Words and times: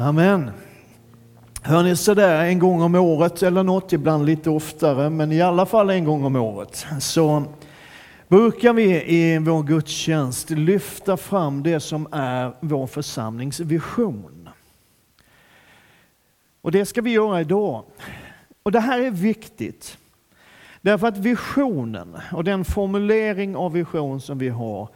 Amen. 0.00 0.50
Hörni, 1.62 1.96
sådär 1.96 2.44
en 2.44 2.58
gång 2.58 2.82
om 2.82 2.94
året 2.94 3.42
eller 3.42 3.62
något, 3.62 3.92
ibland 3.92 4.26
lite 4.26 4.50
oftare, 4.50 5.10
men 5.10 5.32
i 5.32 5.40
alla 5.42 5.66
fall 5.66 5.90
en 5.90 6.04
gång 6.04 6.24
om 6.24 6.36
året, 6.36 6.86
så 7.00 7.44
brukar 8.28 8.72
vi 8.72 9.04
i 9.04 9.38
vår 9.38 9.62
gudstjänst 9.62 10.50
lyfta 10.50 11.16
fram 11.16 11.62
det 11.62 11.80
som 11.80 12.08
är 12.12 12.52
vår 12.60 12.86
församlingsvision. 12.86 14.48
Och 16.62 16.72
det 16.72 16.86
ska 16.86 17.02
vi 17.02 17.10
göra 17.10 17.40
idag. 17.40 17.84
Och 18.62 18.72
det 18.72 18.80
här 18.80 18.98
är 18.98 19.10
viktigt. 19.10 19.98
Därför 20.80 21.06
att 21.06 21.18
visionen 21.18 22.16
och 22.32 22.44
den 22.44 22.64
formulering 22.64 23.56
av 23.56 23.72
vision 23.72 24.20
som 24.20 24.38
vi 24.38 24.48
har, 24.48 24.88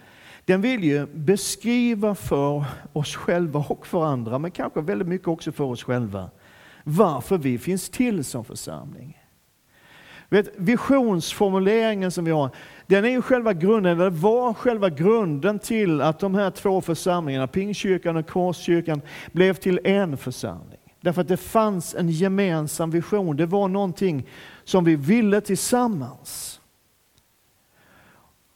den 0.45 0.61
vill 0.61 0.85
ju 0.85 1.07
beskriva 1.07 2.15
för 2.15 2.65
oss 2.93 3.17
själva 3.17 3.65
och 3.69 3.87
för 3.87 4.05
andra, 4.05 4.39
men 4.39 4.51
kanske 4.51 4.81
väldigt 4.81 5.09
mycket 5.09 5.29
också 5.29 5.53
för 5.53 5.65
oss 5.65 5.85
själva, 5.85 6.31
varför 6.85 7.39
vi 7.39 7.59
finns 7.59 7.91
till 7.91 8.25
som 8.25 8.45
församling. 8.45 9.19
Vet, 10.29 10.53
visionsformuleringen 10.57 12.11
som 12.11 12.25
vi 12.25 12.31
har, 12.31 12.50
den 12.86 13.05
är 13.05 13.09
ju 13.09 13.23
själva 13.23 13.53
grunden, 13.53 13.93
eller 14.00 14.11
var 14.11 14.55
själva 14.55 14.91
grunden 14.91 15.59
till 15.59 16.00
att 16.00 16.19
de 16.19 16.35
här 16.35 16.50
två 16.50 16.81
församlingarna, 16.81 17.47
Pingstkyrkan 17.47 18.17
och 18.17 18.27
Korskyrkan, 18.27 19.03
blev 19.33 19.55
till 19.55 19.81
en 19.85 20.17
församling. 20.17 20.79
Därför 21.00 21.21
att 21.21 21.29
det 21.29 21.36
fanns 21.36 21.95
en 21.95 22.11
gemensam 22.11 22.91
vision, 22.91 23.36
det 23.36 23.47
var 23.47 23.69
någonting 23.69 24.29
som 24.64 24.85
vi 24.85 24.97
ville 24.97 25.41
tillsammans. 25.41 26.52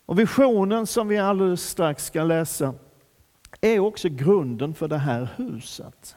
Och 0.07 0.19
visionen 0.19 0.87
som 0.87 1.09
vi 1.09 1.19
alldeles 1.19 1.69
strax 1.69 2.05
ska 2.05 2.25
läsa 2.25 2.75
är 3.61 3.79
också 3.79 4.09
grunden 4.09 4.75
för 4.75 4.89
det 4.89 4.99
här 4.99 5.29
huset. 5.37 6.17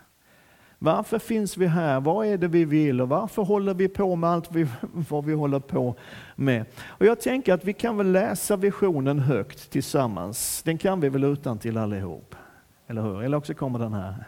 Varför 0.79 1.19
finns 1.19 1.57
vi 1.57 1.67
här? 1.67 1.99
Vad 1.99 2.27
är 2.27 2.37
det 2.37 2.47
vi 2.47 2.65
vill? 2.65 3.01
Och 3.01 3.09
varför 3.09 3.41
håller 3.41 3.73
vi 3.73 3.87
på 3.87 4.15
med 4.15 4.29
allt 4.29 4.51
vi, 4.51 4.67
vad 5.09 5.25
vi 5.25 5.33
håller 5.33 5.59
på 5.59 5.95
med? 6.35 6.65
Och 6.85 7.05
jag 7.05 7.21
tänker 7.21 7.53
att 7.53 7.65
vi 7.65 7.73
kan 7.73 7.97
väl 7.97 8.11
läsa 8.11 8.55
visionen 8.55 9.19
högt 9.19 9.69
tillsammans. 9.69 10.61
Den 10.63 10.77
kan 10.77 10.99
vi 10.99 11.09
väl 11.09 11.23
utan 11.23 11.59
till 11.59 11.77
allihop? 11.77 12.35
Eller 12.87 13.01
hur? 13.01 13.23
Eller 13.23 13.37
också 13.37 13.53
kommer 13.53 13.79
den 13.79 13.93
här. 13.93 14.23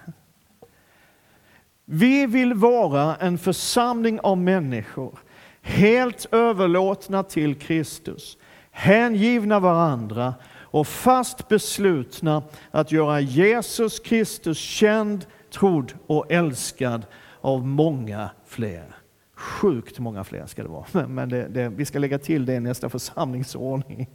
Vi 1.85 2.25
vill 2.25 2.53
vara 2.53 3.15
en 3.15 3.37
församling 3.37 4.19
av 4.19 4.37
människor 4.37 5.19
helt 5.61 6.27
överlåtna 6.31 7.23
till 7.23 7.55
Kristus, 7.55 8.37
hängivna 8.71 9.59
varandra 9.59 10.33
och 10.59 10.87
fast 10.87 11.47
beslutna 11.47 12.43
att 12.71 12.91
göra 12.91 13.19
Jesus 13.19 13.99
Kristus 13.99 14.57
känd, 14.57 15.25
trodd 15.53 15.93
och 16.07 16.31
älskad 16.31 17.05
av 17.41 17.67
många 17.67 18.29
fler. 18.45 18.95
Sjukt 19.35 19.99
många 19.99 20.23
fler 20.23 20.45
ska 20.45 20.63
det 20.63 20.69
vara, 20.69 20.85
men 21.07 21.29
det, 21.29 21.47
det, 21.47 21.69
vi 21.69 21.85
ska 21.85 21.99
lägga 21.99 22.19
till 22.19 22.45
det 22.45 22.53
i 22.53 22.59
nästa 22.59 22.89
församlingsordning. 22.89 24.09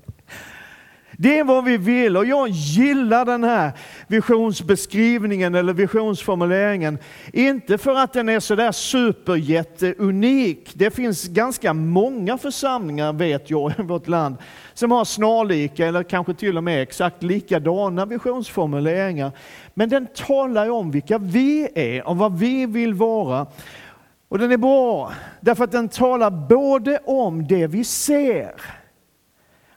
Det 1.19 1.39
är 1.39 1.45
vad 1.45 1.65
vi 1.65 1.77
vill 1.77 2.17
och 2.17 2.27
jag 2.27 2.49
gillar 2.49 3.25
den 3.25 3.45
här 3.45 3.73
visionsbeskrivningen 4.07 5.55
eller 5.55 5.73
visionsformuleringen. 5.73 6.99
Inte 7.33 7.79
för 7.79 7.95
att 7.95 8.13
den 8.13 8.29
är 8.29 8.41
sådär 8.41 8.73
superjätteunik. 8.73 10.71
Det 10.75 10.91
finns 10.91 11.29
ganska 11.29 11.73
många 11.73 12.39
församlingar, 12.39 13.13
vet 13.13 13.51
jag, 13.51 13.73
i 13.79 13.83
vårt 13.83 14.09
land 14.09 14.37
som 14.75 14.91
har 14.91 15.05
snarlika 15.05 15.87
eller 15.87 16.03
kanske 16.03 16.35
till 16.35 16.57
och 16.57 16.65
med 16.65 16.83
exakt 16.83 17.23
likadana 17.23 18.07
visionsformuleringar. 18.07 19.33
Men 19.75 19.89
den 19.89 20.07
talar 20.07 20.71
om 20.71 20.91
vilka 20.91 21.19
vi 21.19 21.69
är 21.75 22.09
och 22.09 22.17
vad 22.17 22.39
vi 22.39 22.67
vill 22.67 22.95
vara. 22.95 23.47
Och 24.29 24.39
den 24.39 24.53
är 24.53 24.57
bra 24.57 25.13
därför 25.41 25.65
att 25.65 25.73
den 25.73 25.89
talar 25.89 26.31
både 26.31 26.99
om 27.05 27.47
det 27.47 27.67
vi 27.67 27.85
ser 27.85 28.53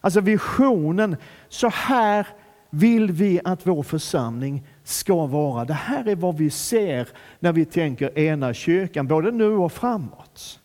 Alltså 0.01 0.21
visionen, 0.21 1.15
så 1.49 1.69
här 1.69 2.27
vill 2.69 3.11
vi 3.11 3.41
att 3.43 3.67
vår 3.67 3.83
församling 3.83 4.67
ska 4.83 5.25
vara. 5.25 5.65
Det 5.65 5.73
här 5.73 6.07
är 6.07 6.15
vad 6.15 6.37
vi 6.37 6.49
ser 6.49 7.07
när 7.39 7.53
vi 7.53 7.65
tänker 7.65 8.19
ena 8.19 8.53
kyrkan, 8.53 9.07
både 9.07 9.31
nu 9.31 9.49
och 9.49 9.71
framåt. 9.71 10.59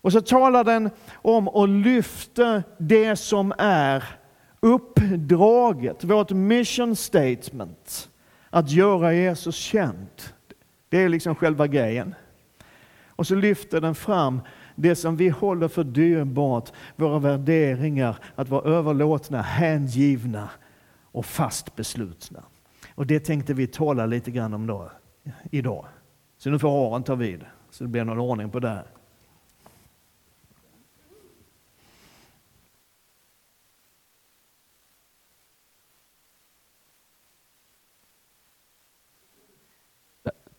Och 0.00 0.12
så 0.12 0.20
talar 0.20 0.64
den 0.64 0.90
om 1.12 1.48
att 1.48 1.68
lyfta 1.68 2.62
det 2.78 3.16
som 3.16 3.52
är 3.58 4.04
uppdraget, 4.60 6.04
vårt 6.04 6.30
mission 6.30 6.96
statement, 6.96 8.08
att 8.50 8.70
göra 8.70 9.14
Jesus 9.14 9.56
känd. 9.56 10.22
Det 10.88 11.02
är 11.02 11.08
liksom 11.08 11.34
själva 11.34 11.66
grejen. 11.66 12.14
Och 13.06 13.26
så 13.26 13.34
lyfter 13.34 13.80
den 13.80 13.94
fram 13.94 14.40
det 14.80 14.96
som 14.96 15.16
vi 15.16 15.28
håller 15.28 15.68
för 15.68 15.84
dyrbart, 15.84 16.72
våra 16.96 17.18
värderingar, 17.18 18.16
att 18.34 18.48
vara 18.48 18.70
överlåtna, 18.70 19.42
hängivna 19.42 20.50
och 21.04 21.26
fast 21.26 21.76
beslutna. 21.76 22.42
Och 22.94 23.06
det 23.06 23.20
tänkte 23.20 23.54
vi 23.54 23.66
tala 23.66 24.06
lite 24.06 24.30
grann 24.30 24.54
om 24.54 24.66
då, 24.66 24.90
idag. 25.50 25.86
Så 26.38 26.50
nu 26.50 26.58
får 26.58 26.86
Aron 26.86 27.02
ta 27.02 27.14
vid, 27.14 27.44
så 27.70 27.84
det 27.84 27.88
blir 27.88 28.04
någon 28.04 28.18
ordning 28.18 28.50
på 28.50 28.60
det 28.60 28.68
här. 28.68 28.86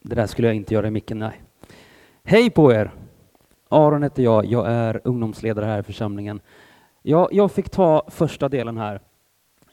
Det 0.03 0.15
där 0.15 0.27
skulle 0.27 0.47
jag 0.47 0.55
inte 0.55 0.73
göra 0.73 0.87
i 0.87 0.91
micken, 0.91 1.19
nej. 1.19 1.41
Hej 2.23 2.49
på 2.49 2.73
er! 2.73 3.00
Aron 3.71 4.03
heter 4.03 4.23
jag, 4.23 4.45
jag 4.45 4.67
är 4.67 5.01
ungdomsledare 5.03 5.65
här 5.65 5.79
i 5.79 5.83
församlingen. 5.83 6.41
Jag, 7.01 7.33
jag 7.33 7.51
fick 7.51 7.69
ta 7.69 8.05
första 8.07 8.49
delen 8.49 8.77
här. 8.77 9.01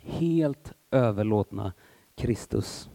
Helt 0.03 0.73
överlåtna 0.91 1.73
Kristus. 2.17 2.91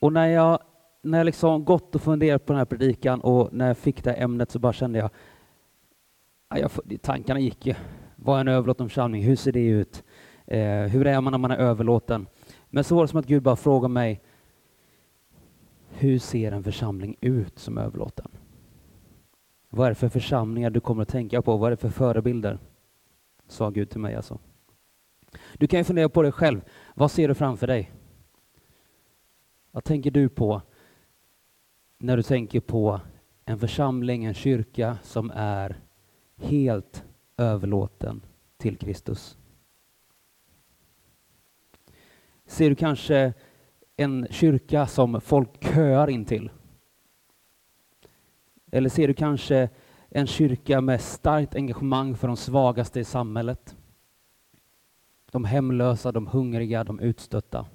Och 0.00 0.12
när 0.12 0.26
jag, 0.26 0.58
när 1.02 1.18
jag 1.18 1.24
liksom 1.24 1.64
gått 1.64 1.94
och 1.94 2.02
funderat 2.02 2.46
på 2.46 2.52
den 2.52 2.58
här 2.58 2.64
predikan 2.64 3.20
och 3.20 3.48
när 3.52 3.66
jag 3.66 3.78
fick 3.78 4.04
det 4.04 4.10
här 4.10 4.22
ämnet 4.22 4.50
så 4.50 4.58
bara 4.58 4.72
kände 4.72 4.98
jag, 4.98 5.10
ah, 6.48 6.58
jag 6.58 6.70
tankarna 7.02 7.40
gick 7.40 7.66
ju. 7.66 7.74
Vad 8.16 8.36
är 8.36 8.40
en 8.40 8.48
överlåten 8.48 8.88
församling? 8.88 9.22
Hur 9.22 9.36
ser 9.36 9.52
det 9.52 9.66
ut? 9.66 10.04
Eh, 10.46 10.82
hur 10.82 11.06
är 11.06 11.20
man 11.20 11.30
när 11.30 11.38
man 11.38 11.50
är 11.50 11.56
överlåten? 11.56 12.26
Men 12.70 12.84
så 12.84 12.94
var 12.94 13.02
det 13.02 13.08
som 13.08 13.20
att 13.20 13.26
Gud 13.26 13.42
bara 13.42 13.56
frågade 13.56 13.94
mig, 13.94 14.20
hur 15.88 16.18
ser 16.18 16.52
en 16.52 16.64
församling 16.64 17.16
ut 17.20 17.58
som 17.58 17.78
överlåten? 17.78 18.28
Vad 19.74 19.86
är 19.86 19.90
det 19.90 19.94
för 19.94 20.08
församlingar 20.08 20.70
du 20.70 20.80
kommer 20.80 21.02
att 21.02 21.08
tänka 21.08 21.42
på? 21.42 21.56
Vad 21.56 21.66
är 21.66 21.70
det 21.70 21.76
för 21.76 21.88
förebilder? 21.88 22.58
Sa 23.46 23.70
Gud 23.70 23.90
till 23.90 24.00
mig 24.00 24.14
alltså. 24.14 24.38
Du 25.58 25.66
kan 25.66 25.80
ju 25.80 25.84
fundera 25.84 26.08
på 26.08 26.22
dig 26.22 26.32
själv. 26.32 26.60
Vad 26.94 27.10
ser 27.10 27.28
du 27.28 27.34
framför 27.34 27.66
dig? 27.66 27.92
Vad 29.70 29.84
tänker 29.84 30.10
du 30.10 30.28
på 30.28 30.62
när 31.98 32.16
du 32.16 32.22
tänker 32.22 32.60
på 32.60 33.00
en 33.44 33.58
församling, 33.58 34.24
en 34.24 34.34
kyrka 34.34 34.98
som 35.02 35.32
är 35.34 35.80
helt 36.36 37.04
överlåten 37.36 38.22
till 38.56 38.76
Kristus? 38.76 39.38
Ser 42.46 42.68
du 42.68 42.76
kanske 42.76 43.34
en 43.96 44.26
kyrka 44.30 44.86
som 44.86 45.20
folk 45.20 45.74
köar 45.74 46.10
in 46.10 46.24
till? 46.24 46.50
Eller 48.74 48.88
ser 48.88 49.08
du 49.08 49.14
kanske 49.14 49.68
en 50.08 50.26
kyrka 50.26 50.80
med 50.80 51.00
starkt 51.00 51.54
engagemang 51.54 52.16
för 52.16 52.28
de 52.28 52.36
svagaste 52.36 53.00
i 53.00 53.04
samhället? 53.04 53.76
De 55.30 55.44
hemlösa, 55.44 56.12
de 56.12 56.26
hungriga, 56.26 56.84
de 56.84 57.00
utstötta. 57.00 57.66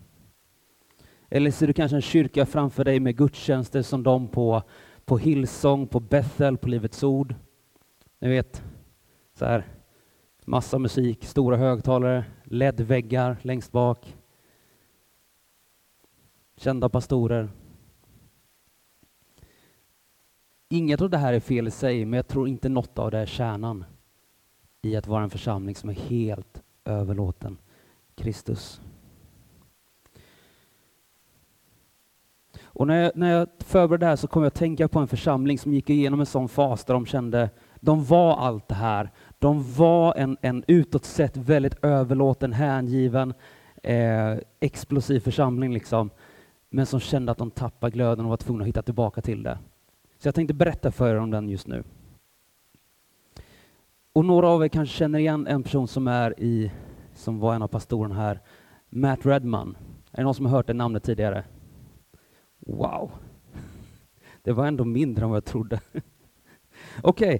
Eller 1.29 1.51
ser 1.51 1.67
du 1.67 1.73
kanske 1.73 1.97
en 1.97 2.01
kyrka 2.01 2.45
framför 2.45 2.83
dig 2.83 2.99
med 2.99 3.17
gudstjänster 3.17 3.81
som 3.81 4.03
de 4.03 4.27
på, 4.27 4.63
på 5.05 5.17
Hillsong, 5.17 5.87
på 5.87 5.99
Bethel, 5.99 6.57
på 6.57 6.69
Livets 6.69 7.03
Ord? 7.03 7.35
Ni 8.19 8.29
vet, 8.29 8.63
så 9.33 9.45
här, 9.45 9.65
massa 10.45 10.79
musik, 10.79 11.25
stora 11.25 11.57
högtalare, 11.57 12.25
LED-väggar 12.43 13.37
längst 13.41 13.71
bak. 13.71 14.15
Kända 16.55 16.89
pastorer, 16.89 17.49
Inget 20.69 21.01
av 21.01 21.09
det 21.09 21.17
här 21.17 21.33
är 21.33 21.39
fel 21.39 21.67
i 21.67 21.71
sig, 21.71 22.05
men 22.05 22.17
jag 22.17 22.27
tror 22.27 22.47
inte 22.47 22.69
något 22.69 22.99
av 22.99 23.11
det 23.11 23.17
är 23.17 23.25
kärnan 23.25 23.85
i 24.81 24.95
att 24.95 25.07
vara 25.07 25.23
en 25.23 25.29
församling 25.29 25.75
som 25.75 25.89
är 25.89 25.93
helt 25.93 26.61
överlåten 26.85 27.57
Kristus. 28.15 28.81
Och 32.63 32.87
när 32.87 33.03
jag, 33.03 33.11
när 33.15 33.31
jag 33.31 33.47
förberedde 33.59 34.05
det 34.05 34.09
här 34.09 34.15
så 34.15 34.27
kom 34.27 34.43
jag 34.43 34.47
att 34.47 34.55
tänka 34.55 34.87
på 34.87 34.99
en 34.99 35.07
församling 35.07 35.59
som 35.59 35.73
gick 35.73 35.89
igenom 35.89 36.19
en 36.19 36.25
sån 36.25 36.49
fas 36.49 36.85
där 36.85 36.93
de 36.93 37.05
kände, 37.05 37.49
de 37.75 38.03
var 38.03 38.37
allt 38.37 38.67
det 38.67 38.75
här. 38.75 39.11
De 39.39 39.73
var 39.73 40.15
en, 40.17 40.37
en 40.41 40.63
utåt 40.67 41.05
sett 41.05 41.37
väldigt 41.37 41.83
överlåten, 41.83 42.53
hängiven, 42.53 43.33
eh, 43.83 44.37
explosiv 44.59 45.19
församling. 45.19 45.73
Liksom. 45.73 46.09
men 46.69 46.85
som 46.85 46.99
kände 46.99 47.31
att 47.31 47.37
de 47.37 47.51
tappade 47.51 47.91
glöden 47.91 48.25
och 48.25 48.29
var 48.29 48.37
tvungna 48.37 48.63
att 48.63 48.67
hitta 48.67 48.81
tillbaka 48.81 49.21
till 49.21 49.43
det. 49.43 49.57
Så 50.17 50.27
jag 50.27 50.35
tänkte 50.35 50.53
berätta 50.53 50.91
för 50.91 51.09
er 51.09 51.19
om 51.19 51.31
den 51.31 51.49
just 51.49 51.67
nu. 51.67 51.83
Och 54.13 54.25
några 54.25 54.47
av 54.47 54.63
er 54.63 54.67
kanske 54.67 54.95
känner 54.95 55.19
igen 55.19 55.47
en 55.47 55.63
person 55.63 55.87
som 55.87 56.07
är 56.07 56.39
i, 56.39 56.71
som 57.13 57.39
var 57.39 57.55
en 57.55 57.61
av 57.61 57.67
pastorerna 57.67 58.15
här, 58.15 58.41
Matt 58.89 59.25
Redman. 59.25 59.77
Är 60.11 60.17
det 60.17 60.23
någon 60.23 60.35
som 60.35 60.45
har 60.45 60.51
hört 60.51 60.67
det 60.67 60.73
namnet 60.73 61.03
tidigare? 61.03 61.43
Wow! 62.59 63.11
Det 64.43 64.53
var 64.53 64.67
ändå 64.67 64.85
mindre 64.85 65.23
än 65.23 65.29
vad 65.29 65.37
jag 65.37 65.45
trodde. 65.45 65.79
Okej, 67.01 67.35
okay. 67.35 67.39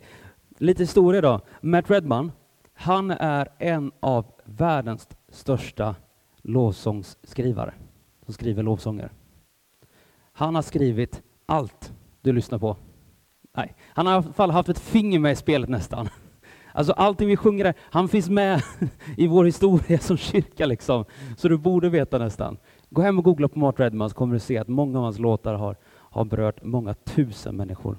lite 0.58 0.84
historia 0.84 1.22
då. 1.22 1.42
Matt 1.62 1.90
Redman, 1.90 2.32
han 2.74 3.12
är 3.12 3.50
en 3.58 3.92
av 4.00 4.26
världens 4.44 5.10
största 5.30 5.96
lovsångsskrivare, 6.42 7.74
som 8.26 8.34
skriver 8.34 8.64
lovsånger. 8.64 9.12
Han 10.32 10.56
har 10.56 10.62
skrivit 10.62 11.22
allt 11.46 11.94
du 12.28 12.34
lyssnar 12.34 12.60
på. 12.60 12.78
Nej, 13.58 13.76
han 13.88 14.06
har 14.06 14.14
i 14.14 14.16
alla 14.16 14.34
fall 14.34 14.52
haft 14.52 14.70
ett 14.70 14.80
finger 14.80 15.20
med 15.20 15.32
i 15.32 15.36
spelet 15.36 15.70
nästan. 15.70 16.10
Alltså 16.74 16.94
allting 16.94 17.28
vi 17.28 17.38
sjunger, 17.38 17.74
han 17.80 18.08
finns 18.08 18.30
med 18.30 18.62
i 19.18 19.28
vår 19.28 19.46
historia 19.46 20.00
som 20.00 20.18
kyrka 20.18 20.66
liksom. 20.66 21.06
Så 21.38 21.48
du 21.48 21.58
borde 21.58 21.90
veta 21.90 22.18
nästan. 22.18 22.58
Gå 22.90 23.02
hem 23.02 23.18
och 23.18 23.24
googla 23.24 23.48
på 23.48 23.60
Mart 23.60 23.80
Redman 23.80 24.10
så 24.10 24.16
kommer 24.16 24.34
du 24.34 24.40
se 24.40 24.58
att 24.58 24.68
många 24.68 24.98
av 24.98 25.04
hans 25.04 25.20
låtar 25.20 25.54
har, 25.54 25.76
har 25.86 26.26
berört 26.26 26.64
många 26.64 26.94
tusen 26.94 27.56
människor. 27.56 27.98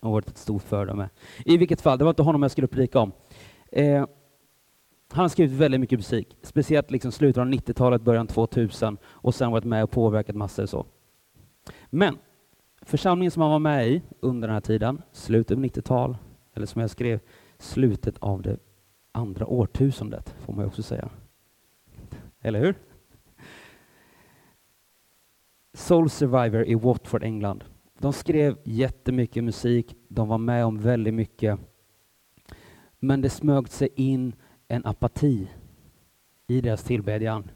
Och 0.00 0.12
varit 0.12 0.28
ett 0.28 0.38
stort 0.38 0.62
föredöme. 0.62 1.08
I 1.44 1.56
vilket 1.56 1.80
fall, 1.80 1.98
det 1.98 2.04
var 2.04 2.10
inte 2.10 2.22
honom 2.22 2.42
jag 2.42 2.50
skulle 2.50 2.66
predika 2.66 3.00
om. 3.00 3.12
Eh, 3.72 4.06
han 5.12 5.24
har 5.24 5.28
skrivit 5.28 5.58
väldigt 5.58 5.80
mycket 5.80 5.98
musik, 5.98 6.36
speciellt 6.42 6.90
liksom 6.90 7.12
slutet 7.12 7.40
av 7.40 7.46
90-talet, 7.46 8.02
början 8.02 8.26
2000 8.26 8.98
och 9.04 9.34
sen 9.34 9.50
varit 9.50 9.64
med 9.64 9.84
och 9.84 9.90
påverkat 9.90 10.36
massor. 10.36 10.62
och 10.62 10.68
Så. 10.68 10.86
Men 11.90 12.18
församlingen 12.86 13.30
som 13.30 13.42
han 13.42 13.50
var 13.50 13.58
med 13.58 13.88
i 13.88 14.02
under 14.20 14.48
den 14.48 14.54
här 14.54 14.60
tiden, 14.60 15.02
slutet 15.12 15.56
av 15.56 15.64
90-tal, 15.64 16.16
eller 16.54 16.66
som 16.66 16.80
jag 16.80 16.90
skrev, 16.90 17.20
slutet 17.58 18.18
av 18.18 18.42
det 18.42 18.58
andra 19.12 19.46
årtusendet, 19.46 20.34
får 20.38 20.52
man 20.52 20.64
ju 20.64 20.68
också 20.68 20.82
säga. 20.82 21.08
Eller 22.40 22.60
hur? 22.60 22.74
Soul 25.74 26.10
Survivor 26.10 26.66
i 26.66 26.74
Watford, 26.74 27.22
England. 27.22 27.64
De 27.98 28.12
skrev 28.12 28.58
jättemycket 28.64 29.44
musik, 29.44 29.96
de 30.08 30.28
var 30.28 30.38
med 30.38 30.64
om 30.64 30.78
väldigt 30.78 31.14
mycket. 31.14 31.58
Men 32.98 33.20
det 33.20 33.30
smög 33.30 33.68
sig 33.68 33.88
in 33.94 34.34
en 34.68 34.86
apati 34.86 35.50
i 36.46 36.60
deras 36.60 36.82
tillbedjan. 36.82 37.50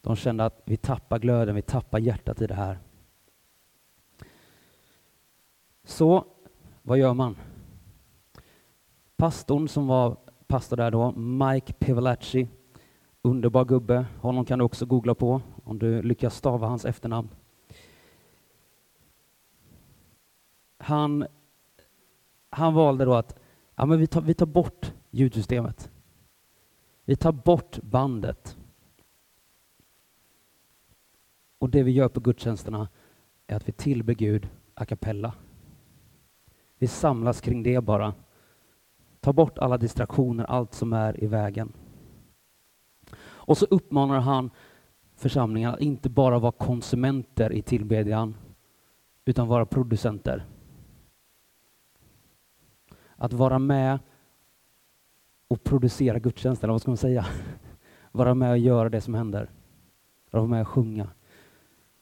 De 0.00 0.16
kände 0.16 0.44
att 0.44 0.62
vi 0.64 0.76
tappar 0.76 1.18
glöden, 1.18 1.54
vi 1.54 1.62
tappar 1.62 1.98
hjärtat 1.98 2.42
i 2.42 2.46
det 2.46 2.54
här. 2.54 2.78
Så 5.84 6.24
vad 6.82 6.98
gör 6.98 7.14
man? 7.14 7.36
Pastorn 9.16 9.68
som 9.68 9.86
var 9.86 10.16
pastor 10.46 10.76
där 10.76 10.90
då, 10.90 11.12
Mike 11.12 11.72
Pivalacci, 11.72 12.48
underbar 13.22 13.64
gubbe. 13.64 14.06
Honom 14.20 14.44
kan 14.44 14.58
du 14.58 14.64
också 14.64 14.86
googla 14.86 15.14
på 15.14 15.42
om 15.64 15.78
du 15.78 16.02
lyckas 16.02 16.36
stava 16.36 16.66
hans 16.66 16.84
efternamn. 16.84 17.28
Han, 20.78 21.26
han 22.50 22.74
valde 22.74 23.04
då 23.04 23.14
att 23.14 23.40
ja, 23.74 23.86
men 23.86 23.98
vi, 23.98 24.06
tar, 24.06 24.20
vi 24.20 24.34
tar 24.34 24.46
bort 24.46 24.92
ljudsystemet. 25.10 25.90
Vi 27.04 27.16
tar 27.16 27.32
bort 27.32 27.78
bandet. 27.82 28.56
Och 31.58 31.70
det 31.70 31.82
vi 31.82 31.90
gör 31.90 32.08
på 32.08 32.20
gudstjänsterna 32.20 32.88
är 33.46 33.56
att 33.56 33.68
vi 33.68 33.72
tillber 33.72 34.14
Gud 34.14 34.48
a 34.74 34.84
cappella. 34.84 35.34
Vi 36.80 36.86
samlas 36.86 37.40
kring 37.40 37.62
det 37.62 37.84
bara. 37.84 38.14
Ta 39.20 39.32
bort 39.32 39.58
alla 39.58 39.78
distraktioner, 39.78 40.44
allt 40.44 40.74
som 40.74 40.92
är 40.92 41.24
i 41.24 41.26
vägen. 41.26 41.72
Och 43.22 43.58
så 43.58 43.66
uppmanar 43.70 44.20
han 44.20 44.50
församlingen 45.16 45.74
att 45.74 45.80
inte 45.80 46.10
bara 46.10 46.38
vara 46.38 46.52
konsumenter 46.52 47.52
i 47.52 47.62
tillbedjan, 47.62 48.34
utan 49.24 49.48
vara 49.48 49.66
producenter. 49.66 50.44
Att 53.16 53.32
vara 53.32 53.58
med 53.58 53.98
och 55.48 55.64
producera 55.64 56.18
gudstjänst, 56.18 56.64
eller 56.64 56.72
vad 56.72 56.80
ska 56.80 56.90
man 56.90 56.96
säga? 56.96 57.26
Vara 58.12 58.34
med 58.34 58.50
och 58.50 58.58
göra 58.58 58.88
det 58.88 59.00
som 59.00 59.14
händer. 59.14 59.50
Vara 60.30 60.46
med 60.46 60.60
och 60.60 60.68
sjunga. 60.68 61.08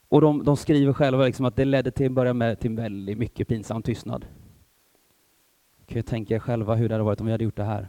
Och 0.09 0.21
de, 0.21 0.45
de 0.45 0.57
skriver 0.57 0.93
själva 0.93 1.25
liksom 1.25 1.47
att 1.47 1.57
det 1.57 1.65
ledde 1.65 1.91
till, 1.91 2.13
börja 2.13 2.35
med, 2.35 2.61
till 2.61 2.77
väldigt 2.77 3.19
mycket 3.19 3.49
pinsam 3.49 3.83
tystnad. 3.83 4.27
Kan 5.89 5.97
ju 5.97 6.03
tänka 6.03 6.35
er 6.35 6.39
själva 6.39 6.75
hur 6.75 6.89
det 6.89 6.95
hade 6.95 7.05
varit 7.05 7.21
om 7.21 7.27
vi 7.27 7.33
hade 7.33 7.45
gjort 7.45 7.57
det 7.57 7.65
här. 7.65 7.89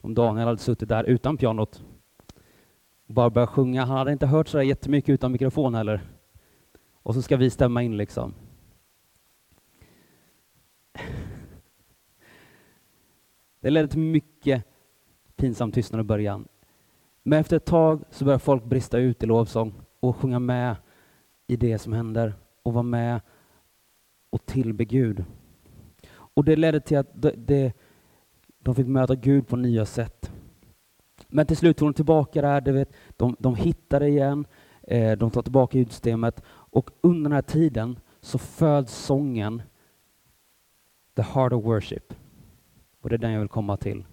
Om 0.00 0.14
Daniel 0.14 0.46
hade 0.46 0.58
suttit 0.58 0.88
där 0.88 1.04
utan 1.04 1.36
pianot 1.36 1.84
och 3.06 3.14
bara 3.14 3.30
börjat 3.30 3.50
sjunga. 3.50 3.84
Han 3.84 3.98
hade 3.98 4.12
inte 4.12 4.26
hört 4.26 4.48
så 4.48 4.62
jättemycket 4.62 5.08
utan 5.08 5.32
mikrofon 5.32 5.74
heller. 5.74 6.00
Och 6.92 7.14
så 7.14 7.22
ska 7.22 7.36
vi 7.36 7.50
stämma 7.50 7.82
in 7.82 7.96
liksom. 7.96 8.34
Det 13.60 13.70
ledde 13.70 13.88
till 13.88 14.00
mycket 14.00 14.64
pinsam 15.36 15.72
tystnad 15.72 16.00
i 16.00 16.04
början. 16.04 16.48
Men 17.22 17.40
efter 17.40 17.56
ett 17.56 17.64
tag 17.64 18.04
så 18.10 18.24
börjar 18.24 18.38
folk 18.38 18.64
brista 18.64 18.98
ut 18.98 19.22
i 19.22 19.26
lovsång 19.26 19.74
och 20.00 20.16
sjunga 20.16 20.38
med 20.38 20.76
i 21.46 21.56
det 21.56 21.78
som 21.78 21.92
händer 21.92 22.34
och 22.62 22.72
vara 22.72 22.82
med 22.82 23.20
och 24.30 24.46
tillbe 24.46 24.84
Gud. 24.84 25.24
Och 26.38 26.44
det 26.44 26.56
ledde 26.56 26.80
till 26.80 26.98
att 26.98 27.22
det, 27.22 27.34
det, 27.36 27.72
de 28.58 28.74
fick 28.74 28.86
möta 28.86 29.14
Gud 29.14 29.48
på 29.48 29.56
nya 29.56 29.86
sätt. 29.86 30.32
Men 31.28 31.46
till 31.46 31.56
slut 31.56 31.76
tog 31.76 31.88
de 31.88 31.94
tillbaka 31.94 32.40
det 32.40 32.46
här, 32.46 32.60
det 32.60 32.72
vet, 32.72 32.92
de, 33.16 33.36
de 33.38 33.54
hittar 33.54 34.00
det 34.00 34.08
igen, 34.08 34.46
eh, 34.82 35.18
de 35.18 35.30
tar 35.30 35.42
tillbaka 35.42 35.78
ljudsystemet 35.78 36.42
och 36.48 36.90
under 37.00 37.30
den 37.30 37.32
här 37.32 37.42
tiden 37.42 37.98
så 38.20 38.38
föds 38.38 38.94
sången 38.94 39.62
The 41.16 41.22
Heart 41.22 41.52
of 41.52 41.64
Worship. 41.64 42.14
Och 43.00 43.08
det 43.08 43.16
är 43.16 43.18
den 43.18 43.32
jag 43.32 43.40
vill 43.40 43.48
komma 43.48 43.76
till. 43.76 44.04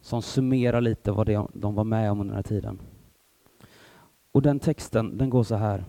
Som 0.00 0.22
summerar 0.22 0.80
lite 0.80 1.12
vad 1.12 1.26
det, 1.26 1.46
de 1.54 1.74
var 1.74 1.84
med 1.84 2.10
om 2.10 2.20
under 2.20 2.34
den 2.34 2.44
här 2.44 2.48
tiden. 2.48 2.80
Och 4.32 4.42
den 4.42 4.60
texten, 4.60 5.18
den 5.18 5.30
går 5.30 5.42
så 5.42 5.54
här. 5.54 5.84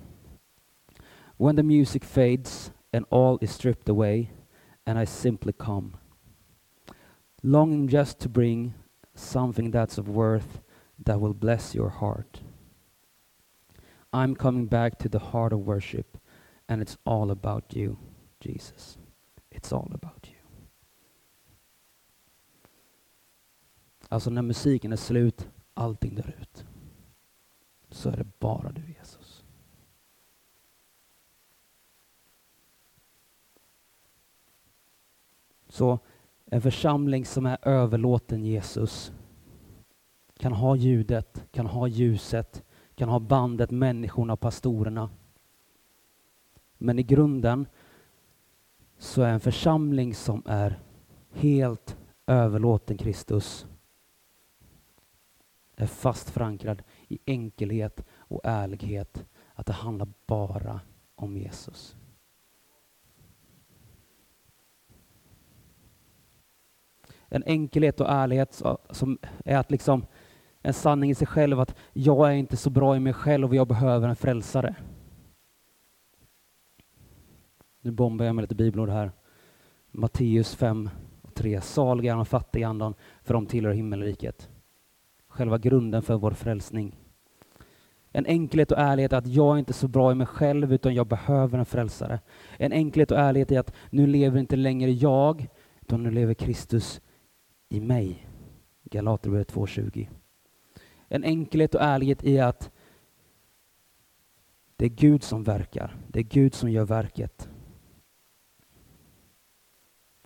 When 1.37 1.55
the 1.55 1.63
music 1.63 2.03
fades 2.03 2.73
and 2.93 3.05
all 3.09 3.37
is 3.41 3.51
stripped 3.51 3.89
away 3.89 4.27
and 4.85 4.99
I 4.99 5.05
simply 5.05 5.53
come. 5.53 5.97
Longing 7.43 7.87
just 7.87 8.19
to 8.19 8.29
bring 8.29 8.73
something 9.13 9.71
that's 9.71 9.97
of 9.97 10.07
worth 10.07 10.61
that 11.05 11.19
will 11.19 11.33
bless 11.33 11.75
your 11.75 11.89
heart. 11.89 12.41
I'm 14.13 14.35
coming 14.35 14.65
back 14.65 14.97
to 14.99 15.09
the 15.09 15.19
heart 15.19 15.53
of 15.53 15.59
worship 15.59 16.17
and 16.69 16.81
it's 16.81 16.97
all 17.05 17.31
about 17.31 17.75
you, 17.75 17.97
Jesus. 18.39 18.97
It's 19.51 19.71
all 19.73 19.91
about 19.93 20.27
you. 20.27 20.35
Alltså 24.09 24.29
när 24.29 24.41
musiken 24.41 24.91
är 24.91 24.97
slut, 24.97 25.49
allting 25.73 26.15
dör 26.15 26.35
ut. 26.41 26.65
Så 27.89 28.09
är 28.09 28.17
det 28.17 28.39
bara 28.39 28.71
du 28.71 28.81
Så 35.75 35.99
en 36.45 36.61
församling 36.61 37.25
som 37.25 37.45
är 37.45 37.57
överlåten 37.61 38.45
Jesus 38.45 39.11
kan 40.37 40.53
ha 40.53 40.75
ljudet, 40.75 41.45
kan 41.51 41.65
ha 41.65 41.87
ljuset, 41.87 42.63
kan 42.95 43.09
ha 43.09 43.19
bandet, 43.19 43.71
människorna, 43.71 44.37
pastorerna. 44.37 45.09
Men 46.77 46.99
i 46.99 47.03
grunden 47.03 47.67
så 48.97 49.21
är 49.21 49.33
en 49.33 49.39
församling 49.39 50.15
som 50.15 50.43
är 50.45 50.79
helt 51.31 51.97
överlåten 52.27 52.97
Kristus 52.97 53.65
är 55.75 55.87
fast 55.87 56.29
förankrad 56.29 56.83
i 57.07 57.19
enkelhet 57.25 58.05
och 58.11 58.41
ärlighet, 58.43 59.25
att 59.53 59.65
det 59.65 59.73
handlar 59.73 60.07
bara 60.27 60.79
om 61.15 61.37
Jesus. 61.37 61.95
En 67.29 67.43
enkelhet 67.45 68.01
och 68.01 68.09
ärlighet 68.09 68.61
som 68.89 69.17
är 69.45 69.57
att 69.57 69.71
liksom 69.71 70.05
en 70.61 70.73
sanning 70.73 71.09
i 71.09 71.15
sig 71.15 71.27
själv 71.27 71.59
att 71.59 71.75
jag 71.93 72.29
är 72.29 72.33
inte 72.33 72.57
så 72.57 72.69
bra 72.69 72.95
i 72.95 72.99
mig 72.99 73.13
själv 73.13 73.49
och 73.49 73.55
jag 73.55 73.67
behöver 73.67 74.09
en 74.09 74.15
frälsare. 74.15 74.75
Nu 77.81 77.91
bombar 77.91 78.25
jag 78.25 78.35
med 78.35 78.43
lite 78.43 78.55
bibelord 78.55 78.89
här. 78.89 79.11
Matteus 79.91 80.55
5 80.55 80.89
och 81.21 81.33
3. 81.33 81.61
Saliga 81.61 82.11
är 82.11 82.15
de 82.15 82.25
fattiga 82.25 82.61
i 82.61 82.63
andan, 82.63 82.93
för 83.23 83.33
de 83.33 83.45
tillhör 83.45 83.73
himmelriket 83.73 84.49
själva 85.35 85.57
grunden 85.57 86.01
för 86.01 86.15
vår 86.15 86.31
frälsning. 86.31 86.95
En 88.11 88.25
enkelhet 88.25 88.71
och 88.71 88.79
ärlighet 88.79 89.13
att 89.13 89.27
jag 89.27 89.55
är 89.55 89.59
inte 89.59 89.73
så 89.73 89.87
bra 89.87 90.11
i 90.11 90.15
mig 90.15 90.27
själv, 90.27 90.73
utan 90.73 90.93
jag 90.95 91.07
behöver 91.07 91.57
en 91.57 91.65
frälsare. 91.65 92.19
En 92.57 92.73
enkelhet 92.73 93.11
och 93.11 93.19
ärlighet 93.19 93.51
i 93.51 93.57
att 93.57 93.73
nu 93.89 94.07
lever 94.07 94.39
inte 94.39 94.55
längre 94.55 94.91
jag, 94.91 95.47
utan 95.81 96.03
nu 96.03 96.11
lever 96.11 96.33
Kristus 96.33 97.01
i 97.69 97.79
mig. 97.79 98.27
Galaterbrevet 98.83 99.53
2.20. 99.53 100.07
En 101.07 101.23
enkelhet 101.23 101.75
och 101.75 101.81
ärlighet 101.81 102.23
i 102.23 102.39
att 102.39 102.71
det 104.75 104.85
är 104.85 104.89
Gud 104.89 105.23
som 105.23 105.43
verkar. 105.43 105.97
Det 106.07 106.19
är 106.19 106.23
Gud 106.23 106.53
som 106.53 106.71
gör 106.71 106.85
verket. 106.85 107.49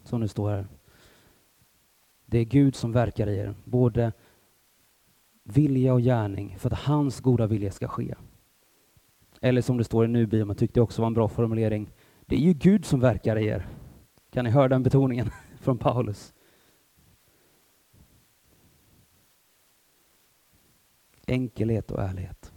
Som 0.03 0.22
det 0.22 0.27
står 0.27 0.50
här. 0.50 0.67
Det 2.25 2.39
är 2.39 2.46
Gud 2.46 2.75
som 2.75 2.91
verkar 2.91 3.27
i 3.27 3.38
er, 3.38 3.55
både 3.63 4.13
vilja 5.43 5.93
och 5.93 6.01
gärning 6.01 6.55
för 6.60 6.69
att 6.69 6.79
hans 6.79 7.19
goda 7.19 7.48
vilja 7.48 7.72
ska 7.72 7.88
ske. 7.88 8.15
Eller 9.41 9.62
som 9.62 9.77
det 9.77 9.84
står 9.84 10.05
i 10.05 10.08
Nubium, 10.08 10.48
man 10.48 10.55
tyckte 10.55 10.81
också 10.81 11.01
var 11.01 11.08
en 11.08 11.13
bra 11.13 11.27
formulering. 11.27 11.89
Det 12.25 12.36
är 12.36 12.39
ju 12.39 12.53
Gud 12.53 12.86
som 12.86 13.00
verkar 13.00 13.36
i 13.36 13.46
er. 13.46 13.67
Kan 14.31 14.46
ni 14.46 14.51
höra 14.51 14.67
den 14.67 14.84
betoningen 14.84 15.29
från 15.60 15.77
Paulus? 15.77 16.34
Enkelhet 21.29 21.91
och 21.91 22.01
ärlighet. 22.01 22.53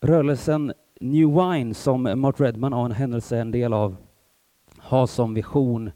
Rörelsen 0.00 0.72
New 1.00 1.28
Wine, 1.28 1.74
som 1.74 2.02
Mark 2.02 2.40
Redman 2.40 2.72
av 2.72 2.86
en 2.86 2.92
händelse 2.92 3.36
är 3.36 3.40
en 3.40 3.50
del 3.50 3.72
av, 3.72 3.96
har 4.78 5.06
som 5.06 5.34
vision 5.34 5.90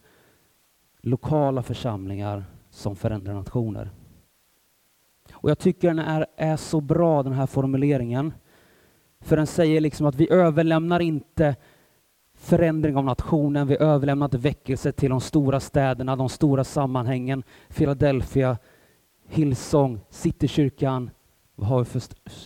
lokala 1.01 1.63
församlingar 1.63 2.45
som 2.71 2.97
förändrar 2.97 3.35
nationer. 3.35 3.91
Och 5.33 5.51
jag 5.51 5.59
tycker 5.59 5.89
den 5.89 5.99
är, 5.99 6.27
är 6.37 6.57
så 6.57 6.81
bra, 6.81 7.23
den 7.23 7.33
här 7.33 7.47
formuleringen. 7.47 8.33
För 9.21 9.37
den 9.37 9.47
säger 9.47 9.81
liksom 9.81 10.07
att 10.07 10.15
vi 10.15 10.33
överlämnar 10.33 11.01
inte 11.01 11.57
förändring 12.35 12.97
av 12.97 13.05
nationen, 13.05 13.67
vi 13.67 13.77
överlämnar 13.77 14.27
inte 14.27 14.39
väckelse 14.39 14.93
till 14.93 15.11
de 15.11 15.21
stora 15.21 15.61
städerna, 15.61 16.17
de 16.17 16.29
stora 16.29 16.65
sammanhängen, 16.65 17.43
Philadelphia, 17.69 18.59
Hillsong, 19.29 20.01
Citykyrkan. 20.11 21.11
Vad 21.55 21.69
har 21.69 21.79
vi 21.79 21.85
för, 21.85 22.03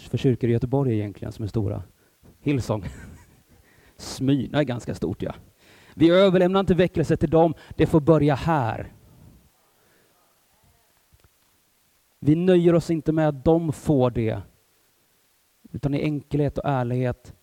för 0.09 0.19
kyrkor 0.19 0.51
i 0.51 0.53
Göteborg 0.53 0.95
egentligen 0.95 1.33
som 1.33 1.43
är 1.43 1.49
stora? 1.49 1.83
Hillsong. 2.41 2.85
Smyrna 3.97 4.59
är 4.59 4.65
ganska 4.65 4.95
stort, 4.95 5.23
ja. 5.23 5.35
Vi 5.95 6.11
överlämnar 6.11 6.61
inte 6.61 6.75
väckelse 6.75 7.17
till 7.17 7.31
dem, 7.31 7.55
det 7.77 7.87
får 7.87 8.01
börja 8.01 8.35
här. 8.35 8.93
Vi 12.19 12.35
nöjer 12.35 12.75
oss 12.75 12.91
inte 12.91 13.13
med 13.13 13.29
att 13.29 13.45
de 13.45 13.73
får 13.73 14.11
det, 14.11 14.41
utan 15.73 15.95
i 15.95 16.03
enkelhet 16.03 16.59
och 16.59 16.69
ärlighet 16.69 17.35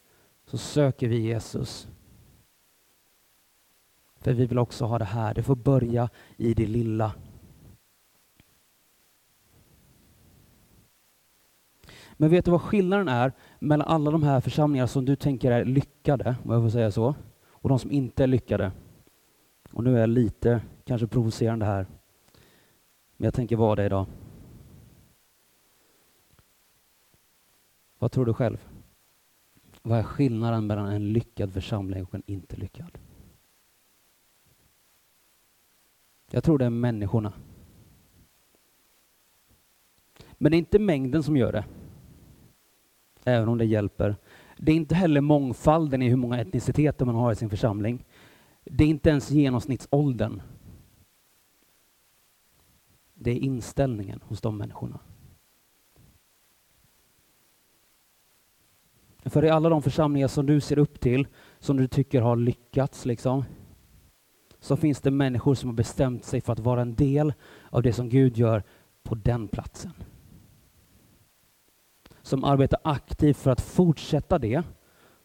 så 0.46 0.58
söker 0.58 1.08
vi 1.08 1.18
Jesus. 1.18 1.88
För 4.20 4.34
vi 4.34 4.46
vill 4.46 4.60
också 4.60 4.86
ha 4.86 5.00
det 5.00 5.06
här, 5.06 5.34
det 5.34 5.44
får 5.44 5.56
börja 5.56 6.10
i 6.38 6.54
det 6.54 6.66
lilla. 6.66 7.14
Men 12.18 12.30
vet 12.30 12.46
du 12.46 12.52
vad 12.52 12.62
skillnaden 12.62 13.08
är 13.08 13.34
mellan 13.60 13.88
alla 13.88 14.12
de 14.12 14.24
här 14.24 14.42
församlingarna 14.42 14.88
som 14.88 15.06
du 15.06 15.16
tänker 15.16 15.52
är 15.52 15.66
lyckade, 15.66 16.36
om 16.44 16.52
jag 16.52 16.64
får 16.64 16.70
säga 16.70 16.92
så, 16.92 17.16
och 17.50 17.70
de 17.70 17.80
som 17.80 17.92
inte 17.92 18.24
är 18.24 18.28
lyckade? 18.28 18.72
Och 19.72 19.84
nu 19.84 19.96
är 19.96 20.00
jag 20.00 20.10
lite 20.10 20.62
kanske 20.86 21.08
provocerande 21.08 21.66
här, 21.66 21.88
men 23.18 23.26
jag 23.26 23.34
tänker 23.34 23.56
vara 23.56 23.76
det 23.76 23.86
idag. 23.86 24.06
Vad 28.00 28.12
tror 28.12 28.26
du 28.26 28.34
själv? 28.34 28.68
Vad 29.82 30.00
är 30.00 30.04
skillnaden 30.04 30.68
mellan 30.68 30.88
en 30.88 31.14
lyckad 31.14 31.54
församling 31.54 32.04
och 32.04 32.16
en 32.16 32.24
inte 32.26 32.56
lyckad? 32.56 32.98
Jag 36.32 36.44
tror 36.44 36.58
det 36.58 36.66
är 36.66 36.70
människorna. 36.70 37.34
Men 40.38 40.52
det 40.52 40.56
är 40.56 40.60
inte 40.60 40.80
mängden 40.80 41.24
som 41.24 41.38
gör 41.38 41.52
det 41.52 41.66
även 43.28 43.50
om 43.50 43.58
det 43.58 43.66
hjälper. 43.66 44.16
Det 44.58 44.72
är 44.72 44.76
inte 44.76 44.96
heller 44.96 45.22
mångfalden 45.22 46.02
i 46.02 46.10
hur 46.10 46.16
många 46.16 46.42
etniciteter 46.42 47.06
man 47.06 47.16
har 47.16 47.32
i 47.32 47.36
sin 47.36 47.50
församling. 47.50 48.06
Det 48.64 48.84
är 48.84 48.88
inte 48.88 49.10
ens 49.10 49.32
genomsnittsåldern. 49.32 50.42
Det 53.14 53.32
är 53.32 53.36
inställningen 53.36 54.22
hos 54.24 54.42
de 54.42 54.58
människorna. 54.58 55.00
För 59.26 59.46
i 59.46 59.50
alla 59.50 59.70
de 59.70 59.82
församlingar 59.82 60.28
som 60.28 60.46
du 60.46 60.62
ser 60.62 60.80
upp 60.80 61.00
till, 61.00 61.28
som 61.60 61.78
du 61.78 61.88
tycker 61.88 62.22
har 62.22 62.36
lyckats, 62.36 63.06
liksom, 63.06 63.44
så 64.60 64.78
finns 64.78 65.02
det 65.02 65.12
människor 65.12 65.56
som 65.56 65.70
har 65.70 65.76
bestämt 65.76 66.26
sig 66.26 66.42
för 66.42 66.54
att 66.54 66.60
vara 66.60 66.82
en 66.82 66.96
del 66.96 67.34
av 67.70 67.84
det 67.84 67.94
som 67.94 68.10
Gud 68.10 68.38
gör 68.38 68.64
på 69.04 69.16
den 69.16 69.48
platsen 69.48 69.94
som 72.28 72.44
arbetar 72.44 72.80
aktivt 72.84 73.38
för 73.38 73.52
att 73.52 73.62
fortsätta 73.62 74.40
det 74.40 74.64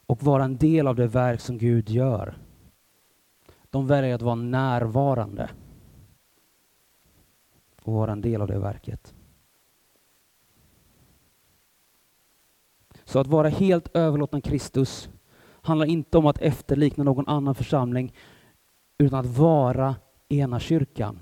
och 0.07 0.23
vara 0.23 0.45
en 0.45 0.57
del 0.57 0.87
av 0.87 0.97
det 0.97 1.07
verk 1.07 1.41
som 1.41 1.59
Gud 1.59 1.91
gör. 1.91 2.39
De 3.71 3.87
väljer 3.87 4.15
att 4.15 4.23
vara 4.23 4.35
närvarande 4.35 5.51
och 7.83 7.93
vara 7.93 8.13
en 8.13 8.21
del 8.21 8.43
av 8.43 8.49
det 8.49 8.59
verket. 8.59 9.15
Så 13.05 13.19
att 13.19 13.27
vara 13.27 13.49
helt 13.49 13.97
överlåten 13.97 14.41
Kristus 14.41 15.11
handlar 15.63 15.87
inte 15.87 16.19
om 16.19 16.27
att 16.27 16.39
efterlikna 16.39 17.05
någon 17.05 17.29
annan 17.29 17.55
församling 17.55 18.15
utan 18.99 19.19
att 19.19 19.39
vara 19.39 19.97
ena 20.29 20.61
kyrkan. 20.61 21.19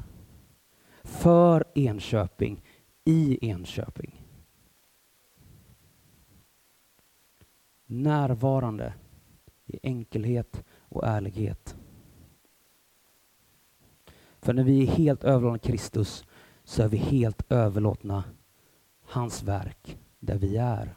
För 1.03 1.65
Enköping, 1.75 2.63
i 3.05 3.49
Enköping. 3.51 4.20
Närvarande 7.91 8.95
i 9.67 9.79
enkelhet 9.83 10.65
och 10.79 11.07
ärlighet. 11.07 11.77
För 14.39 14.53
när 14.53 14.65
vi 14.65 14.83
är 14.83 14.87
helt 14.87 15.25
överlåtna 15.25 15.59
Kristus 15.59 16.25
så 16.65 16.83
är 16.83 16.89
vi 16.89 16.97
helt 16.97 17.53
överlåtna 17.53 18.25
hans 19.01 19.43
verk 19.43 19.99
där 20.19 20.39
vi 20.39 20.57
är. 20.57 20.97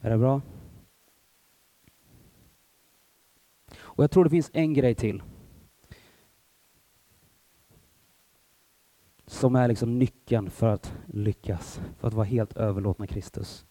Är 0.00 0.10
det 0.10 0.18
bra? 0.18 0.40
Och 3.78 4.04
jag 4.04 4.10
tror 4.10 4.24
det 4.24 4.30
finns 4.30 4.50
en 4.52 4.74
grej 4.74 4.94
till. 4.94 5.22
Som 9.26 9.56
är 9.56 9.68
liksom 9.68 9.98
nyckeln 9.98 10.50
för 10.50 10.68
att 10.68 10.94
lyckas, 11.06 11.80
för 11.98 12.08
att 12.08 12.14
vara 12.14 12.26
helt 12.26 12.56
överlåtna 12.56 13.06
Kristus. 13.06 13.66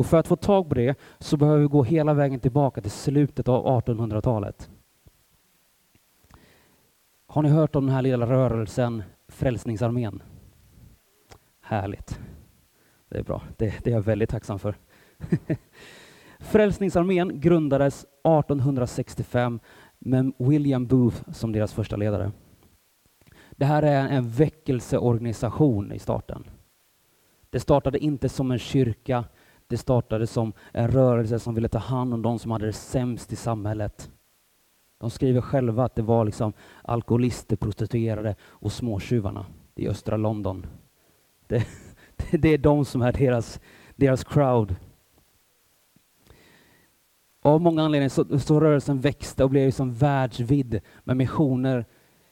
Och 0.00 0.06
för 0.06 0.18
att 0.18 0.28
få 0.28 0.36
tag 0.36 0.68
på 0.68 0.74
det 0.74 0.98
så 1.18 1.36
behöver 1.36 1.60
vi 1.60 1.66
gå 1.66 1.82
hela 1.82 2.14
vägen 2.14 2.40
tillbaka 2.40 2.80
till 2.80 2.90
slutet 2.90 3.48
av 3.48 3.82
1800-talet. 3.82 4.70
Har 7.26 7.42
ni 7.42 7.48
hört 7.48 7.76
om 7.76 7.86
den 7.86 7.94
här 7.94 8.02
lilla 8.02 8.26
rörelsen 8.26 9.02
Frälsningsarmén? 9.28 10.22
Härligt. 11.60 12.20
Det 13.08 13.18
är 13.18 13.22
bra. 13.22 13.42
Det, 13.56 13.74
det 13.84 13.90
är 13.90 13.94
jag 13.94 14.02
väldigt 14.02 14.30
tacksam 14.30 14.58
för. 14.58 14.74
Frälsningsarmén 16.38 17.40
grundades 17.40 18.04
1865 18.04 19.60
med 19.98 20.32
William 20.38 20.86
Booth 20.86 21.30
som 21.32 21.52
deras 21.52 21.72
första 21.72 21.96
ledare. 21.96 22.32
Det 23.50 23.64
här 23.64 23.82
är 23.82 24.08
en 24.08 24.28
väckelseorganisation 24.28 25.92
i 25.92 25.98
starten. 25.98 26.44
Det 27.50 27.60
startade 27.60 27.98
inte 27.98 28.28
som 28.28 28.50
en 28.50 28.58
kyrka, 28.58 29.24
det 29.70 29.76
startade 29.76 30.26
som 30.26 30.52
en 30.72 30.90
rörelse 30.90 31.38
som 31.38 31.54
ville 31.54 31.68
ta 31.68 31.78
hand 31.78 32.14
om 32.14 32.22
de 32.22 32.38
som 32.38 32.50
hade 32.50 32.66
det 32.66 32.72
sämst 32.72 33.32
i 33.32 33.36
samhället. 33.36 34.10
De 34.98 35.10
skriver 35.10 35.40
själva 35.40 35.84
att 35.84 35.94
det 35.94 36.02
var 36.02 36.24
liksom 36.24 36.52
alkoholister, 36.82 37.56
prostituerade 37.56 38.36
och 38.42 38.72
småtjuvarna 38.72 39.46
i 39.74 39.88
östra 39.88 40.16
London. 40.16 40.66
Det, 41.46 41.66
det 42.32 42.48
är 42.48 42.58
de 42.58 42.84
som 42.84 43.02
är 43.02 43.12
deras, 43.12 43.60
deras 43.96 44.24
crowd. 44.24 44.76
Av 47.42 47.60
många 47.60 47.82
anledningar 47.82 48.08
så, 48.08 48.38
så 48.38 48.60
rörelsen 48.60 49.00
växte 49.00 49.44
och 49.44 49.50
blev 49.50 49.66
liksom 49.66 49.94
världsvidd 49.94 50.80
med 51.04 51.16
missioner, 51.16 51.86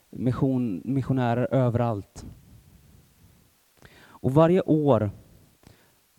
mission, 0.09 0.81
missionärer 0.85 1.53
överallt. 1.53 2.25
Och 4.01 4.33
varje 4.33 4.61
år 4.61 5.11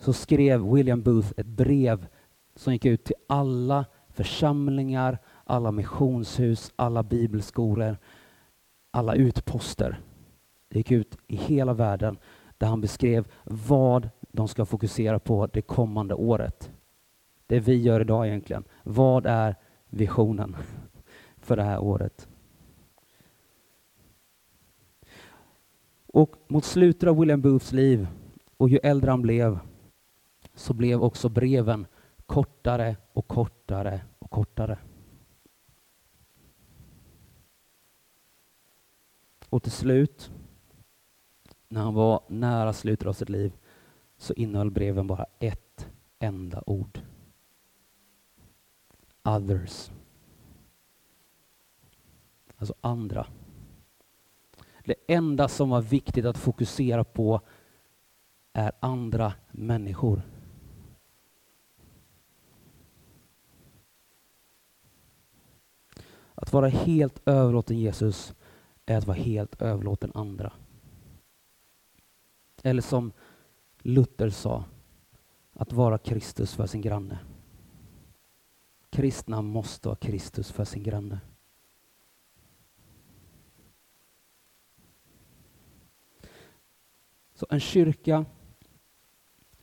så 0.01 0.13
skrev 0.13 0.73
William 0.73 1.03
Booth 1.03 1.33
ett 1.37 1.47
brev 1.47 2.07
som 2.55 2.73
gick 2.73 2.85
ut 2.85 3.05
till 3.05 3.17
alla 3.27 3.85
församlingar, 4.09 5.19
alla 5.45 5.73
missionshus, 5.73 6.73
alla 6.77 7.03
bibelskolor, 7.03 7.97
alla 8.91 9.15
utposter. 9.15 10.01
Det 10.69 10.79
gick 10.79 10.91
ut 10.91 11.19
i 11.27 11.37
hela 11.37 11.75
världen 11.75 12.19
där 12.59 12.67
han 12.67 12.81
beskrev 12.81 13.29
vad 13.45 14.11
de 14.21 14.49
ska 14.49 14.65
fokusera 14.65 15.19
på 15.19 15.47
det 15.47 15.63
kommande 15.63 16.15
året. 16.15 16.71
Det 17.47 17.61
vi 17.61 17.83
gör 17.83 18.01
idag 18.01 18.27
egentligen. 18.27 18.65
Vad 18.83 19.27
är 19.27 19.57
visionen 19.89 20.57
för 21.39 21.57
det 21.57 21.63
här 21.63 21.79
året? 21.79 22.29
Och 26.07 26.37
mot 26.49 26.65
slutet 26.65 27.09
av 27.09 27.19
William 27.19 27.41
Booths 27.41 27.73
liv 27.73 28.09
och 28.57 28.69
ju 28.69 28.79
äldre 28.83 29.11
han 29.11 29.23
blev 29.23 29.59
så 30.61 30.75
blev 30.75 31.03
också 31.03 31.29
breven 31.29 31.87
kortare 32.27 32.97
och 33.13 33.29
kortare 33.29 34.01
och 34.19 34.31
kortare. 34.31 34.79
Och 39.49 39.63
till 39.63 39.73
slut, 39.73 40.33
när 41.69 41.81
han 41.81 41.95
var 41.95 42.23
nära 42.29 42.73
slutet 42.73 43.09
av 43.09 43.13
sitt 43.13 43.29
liv, 43.29 43.53
så 44.17 44.35
innehöll 44.35 44.71
breven 44.71 45.07
bara 45.07 45.27
ett 45.39 45.89
enda 46.19 46.63
ord. 46.67 47.01
Others. 49.23 49.91
Alltså 52.57 52.75
andra. 52.81 53.27
Det 54.85 54.95
enda 55.09 55.49
som 55.49 55.71
var 55.71 55.83
viktigt 55.83 56.25
att 56.25 56.39
fokusera 56.39 57.05
på 57.05 57.41
är 58.53 58.73
andra 58.81 59.33
människor. 59.51 60.23
Att 66.41 66.53
vara 66.53 66.69
helt 66.69 67.29
överlåten 67.29 67.79
Jesus 67.79 68.35
är 68.87 68.97
att 68.97 69.07
vara 69.07 69.17
helt 69.17 69.63
överlåten 69.63 70.13
andra. 70.15 70.53
Eller 72.63 72.83
som 72.83 73.13
Luther 73.79 74.31
sa, 74.31 74.65
att 75.53 75.73
vara 75.73 75.99
Kristus 75.99 76.55
för 76.55 76.67
sin 76.67 76.81
granne. 76.81 77.19
Kristna 78.91 79.43
måste 79.43 79.89
vara 79.89 79.97
Kristus 79.97 80.51
för 80.51 80.65
sin 80.65 80.83
granne. 80.83 81.21
Så 87.35 87.47
en 87.51 87.61
kyrka 87.61 88.25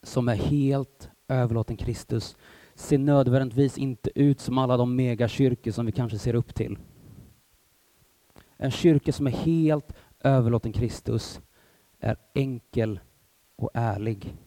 som 0.04 0.28
är 0.28 0.36
helt 0.36 1.10
överlåten 1.28 1.78
Kristus 1.78 2.38
ser 2.78 2.98
nödvändigtvis 2.98 3.78
inte 3.78 4.20
ut 4.20 4.40
som 4.40 4.58
alla 4.58 4.78
de 4.78 4.96
megakyrkor 4.96 5.72
som 5.72 5.86
vi 5.86 5.92
kanske 5.92 6.20
ser 6.20 6.36
upp 6.36 6.56
till. 6.56 6.78
En 8.58 8.72
kyrka 8.72 9.12
som 9.12 9.28
är 9.28 9.32
helt 9.32 9.94
överlåten 10.20 10.74
Kristus 10.74 11.42
är 12.00 12.18
enkel 12.34 13.00
och 13.56 13.72
ärlig. 13.74 14.38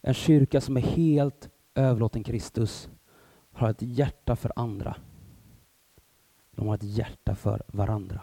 En 0.00 0.14
kyrka 0.14 0.60
som 0.60 0.76
är 0.76 0.80
helt 0.80 1.48
överlåten 1.74 2.24
Kristus 2.24 2.88
har 3.52 3.70
ett 3.70 3.82
hjärta 3.82 4.36
för 4.36 4.52
andra. 4.56 4.96
De 6.50 6.66
har 6.66 6.74
ett 6.74 6.82
hjärta 6.82 7.34
för 7.34 7.62
varandra. 7.66 8.20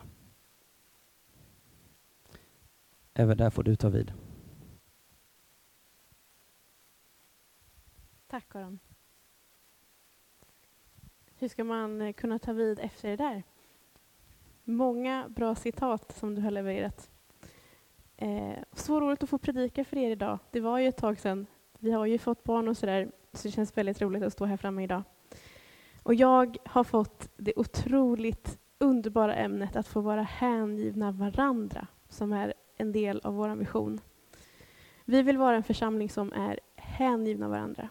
Även 3.14 3.38
där 3.38 3.50
får 3.50 3.64
du 3.64 3.76
ta 3.76 3.90
vid. 3.90 4.14
Tack 8.36 8.56
Aron. 8.56 8.80
Hur 11.36 11.48
ska 11.48 11.64
man 11.64 12.02
eh, 12.02 12.14
kunna 12.14 12.40
ta 12.40 12.54
vid 12.54 12.80
efter 12.80 13.10
det 13.10 13.16
där? 13.16 13.44
Många 14.64 15.30
bra 15.30 15.56
citat 15.56 16.16
som 16.18 16.36
du 16.36 16.42
har 16.42 16.52
levererat. 16.52 17.10
Eh, 18.18 18.54
så 18.74 19.00
roligt 19.00 19.24
att 19.24 19.30
få 19.30 19.38
predika 19.38 19.86
för 19.86 19.98
er 19.98 20.12
idag. 20.12 20.40
Det 20.52 20.60
var 20.60 20.80
ju 20.80 20.88
ett 20.88 20.98
tag 20.98 21.20
sedan. 21.20 21.48
Vi 21.80 21.92
har 21.92 22.06
ju 22.06 22.18
fått 22.18 22.44
barn 22.44 22.68
och 22.68 22.78
sådär, 22.78 23.12
så 23.34 23.48
det 23.48 23.52
känns 23.52 23.78
väldigt 23.78 24.02
roligt 24.02 24.24
att 24.24 24.34
stå 24.34 24.46
här 24.46 24.58
framme 24.58 24.84
idag. 24.84 25.04
Och 26.04 26.16
jag 26.16 26.58
har 26.66 26.84
fått 26.84 27.30
det 27.38 27.54
otroligt 27.56 28.60
underbara 28.78 29.36
ämnet 29.36 29.76
att 29.76 29.88
få 29.88 30.02
vara 30.02 30.22
hängivna 30.22 31.12
varandra, 31.12 31.88
som 32.10 32.34
är 32.34 32.54
en 32.78 32.92
del 32.92 33.22
av 33.24 33.34
vår 33.34 33.56
vision. 33.56 34.00
Vi 35.06 35.22
vill 35.22 35.38
vara 35.38 35.56
en 35.56 35.64
församling 35.64 36.10
som 36.10 36.34
är 36.34 36.60
hängivna 36.76 37.48
varandra. 37.48 37.90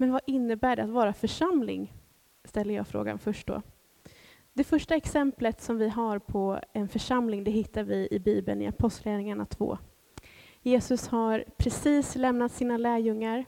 Men 0.00 0.12
vad 0.12 0.20
innebär 0.26 0.76
det 0.76 0.82
att 0.82 0.90
vara 0.90 1.12
församling? 1.12 1.92
Ställer 2.44 2.74
jag 2.74 2.86
frågan 2.86 3.18
först 3.18 3.46
då. 3.46 3.62
Det 4.52 4.64
första 4.64 4.94
exemplet 4.94 5.60
som 5.60 5.78
vi 5.78 5.88
har 5.88 6.18
på 6.18 6.60
en 6.72 6.88
församling, 6.88 7.44
det 7.44 7.50
hittar 7.50 7.82
vi 7.82 8.08
i 8.10 8.18
Bibeln 8.18 8.62
i 8.62 8.66
Apostlagärningarna 8.66 9.44
2. 9.44 9.78
Jesus 10.62 11.08
har 11.08 11.44
precis 11.56 12.16
lämnat 12.16 12.52
sina 12.52 12.76
lärjungar. 12.76 13.44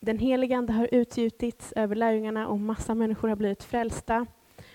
Den 0.00 0.18
helige 0.18 0.56
Ande 0.56 0.72
har 0.72 0.88
utgjutits 0.92 1.72
över 1.72 1.96
lärjungarna 1.96 2.48
och 2.48 2.60
massa 2.60 2.94
människor 2.94 3.28
har 3.28 3.36
blivit 3.36 3.64
frälsta. 3.64 4.26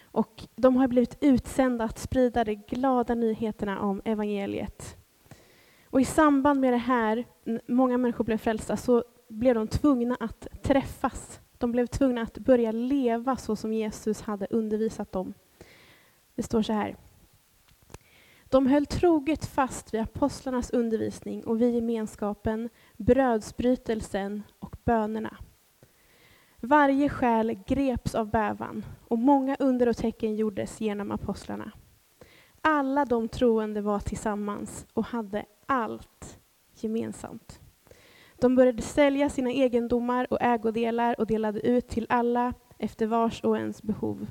Och 0.01 0.43
de 0.55 0.75
har 0.75 0.87
blivit 0.87 1.17
utsända 1.21 1.85
att 1.85 1.99
sprida 1.99 2.43
de 2.43 2.55
glada 2.55 3.15
nyheterna 3.15 3.79
om 3.79 4.01
evangeliet. 4.05 4.97
Och 5.89 6.01
i 6.01 6.05
samband 6.05 6.59
med 6.59 6.73
det 6.73 6.77
här, 6.77 7.25
många 7.67 7.97
människor 7.97 8.23
blev 8.23 8.37
frälsta, 8.37 8.77
så 8.77 9.03
blev 9.27 9.55
de 9.55 9.67
tvungna 9.67 10.17
att 10.19 10.47
träffas. 10.63 11.39
De 11.57 11.71
blev 11.71 11.85
tvungna 11.85 12.21
att 12.21 12.37
börja 12.37 12.71
leva 12.71 13.37
så 13.37 13.55
som 13.55 13.73
Jesus 13.73 14.21
hade 14.21 14.47
undervisat 14.49 15.11
dem. 15.11 15.33
Det 16.35 16.43
står 16.43 16.61
så 16.61 16.73
här. 16.73 16.95
De 18.49 18.67
höll 18.67 18.85
troget 18.85 19.45
fast 19.45 19.93
vid 19.93 20.01
apostlarnas 20.01 20.69
undervisning 20.69 21.43
och 21.43 21.61
vid 21.61 21.75
gemenskapen, 21.75 22.69
brödsbrytelsen 22.97 24.43
och 24.59 24.75
bönerna. 24.83 25.37
Varje 26.57 27.09
själ 27.09 27.59
greps 27.67 28.15
av 28.15 28.29
bävan 28.29 28.85
och 29.07 29.17
många 29.17 29.55
under 29.59 29.87
och 29.89 29.97
tecken 29.97 30.35
gjordes 30.35 30.81
genom 30.81 31.11
apostlarna. 31.11 31.71
Alla 32.61 33.05
de 33.05 33.27
troende 33.27 33.81
var 33.81 33.99
tillsammans 33.99 34.85
och 34.93 35.05
hade 35.05 35.45
allt 35.65 36.39
gemensamt. 36.73 37.59
De 38.39 38.55
började 38.55 38.81
sälja 38.81 39.29
sina 39.29 39.51
egendomar 39.51 40.27
och 40.29 40.41
ägodelar 40.41 41.19
och 41.19 41.27
delade 41.27 41.59
ut 41.67 41.87
till 41.87 42.05
alla 42.09 42.53
efter 42.77 43.07
vars 43.07 43.43
och 43.43 43.57
ens 43.57 43.83
behov. 43.83 44.27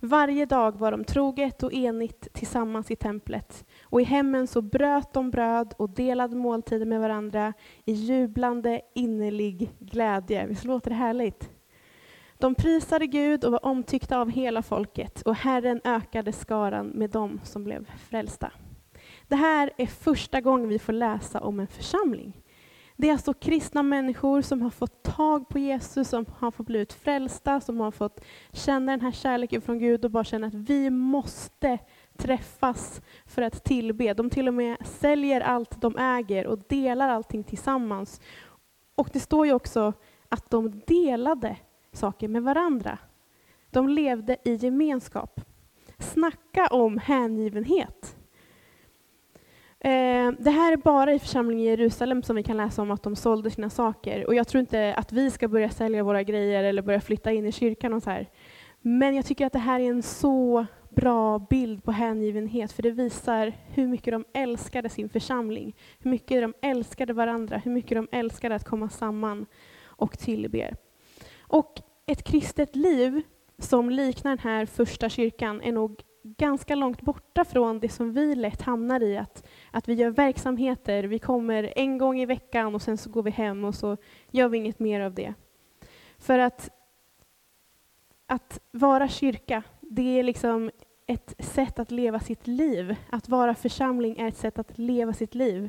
Varje 0.00 0.46
dag 0.46 0.78
var 0.78 0.90
de 0.90 1.04
troget 1.04 1.62
och 1.62 1.72
enigt 1.72 2.28
tillsammans 2.32 2.90
i 2.90 2.96
templet 2.96 3.66
och 3.82 4.00
i 4.00 4.04
hemmen 4.04 4.46
så 4.46 4.62
bröt 4.62 5.12
de 5.12 5.30
bröd 5.30 5.74
och 5.78 5.90
delade 5.90 6.36
måltider 6.36 6.86
med 6.86 7.00
varandra 7.00 7.52
i 7.84 7.92
jublande 7.92 8.80
innerlig 8.94 9.70
glädje. 9.78 10.46
Visst 10.46 10.64
låter 10.64 10.90
det 10.90 10.96
härligt? 10.96 11.50
De 12.38 12.54
prisade 12.54 13.06
Gud 13.06 13.44
och 13.44 13.52
var 13.52 13.66
omtyckta 13.66 14.18
av 14.18 14.30
hela 14.30 14.62
folket 14.62 15.22
och 15.22 15.34
Herren 15.34 15.80
ökade 15.84 16.32
skaran 16.32 16.86
med 16.86 17.10
dem 17.10 17.40
som 17.44 17.64
blev 17.64 17.90
frälsta. 18.08 18.52
Det 19.28 19.36
här 19.36 19.70
är 19.76 19.86
första 19.86 20.40
gången 20.40 20.68
vi 20.68 20.78
får 20.78 20.92
läsa 20.92 21.40
om 21.40 21.60
en 21.60 21.66
församling. 21.66 22.42
Det 22.96 23.08
är 23.08 23.12
alltså 23.12 23.34
kristna 23.34 23.82
människor 23.82 24.42
som 24.42 24.62
har 24.62 24.70
fått 24.70 25.02
tag 25.02 25.48
på 25.48 25.58
Jesus, 25.58 26.08
som 26.08 26.26
har 26.38 26.50
fått 26.50 26.66
blivit 26.66 26.92
frälsta, 26.92 27.60
som 27.60 27.80
har 27.80 27.90
fått 27.90 28.20
känna 28.52 28.92
den 28.92 29.00
här 29.00 29.12
kärleken 29.12 29.62
från 29.62 29.78
Gud 29.78 30.04
och 30.04 30.10
bara 30.10 30.24
känna 30.24 30.46
att 30.46 30.54
vi 30.54 30.90
måste 30.90 31.78
träffas 32.16 33.02
för 33.26 33.42
att 33.42 33.64
tillbe. 33.64 34.14
De 34.14 34.30
till 34.30 34.48
och 34.48 34.54
med 34.54 34.76
säljer 34.84 35.40
allt 35.40 35.80
de 35.80 35.98
äger 35.98 36.46
och 36.46 36.58
delar 36.68 37.08
allting 37.08 37.44
tillsammans. 37.44 38.20
Och 38.94 39.08
det 39.12 39.20
står 39.20 39.46
ju 39.46 39.52
också 39.52 39.92
att 40.28 40.50
de 40.50 40.82
delade 40.86 41.56
saker 41.92 42.28
med 42.28 42.42
varandra. 42.42 42.98
De 43.70 43.88
levde 43.88 44.36
i 44.44 44.54
gemenskap. 44.54 45.40
Snacka 45.98 46.66
om 46.66 46.98
hängivenhet. 46.98 48.15
Eh, 49.86 50.32
det 50.38 50.50
här 50.50 50.72
är 50.72 50.76
bara 50.76 51.14
i 51.14 51.18
församlingen 51.18 51.64
i 51.64 51.68
Jerusalem 51.68 52.22
som 52.22 52.36
vi 52.36 52.42
kan 52.42 52.56
läsa 52.56 52.82
om 52.82 52.90
att 52.90 53.02
de 53.02 53.16
sålde 53.16 53.50
sina 53.50 53.70
saker. 53.70 54.26
Och 54.26 54.34
jag 54.34 54.48
tror 54.48 54.60
inte 54.60 54.94
att 54.94 55.12
vi 55.12 55.30
ska 55.30 55.48
börja 55.48 55.70
sälja 55.70 56.02
våra 56.02 56.22
grejer 56.22 56.64
eller 56.64 56.82
börja 56.82 57.00
flytta 57.00 57.32
in 57.32 57.46
i 57.46 57.52
kyrkan 57.52 57.92
och 57.92 58.02
så 58.02 58.10
här. 58.10 58.30
Men 58.80 59.14
jag 59.14 59.26
tycker 59.26 59.46
att 59.46 59.52
det 59.52 59.58
här 59.58 59.80
är 59.80 59.90
en 59.90 60.02
så 60.02 60.66
bra 60.90 61.38
bild 61.38 61.84
på 61.84 61.92
hängivenhet, 61.92 62.72
för 62.72 62.82
det 62.82 62.90
visar 62.90 63.52
hur 63.66 63.86
mycket 63.86 64.12
de 64.12 64.24
älskade 64.34 64.88
sin 64.88 65.08
församling, 65.08 65.76
hur 65.98 66.10
mycket 66.10 66.42
de 66.42 66.54
älskade 66.62 67.12
varandra, 67.12 67.58
hur 67.64 67.70
mycket 67.70 67.98
de 67.98 68.08
älskade 68.12 68.54
att 68.54 68.64
komma 68.64 68.88
samman 68.88 69.46
och 69.84 70.18
tillbe. 70.18 70.74
Och 71.40 71.80
ett 72.06 72.22
kristet 72.22 72.76
liv 72.76 73.22
som 73.58 73.90
liknar 73.90 74.30
den 74.30 74.38
här 74.38 74.66
första 74.66 75.08
kyrkan 75.08 75.62
är 75.62 75.72
nog 75.72 76.02
ganska 76.26 76.74
långt 76.74 77.02
borta 77.02 77.44
från 77.44 77.80
det 77.80 77.88
som 77.88 78.12
vi 78.12 78.34
lätt 78.34 78.62
hamnar 78.62 79.02
i, 79.02 79.16
att, 79.16 79.46
att 79.70 79.88
vi 79.88 79.94
gör 79.94 80.10
verksamheter, 80.10 81.04
vi 81.04 81.18
kommer 81.18 81.72
en 81.76 81.98
gång 81.98 82.20
i 82.20 82.26
veckan 82.26 82.74
och 82.74 82.82
sen 82.82 82.98
så 82.98 83.10
går 83.10 83.22
vi 83.22 83.30
hem 83.30 83.64
och 83.64 83.74
så 83.74 83.96
gör 84.30 84.48
vi 84.48 84.58
inget 84.58 84.78
mer 84.78 85.00
av 85.00 85.14
det. 85.14 85.34
För 86.18 86.38
att, 86.38 86.70
att 88.26 88.60
vara 88.70 89.08
kyrka, 89.08 89.62
det 89.80 90.18
är 90.18 90.22
liksom 90.22 90.70
ett 91.06 91.34
sätt 91.38 91.78
att 91.78 91.90
leva 91.90 92.20
sitt 92.20 92.46
liv. 92.46 92.96
Att 93.10 93.28
vara 93.28 93.54
församling 93.54 94.18
är 94.18 94.28
ett 94.28 94.36
sätt 94.36 94.58
att 94.58 94.78
leva 94.78 95.12
sitt 95.12 95.34
liv. 95.34 95.68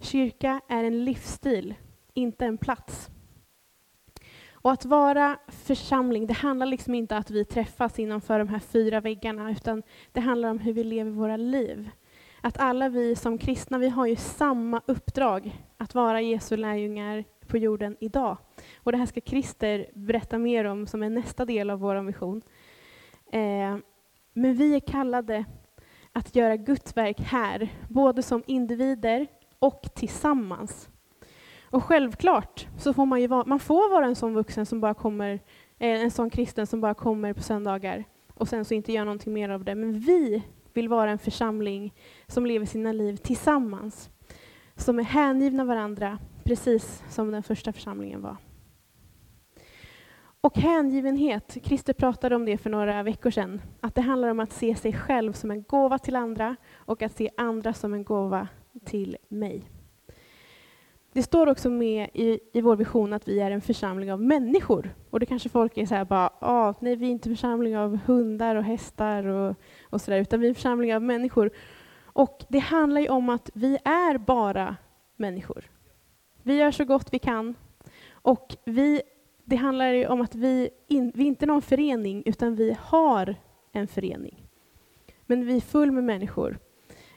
Kyrka 0.00 0.60
är 0.68 0.84
en 0.84 1.04
livsstil, 1.04 1.74
inte 2.14 2.46
en 2.46 2.58
plats. 2.58 3.10
Och 4.64 4.72
att 4.72 4.84
vara 4.84 5.38
församling, 5.48 6.26
det 6.26 6.34
handlar 6.34 6.66
liksom 6.66 6.94
inte 6.94 7.14
om 7.14 7.20
att 7.20 7.30
vi 7.30 7.44
träffas 7.44 7.98
innanför 7.98 8.38
de 8.38 8.48
här 8.48 8.58
fyra 8.58 9.00
väggarna, 9.00 9.50
utan 9.50 9.82
det 10.12 10.20
handlar 10.20 10.50
om 10.50 10.58
hur 10.58 10.72
vi 10.72 10.84
lever 10.84 11.10
våra 11.10 11.36
liv. 11.36 11.90
Att 12.40 12.58
alla 12.58 12.88
vi 12.88 13.16
som 13.16 13.38
kristna, 13.38 13.78
vi 13.78 13.88
har 13.88 14.06
ju 14.06 14.16
samma 14.16 14.80
uppdrag, 14.86 15.64
att 15.76 15.94
vara 15.94 16.20
Jesu 16.20 16.56
lärjungar 16.56 17.24
på 17.46 17.58
jorden 17.58 17.96
idag. 18.00 18.36
Och 18.76 18.92
det 18.92 18.98
här 18.98 19.06
ska 19.06 19.20
Christer 19.20 19.86
berätta 19.94 20.38
mer 20.38 20.64
om 20.64 20.86
som 20.86 21.02
är 21.02 21.10
nästa 21.10 21.44
del 21.44 21.70
av 21.70 21.78
vår 21.80 22.02
mission. 22.02 22.42
Eh, 23.32 23.76
men 24.32 24.54
vi 24.54 24.74
är 24.74 24.80
kallade 24.80 25.44
att 26.12 26.36
göra 26.36 26.56
Guds 26.56 26.96
verk 26.96 27.20
här, 27.20 27.68
både 27.88 28.22
som 28.22 28.42
individer 28.46 29.26
och 29.58 29.82
tillsammans. 29.94 30.88
Och 31.74 31.84
självklart 31.84 32.66
så 32.78 32.92
får 32.92 33.06
man 33.06 33.20
ju 33.20 33.26
vara, 33.26 33.44
man 33.46 33.60
får 33.60 33.90
vara 33.90 34.06
en 34.06 34.16
sån 34.16 34.34
vuxen 34.34 34.66
som 34.66 34.80
bara 34.80 34.94
kommer, 34.94 35.32
eh, 35.78 36.02
en 36.02 36.10
sån 36.10 36.30
kristen 36.30 36.66
som 36.66 36.80
bara 36.80 36.94
kommer 36.94 37.32
på 37.32 37.42
söndagar 37.42 38.04
och 38.34 38.48
sen 38.48 38.64
så 38.64 38.74
inte 38.74 38.92
gör 38.92 39.04
någonting 39.04 39.32
mer 39.32 39.48
av 39.48 39.64
det. 39.64 39.74
Men 39.74 39.98
vi 39.98 40.42
vill 40.72 40.88
vara 40.88 41.10
en 41.10 41.18
församling 41.18 41.94
som 42.26 42.46
lever 42.46 42.66
sina 42.66 42.92
liv 42.92 43.16
tillsammans, 43.16 44.10
som 44.76 44.98
är 44.98 45.02
hängivna 45.02 45.64
varandra, 45.64 46.18
precis 46.44 47.02
som 47.08 47.30
den 47.30 47.42
första 47.42 47.72
församlingen 47.72 48.22
var. 48.22 48.36
Och 50.40 50.58
hängivenhet, 50.58 51.56
Christer 51.62 51.92
pratade 51.92 52.36
om 52.36 52.44
det 52.44 52.58
för 52.58 52.70
några 52.70 53.02
veckor 53.02 53.30
sedan, 53.30 53.60
att 53.80 53.94
det 53.94 54.02
handlar 54.02 54.28
om 54.28 54.40
att 54.40 54.52
se 54.52 54.74
sig 54.74 54.92
själv 54.92 55.32
som 55.32 55.50
en 55.50 55.62
gåva 55.62 55.98
till 55.98 56.16
andra 56.16 56.56
och 56.74 57.02
att 57.02 57.16
se 57.16 57.30
andra 57.36 57.72
som 57.72 57.94
en 57.94 58.04
gåva 58.04 58.48
till 58.84 59.16
mig. 59.28 59.73
Det 61.14 61.22
står 61.22 61.46
också 61.46 61.70
med 61.70 62.08
i, 62.12 62.40
i 62.52 62.60
vår 62.60 62.76
vision 62.76 63.12
att 63.12 63.28
vi 63.28 63.40
är 63.40 63.50
en 63.50 63.60
församling 63.60 64.12
av 64.12 64.22
människor. 64.22 64.94
Och 65.10 65.20
det 65.20 65.26
kanske 65.26 65.48
folk 65.48 65.78
är 65.78 65.86
så 65.86 65.94
här 65.94 66.04
bara, 66.04 66.30
ah, 66.38 66.74
nej 66.80 66.96
vi 66.96 67.06
är 67.06 67.10
inte 67.10 67.28
en 67.28 67.36
församling 67.36 67.78
av 67.78 67.96
hundar 67.96 68.56
och 68.56 68.64
hästar 68.64 69.24
och, 69.24 69.56
och 69.82 70.00
så 70.00 70.10
där, 70.10 70.20
utan 70.20 70.40
vi 70.40 70.46
är 70.46 70.48
en 70.48 70.54
församling 70.54 70.94
av 70.94 71.02
människor. 71.02 71.50
Och 72.02 72.44
det 72.48 72.58
handlar 72.58 73.00
ju 73.00 73.08
om 73.08 73.28
att 73.28 73.50
vi 73.54 73.78
är 73.84 74.18
bara 74.18 74.76
människor. 75.16 75.70
Vi 76.42 76.56
gör 76.56 76.70
så 76.70 76.84
gott 76.84 77.08
vi 77.12 77.18
kan. 77.18 77.54
Och 78.12 78.56
vi, 78.64 79.02
det 79.44 79.56
handlar 79.56 79.92
ju 79.92 80.06
om 80.06 80.20
att 80.20 80.34
vi, 80.34 80.70
in, 80.88 81.12
vi 81.14 81.22
är 81.22 81.28
inte 81.28 81.46
någon 81.46 81.62
förening, 81.62 82.22
utan 82.26 82.54
vi 82.56 82.76
har 82.80 83.36
en 83.72 83.88
förening. 83.88 84.46
Men 85.26 85.46
vi 85.46 85.56
är 85.56 85.60
full 85.60 85.92
med 85.92 86.04
människor. 86.04 86.58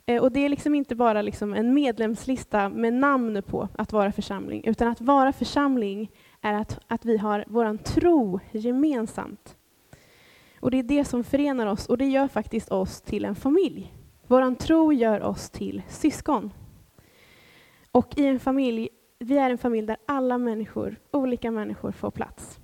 Eh, 0.10 0.22
och 0.22 0.32
det 0.32 0.40
är 0.40 0.50
liksom 0.50 0.76
inte 0.76 0.96
bara 0.96 1.22
liksom 1.22 1.54
en 1.54 1.74
medlemslista 1.74 2.70
med 2.70 2.94
namn 2.94 3.44
på 3.44 3.70
att 3.76 3.92
vara 3.94 4.12
församling, 4.12 4.64
utan 4.66 4.88
att 4.88 5.02
vara 5.02 5.34
församling 5.34 6.12
är 6.42 6.54
att, 6.54 6.80
att 6.88 7.06
vi 7.06 7.18
har 7.18 7.46
vår 7.48 7.78
tro 7.78 8.40
gemensamt. 8.52 9.56
Och 10.60 10.72
det 10.72 10.80
är 10.80 10.84
det 10.84 11.06
som 11.06 11.24
förenar 11.24 11.68
oss, 11.68 11.86
och 11.86 11.98
det 11.98 12.06
gör 12.06 12.28
faktiskt 12.28 12.72
oss 12.72 13.02
till 13.02 13.26
en 13.26 13.36
familj. 13.36 13.94
Vår 14.28 14.56
tro 14.56 14.94
gör 14.94 15.22
oss 15.22 15.50
till 15.50 15.82
syskon. 15.88 16.52
Och 17.92 18.18
i 18.18 18.26
en 18.26 18.40
familj, 18.40 18.90
vi 19.20 19.38
är 19.38 19.50
en 19.50 19.58
familj 19.58 19.88
där 19.88 19.98
alla 20.06 20.38
människor, 20.38 21.00
olika 21.12 21.52
människor 21.52 21.92
får 21.92 22.12
plats. 22.12 22.60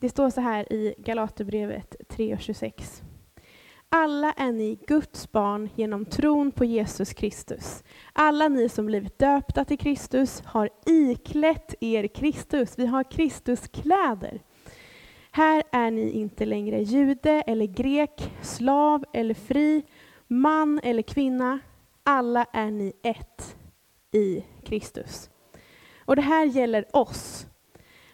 Det 0.00 0.08
står 0.08 0.30
så 0.30 0.40
här 0.40 0.72
i 0.72 0.94
Galaterbrevet 0.98 1.96
3.26. 2.08 3.07
Alla 3.90 4.32
är 4.32 4.52
ni 4.52 4.78
Guds 4.86 5.32
barn 5.32 5.68
genom 5.74 6.04
tron 6.04 6.52
på 6.52 6.64
Jesus 6.64 7.12
Kristus. 7.12 7.84
Alla 8.12 8.48
ni 8.48 8.68
som 8.68 8.86
blivit 8.86 9.18
döpta 9.18 9.64
till 9.64 9.78
Kristus 9.78 10.40
har 10.40 10.70
iklätt 10.86 11.74
er 11.80 12.06
Kristus. 12.06 12.78
Vi 12.78 12.86
har 12.86 13.04
Kristuskläder. 13.04 14.42
Här 15.30 15.62
är 15.72 15.90
ni 15.90 16.10
inte 16.10 16.46
längre 16.46 16.82
jude 16.82 17.42
eller 17.46 17.66
grek, 17.66 18.32
slav 18.42 19.04
eller 19.12 19.34
fri, 19.34 19.82
man 20.26 20.80
eller 20.82 21.02
kvinna. 21.02 21.58
Alla 22.02 22.44
är 22.44 22.70
ni 22.70 22.92
ett 23.02 23.56
i 24.12 24.44
Kristus. 24.64 25.30
Och 26.04 26.16
det 26.16 26.22
här 26.22 26.44
gäller 26.44 26.96
oss. 26.96 27.46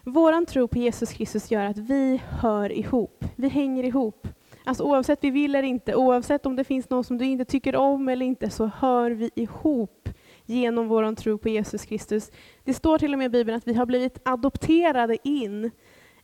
Vår 0.02 0.44
tro 0.44 0.68
på 0.68 0.78
Jesus 0.78 1.12
Kristus 1.12 1.50
gör 1.50 1.64
att 1.64 1.78
vi 1.78 2.22
hör 2.28 2.72
ihop. 2.72 3.24
Vi 3.36 3.48
hänger 3.48 3.84
ihop. 3.84 4.28
Alltså 4.64 4.84
oavsett 4.84 5.24
vi 5.24 5.30
vill 5.30 5.54
eller 5.54 5.68
inte, 5.68 5.94
oavsett 5.94 6.46
om 6.46 6.56
det 6.56 6.64
finns 6.64 6.90
någon 6.90 7.04
som 7.04 7.18
du 7.18 7.24
inte 7.24 7.44
tycker 7.44 7.76
om 7.76 8.08
eller 8.08 8.26
inte, 8.26 8.50
så 8.50 8.66
hör 8.66 9.10
vi 9.10 9.30
ihop 9.34 10.08
genom 10.46 10.88
vår 10.88 11.14
tro 11.14 11.38
på 11.38 11.48
Jesus 11.48 11.84
Kristus. 11.84 12.30
Det 12.64 12.74
står 12.74 12.98
till 12.98 13.12
och 13.12 13.18
med 13.18 13.26
i 13.26 13.28
Bibeln 13.28 13.56
att 13.56 13.66
vi 13.68 13.74
har 13.74 13.86
blivit 13.86 14.18
adopterade 14.24 15.28
in 15.28 15.70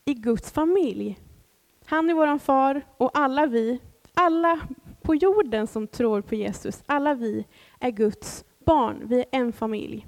i 0.05 0.13
Guds 0.13 0.51
familj. 0.51 1.19
Han 1.85 2.09
är 2.09 2.13
vår 2.13 2.37
far 2.37 2.81
och 2.97 3.11
alla 3.13 3.45
vi, 3.45 3.79
alla 4.13 4.59
på 5.01 5.15
jorden 5.15 5.67
som 5.67 5.87
tror 5.87 6.21
på 6.21 6.35
Jesus, 6.35 6.83
alla 6.85 7.13
vi 7.13 7.45
är 7.79 7.91
Guds 7.91 8.45
barn. 8.65 9.01
Vi 9.05 9.19
är 9.19 9.25
en 9.31 9.53
familj. 9.53 10.07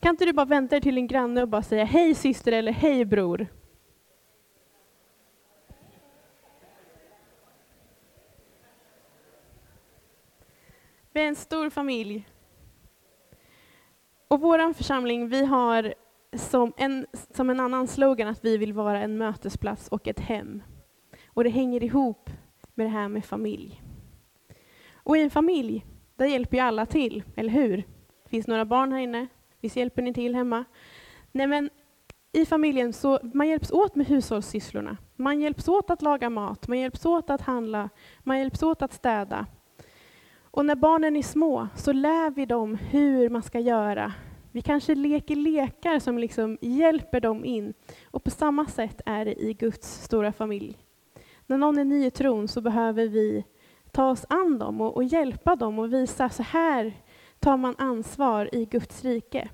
Kan 0.00 0.10
inte 0.10 0.24
du 0.24 0.32
bara 0.32 0.46
vänta 0.46 0.70
dig 0.70 0.80
till 0.80 0.94
din 0.94 1.06
granne 1.06 1.42
och 1.42 1.48
bara 1.48 1.62
säga 1.62 1.84
hej 1.84 2.14
syster 2.14 2.52
eller 2.52 2.72
hej 2.72 3.04
bror? 3.04 3.46
Vi 11.12 11.20
är 11.20 11.28
en 11.28 11.36
stor 11.36 11.70
familj. 11.70 12.28
Och 14.28 14.40
vår 14.40 14.72
församling, 14.72 15.28
vi 15.28 15.44
har 15.44 15.94
som 16.32 16.72
en, 16.76 17.06
som 17.34 17.50
en 17.50 17.60
annan 17.60 17.88
slogan 17.88 18.28
att 18.28 18.44
vi 18.44 18.56
vill 18.56 18.72
vara 18.72 19.00
en 19.00 19.18
mötesplats 19.18 19.88
och 19.88 20.08
ett 20.08 20.20
hem. 20.20 20.62
Och 21.26 21.44
det 21.44 21.50
hänger 21.50 21.84
ihop 21.84 22.30
med 22.74 22.86
det 22.86 22.90
här 22.90 23.08
med 23.08 23.24
familj. 23.24 23.82
Och 24.92 25.16
i 25.16 25.22
en 25.22 25.30
familj, 25.30 25.86
där 26.16 26.26
hjälper 26.26 26.56
ju 26.56 26.62
alla 26.62 26.86
till, 26.86 27.22
eller 27.36 27.50
hur? 27.50 27.76
Det 28.22 28.28
finns 28.28 28.46
några 28.46 28.64
barn 28.64 28.92
här 28.92 29.00
inne, 29.00 29.26
visst 29.60 29.76
hjälper 29.76 30.02
ni 30.02 30.14
till 30.14 30.34
hemma? 30.34 30.64
Nej 31.32 31.46
men 31.46 31.70
i 32.32 32.46
familjen 32.46 32.92
så 32.92 33.18
man 33.34 33.48
hjälps 33.48 33.70
åt 33.70 33.94
med 33.94 34.06
hushållssysslorna. 34.06 34.96
Man 35.16 35.40
hjälps 35.40 35.68
åt 35.68 35.90
att 35.90 36.02
laga 36.02 36.30
mat, 36.30 36.68
man 36.68 36.78
hjälps 36.78 37.06
åt 37.06 37.30
att 37.30 37.40
handla, 37.40 37.88
man 38.22 38.38
hjälps 38.38 38.62
åt 38.62 38.82
att 38.82 38.92
städa. 38.92 39.46
Och 40.50 40.66
när 40.66 40.74
barnen 40.76 41.16
är 41.16 41.22
små 41.22 41.68
så 41.76 41.92
lär 41.92 42.30
vi 42.30 42.46
dem 42.46 42.74
hur 42.74 43.28
man 43.28 43.42
ska 43.42 43.60
göra. 43.60 44.12
Vi 44.52 44.62
kanske 44.62 44.94
leker 44.94 45.36
lekar 45.36 45.98
som 45.98 46.18
liksom 46.18 46.58
hjälper 46.60 47.20
dem 47.20 47.44
in. 47.44 47.74
Och 48.04 48.24
på 48.24 48.30
samma 48.30 48.66
sätt 48.66 49.00
är 49.06 49.24
det 49.24 49.42
i 49.42 49.54
Guds 49.54 50.04
stora 50.04 50.32
familj. 50.32 50.78
När 51.46 51.58
någon 51.58 51.78
är 51.78 51.84
ny 51.84 52.06
i 52.06 52.10
tron 52.10 52.48
så 52.48 52.60
behöver 52.60 53.08
vi 53.08 53.44
ta 53.90 54.10
oss 54.10 54.26
an 54.28 54.58
dem 54.58 54.80
och, 54.80 54.96
och 54.96 55.04
hjälpa 55.04 55.56
dem 55.56 55.78
och 55.78 55.92
visa 55.92 56.28
så 56.28 56.42
här 56.42 56.92
tar 57.38 57.56
man 57.56 57.74
ansvar 57.78 58.54
i 58.54 58.64
Guds 58.64 59.04
rike. 59.04 59.48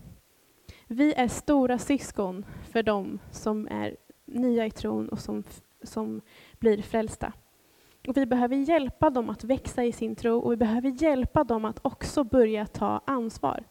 Vi 0.87 1.15
är 1.15 1.29
stora 1.29 1.79
syskon 1.79 2.47
för 2.71 2.83
dem 2.83 3.19
som 3.31 3.69
är 3.71 3.97
nya 4.25 4.67
i 4.67 4.71
tron 4.71 5.09
och 5.09 5.19
som, 5.19 5.45
som 5.83 6.21
blir 6.59 6.83
frälsta. 6.83 7.33
Och 8.07 8.17
vi 8.17 8.27
behöver 8.27 8.57
hjälpa 8.57 9.11
dem 9.11 9.31
att 9.31 9.45
växa 9.45 9.85
i 9.85 9.93
sin 9.93 10.17
tro 10.17 10.39
och 10.39 10.53
vi 10.53 10.57
behöver 10.57 11.03
hjälpa 11.03 11.45
dem 11.45 11.65
att 11.65 11.79
också 11.83 12.25
börja 12.25 12.67
ta 12.67 13.01
ansvar. 13.07 13.65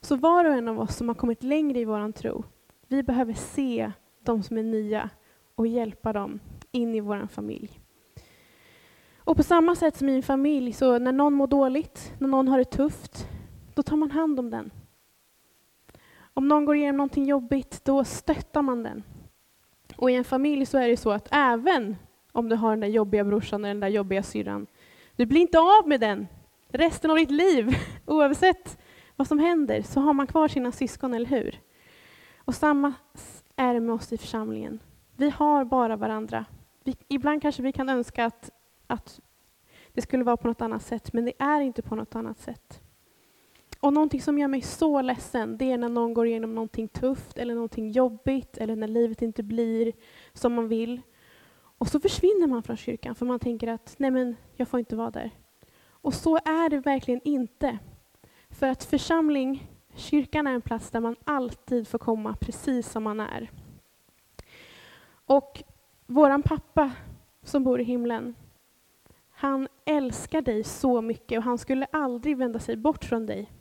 Så 0.00 0.16
var 0.16 0.44
och 0.44 0.54
en 0.54 0.68
av 0.68 0.80
oss 0.80 0.96
som 0.96 1.08
har 1.08 1.14
kommit 1.14 1.42
längre 1.42 1.78
i 1.78 1.84
vår 1.84 2.12
tro, 2.12 2.44
vi 2.88 3.02
behöver 3.02 3.32
se 3.32 3.92
de 4.22 4.42
som 4.42 4.58
är 4.58 4.62
nya 4.62 5.10
och 5.54 5.66
hjälpa 5.66 6.12
dem 6.12 6.40
in 6.70 6.94
i 6.94 7.00
vår 7.00 7.26
familj. 7.26 7.80
Och 9.16 9.36
på 9.36 9.42
samma 9.42 9.74
sätt 9.74 9.96
som 9.96 10.08
i 10.08 10.16
en 10.16 10.22
familj, 10.22 10.72
så 10.72 10.98
när 10.98 11.12
någon 11.12 11.34
mår 11.34 11.46
dåligt, 11.46 12.14
när 12.18 12.28
någon 12.28 12.48
har 12.48 12.58
det 12.58 12.64
tufft, 12.64 13.28
då 13.74 13.82
tar 13.82 13.96
man 13.96 14.10
hand 14.10 14.38
om 14.38 14.50
den. 14.50 14.70
Om 16.34 16.48
någon 16.48 16.64
går 16.64 16.76
igenom 16.76 16.96
någonting 16.96 17.24
jobbigt, 17.24 17.84
då 17.84 18.04
stöttar 18.04 18.62
man 18.62 18.82
den. 18.82 19.02
Och 19.96 20.10
i 20.10 20.14
en 20.14 20.24
familj 20.24 20.66
så 20.66 20.78
är 20.78 20.88
det 20.88 20.96
så 20.96 21.10
att 21.10 21.28
även 21.30 21.96
om 22.32 22.48
du 22.48 22.56
har 22.56 22.70
den 22.70 22.80
där 22.80 22.88
jobbiga 22.88 23.24
brorsan 23.24 23.64
eller 23.64 23.74
den 23.74 23.80
där 23.80 23.88
jobbiga 23.88 24.22
syrran. 24.22 24.66
Du 25.16 25.26
blir 25.26 25.40
inte 25.40 25.58
av 25.58 25.88
med 25.88 26.00
den 26.00 26.26
resten 26.68 27.10
av 27.10 27.16
ditt 27.16 27.30
liv. 27.30 27.76
Oavsett 28.06 28.78
vad 29.16 29.26
som 29.26 29.38
händer 29.38 29.82
så 29.82 30.00
har 30.00 30.12
man 30.12 30.26
kvar 30.26 30.48
sina 30.48 30.72
syskon, 30.72 31.14
eller 31.14 31.26
hur? 31.26 31.60
Och 32.38 32.54
samma 32.54 32.92
är 33.56 33.74
det 33.74 33.80
med 33.80 33.94
oss 33.94 34.12
i 34.12 34.18
församlingen. 34.18 34.80
Vi 35.16 35.30
har 35.30 35.64
bara 35.64 35.96
varandra. 35.96 36.44
Vi, 36.84 36.96
ibland 37.08 37.42
kanske 37.42 37.62
vi 37.62 37.72
kan 37.72 37.88
önska 37.88 38.24
att, 38.24 38.50
att 38.86 39.20
det 39.92 40.02
skulle 40.02 40.24
vara 40.24 40.36
på 40.36 40.48
något 40.48 40.60
annat 40.60 40.82
sätt, 40.82 41.12
men 41.12 41.24
det 41.24 41.32
är 41.38 41.60
inte 41.60 41.82
på 41.82 41.96
något 41.96 42.14
annat 42.14 42.38
sätt. 42.38 42.80
Och 43.80 43.92
någonting 43.92 44.22
som 44.22 44.38
gör 44.38 44.48
mig 44.48 44.60
så 44.60 45.02
ledsen, 45.02 45.58
det 45.58 45.72
är 45.72 45.78
när 45.78 45.88
någon 45.88 46.14
går 46.14 46.26
igenom 46.26 46.54
någonting 46.54 46.88
tufft 46.88 47.38
eller 47.38 47.54
någonting 47.54 47.90
jobbigt 47.90 48.58
eller 48.58 48.76
när 48.76 48.88
livet 48.88 49.22
inte 49.22 49.42
blir 49.42 49.92
som 50.32 50.54
man 50.54 50.68
vill. 50.68 51.00
Och 51.82 51.88
så 51.88 52.00
försvinner 52.00 52.46
man 52.46 52.62
från 52.62 52.76
kyrkan 52.76 53.14
för 53.14 53.26
man 53.26 53.38
tänker 53.38 53.68
att 53.68 53.94
nej 53.98 54.10
men, 54.10 54.36
jag 54.56 54.68
får 54.68 54.80
inte 54.80 54.96
vara 54.96 55.10
där. 55.10 55.30
Och 55.88 56.14
så 56.14 56.36
är 56.36 56.70
det 56.70 56.80
verkligen 56.80 57.20
inte. 57.24 57.78
För 58.50 58.68
att 58.68 58.84
församling, 58.84 59.70
Kyrkan 59.94 60.46
är 60.46 60.54
en 60.54 60.62
plats 60.62 60.90
där 60.90 61.00
man 61.00 61.16
alltid 61.24 61.88
får 61.88 61.98
komma 61.98 62.36
precis 62.40 62.90
som 62.90 63.02
man 63.02 63.20
är. 63.20 63.50
Och 65.26 65.62
våran 66.06 66.42
pappa 66.42 66.92
som 67.42 67.64
bor 67.64 67.80
i 67.80 67.84
himlen, 67.84 68.34
han 69.30 69.68
älskar 69.84 70.42
dig 70.42 70.64
så 70.64 71.00
mycket 71.00 71.38
och 71.38 71.44
han 71.44 71.58
skulle 71.58 71.86
aldrig 71.92 72.36
vända 72.36 72.58
sig 72.58 72.76
bort 72.76 73.04
från 73.04 73.26
dig. 73.26 73.52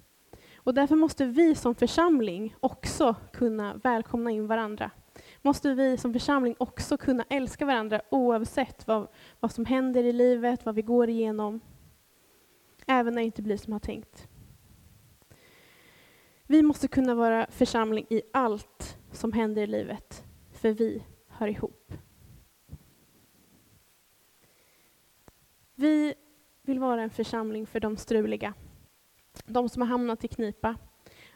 Och 0.55 0.73
därför 0.73 0.95
måste 0.95 1.25
vi 1.25 1.55
som 1.55 1.75
församling 1.75 2.55
också 2.59 3.15
kunna 3.33 3.75
välkomna 3.83 4.31
in 4.31 4.47
varandra. 4.47 4.91
Måste 5.41 5.73
vi 5.73 5.97
som 5.97 6.13
församling 6.13 6.55
också 6.57 6.97
kunna 6.97 7.25
älska 7.29 7.65
varandra 7.65 8.01
oavsett 8.11 8.87
vad, 8.87 9.07
vad 9.39 9.51
som 9.51 9.65
händer 9.65 10.03
i 10.03 10.13
livet, 10.13 10.65
vad 10.65 10.75
vi 10.75 10.81
går 10.81 11.09
igenom. 11.09 11.59
Även 12.87 13.13
när 13.13 13.21
det 13.21 13.25
inte 13.25 13.41
blir 13.41 13.57
som 13.57 13.73
har 13.73 13.79
tänkt. 13.79 14.27
Vi 16.47 16.61
måste 16.61 16.87
kunna 16.87 17.15
vara 17.15 17.47
församling 17.49 18.05
i 18.09 18.21
allt 18.33 18.97
som 19.11 19.33
händer 19.33 19.61
i 19.61 19.67
livet, 19.67 20.23
för 20.51 20.69
vi 20.71 21.03
hör 21.27 21.47
ihop. 21.47 21.93
Vi 25.75 26.13
vill 26.61 26.79
vara 26.79 27.01
en 27.01 27.09
församling 27.09 27.67
för 27.67 27.79
de 27.79 27.97
struliga, 27.97 28.53
de 29.45 29.69
som 29.69 29.81
har 29.81 29.89
hamnat 29.89 30.23
i 30.23 30.27
knipa. 30.27 30.75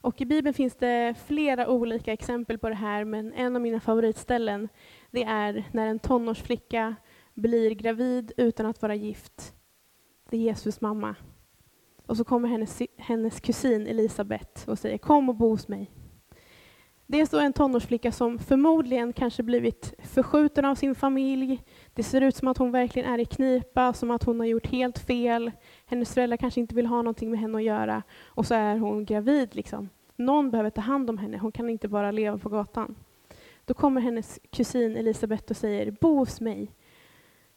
Och 0.06 0.22
I 0.22 0.26
Bibeln 0.26 0.54
finns 0.54 0.76
det 0.76 1.16
flera 1.26 1.70
olika 1.70 2.14
exempel 2.14 2.58
på 2.58 2.70
det 2.70 2.76
här, 2.76 3.06
men 3.06 3.34
en 3.34 3.56
av 3.56 3.62
mina 3.62 3.80
favoritställen 3.80 4.70
det 5.12 5.24
är 5.24 5.64
när 5.72 5.88
en 5.88 6.00
tonårsflicka 6.00 6.96
blir 7.34 7.72
gravid 7.72 8.32
utan 8.38 8.66
att 8.66 8.82
vara 8.82 8.96
gift. 8.96 9.54
Det 10.30 10.38
är 10.38 10.42
Jesus 10.42 10.82
mamma. 10.82 11.16
Och 12.06 12.18
så 12.18 12.24
kommer 12.24 12.50
hennes, 12.50 12.82
hennes 12.98 13.40
kusin 13.40 13.88
Elisabet 13.88 14.66
och 14.68 14.80
säger 14.80 14.98
kom 14.98 15.30
och 15.30 15.36
bo 15.36 15.50
hos 15.50 15.68
mig. 15.68 15.92
Det 17.08 17.22
är 17.22 17.26
så 17.26 17.40
en 17.40 17.54
tonårsflicka 17.54 18.12
som 18.12 18.40
förmodligen 18.40 19.14
kanske 19.14 19.44
blivit 19.44 19.94
förskjuten 20.04 20.66
av 20.66 20.76
sin 20.76 20.96
familj. 20.96 21.64
Det 21.94 22.04
ser 22.04 22.22
ut 22.22 22.36
som 22.36 22.48
att 22.48 22.58
hon 22.58 22.72
verkligen 22.72 23.14
är 23.14 23.20
i 23.20 23.26
knipa, 23.26 23.94
som 23.94 24.12
att 24.12 24.24
hon 24.24 24.40
har 24.40 24.48
gjort 24.48 24.68
helt 24.68 25.00
fel. 25.00 25.52
Hennes 25.86 26.14
föräldrar 26.14 26.38
kanske 26.38 26.60
inte 26.60 26.76
vill 26.76 26.86
ha 26.86 26.98
någonting 26.98 27.32
med 27.32 27.40
henne 27.40 27.58
att 27.58 27.64
göra. 27.64 28.04
Och 28.26 28.46
så 28.46 28.54
är 28.54 28.78
hon 28.78 29.06
gravid. 29.06 29.56
Liksom. 29.56 29.90
Någon 30.16 30.52
behöver 30.52 30.70
ta 30.70 30.82
hand 30.82 31.10
om 31.10 31.18
henne, 31.18 31.38
hon 31.38 31.52
kan 31.52 31.70
inte 31.70 31.88
bara 31.88 32.12
leva 32.12 32.38
på 32.38 32.50
gatan. 32.50 32.96
Då 33.66 33.74
kommer 33.74 34.02
hennes 34.02 34.40
kusin 34.50 34.98
Elisabet 34.98 35.52
och 35.52 35.58
säger, 35.58 35.92
bo 36.02 36.18
hos 36.18 36.42
mig. 36.42 36.72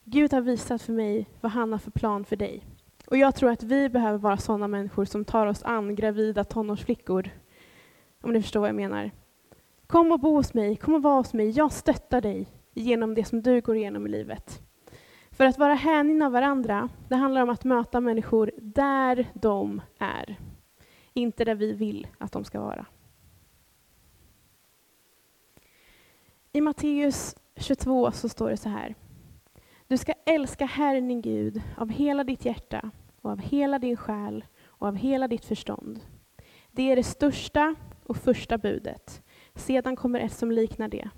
Gud 0.05 0.33
har 0.33 0.41
visat 0.41 0.83
för 0.83 0.93
mig 0.93 1.29
vad 1.41 1.53
han 1.53 1.73
har 1.73 1.79
för 1.79 1.91
plan 1.91 2.25
för 2.25 2.37
dig. 2.37 2.65
Och 3.07 3.17
jag 3.17 3.35
tror 3.35 3.51
att 3.51 3.63
vi 3.63 3.89
behöver 3.89 4.19
vara 4.19 4.37
sådana 4.37 4.69
människor 4.69 5.05
som 5.05 5.25
tar 5.25 5.47
oss 5.47 5.63
an 5.63 5.95
gravida 5.95 6.45
tonårsflickor. 6.45 7.31
Om 8.21 8.33
ni 8.33 8.43
förstår 8.43 8.61
vad 8.61 8.69
jag 8.69 8.77
menar. 8.77 9.11
Kom 9.87 10.13
och 10.13 10.21
bo 10.21 10.35
hos 10.35 10.55
mig, 10.55 10.77
kom 10.77 10.95
och 10.95 11.03
var 11.03 11.17
hos 11.17 11.35
mig. 11.35 11.51
Jag 11.51 11.73
stöttar 11.73 12.21
dig 12.21 12.47
genom 12.75 13.15
det 13.15 13.25
som 13.25 13.43
du 13.43 13.61
går 13.61 13.77
igenom 13.77 14.07
i 14.07 14.11
livet. 14.11 14.63
För 15.31 15.45
att 15.45 15.59
vara 15.59 15.75
hängivna 15.75 16.31
varandra, 16.31 16.89
det 17.09 17.17
handlar 17.17 17.43
om 17.43 17.51
att 17.51 17.65
möta 17.65 18.01
människor 18.01 18.51
där 18.57 19.27
de 19.35 19.81
är. 19.99 20.39
Inte 21.19 21.45
där 21.45 21.55
vi 21.55 21.73
vill 21.73 22.07
att 22.19 22.33
de 22.33 22.45
ska 22.45 22.61
vara. 22.61 22.87
I 26.53 26.61
Matteus 26.61 27.37
22 27.57 28.13
så 28.13 28.29
står 28.29 28.51
det 28.51 28.57
så 28.57 28.69
här. 28.69 28.95
Du 29.87 29.99
ska 29.99 30.13
älska 30.27 30.67
Herren 30.67 31.09
din 31.09 31.23
Gud 31.23 31.63
av 31.77 31.89
hela 31.89 32.25
ditt 32.25 32.45
hjärta 32.45 32.91
och 33.21 33.31
av 33.31 33.39
hela 33.39 33.79
din 33.79 33.97
själ 33.97 34.45
och 34.65 34.89
av 34.89 34.97
hela 34.97 35.29
ditt 35.29 35.45
förstånd. 35.45 36.01
Det 36.71 36.93
är 36.93 36.97
det 36.97 37.03
största 37.03 37.75
och 38.05 38.17
första 38.17 38.59
budet. 38.59 39.23
Sedan 39.55 39.97
kommer 39.97 40.21
ett 40.21 40.33
som 40.33 40.51
liknar 40.51 40.89
det. 40.89 41.11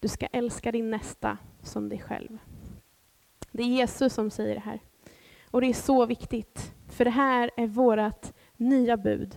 Du 0.00 0.08
ska 0.08 0.26
älska 0.26 0.72
din 0.72 0.90
nästa 0.90 1.38
som 1.62 1.88
dig 1.88 1.98
själv. 2.00 2.38
Det 3.52 3.62
är 3.62 3.66
Jesus 3.66 4.14
som 4.14 4.30
säger 4.30 4.54
det 4.54 4.60
här. 4.60 4.80
Och 5.50 5.60
det 5.60 5.66
är 5.66 5.74
så 5.74 6.06
viktigt, 6.06 6.74
för 6.88 7.04
det 7.04 7.10
här 7.10 7.50
är 7.56 7.66
vårt 7.66 8.32
nya 8.56 8.96
bud. 8.96 9.36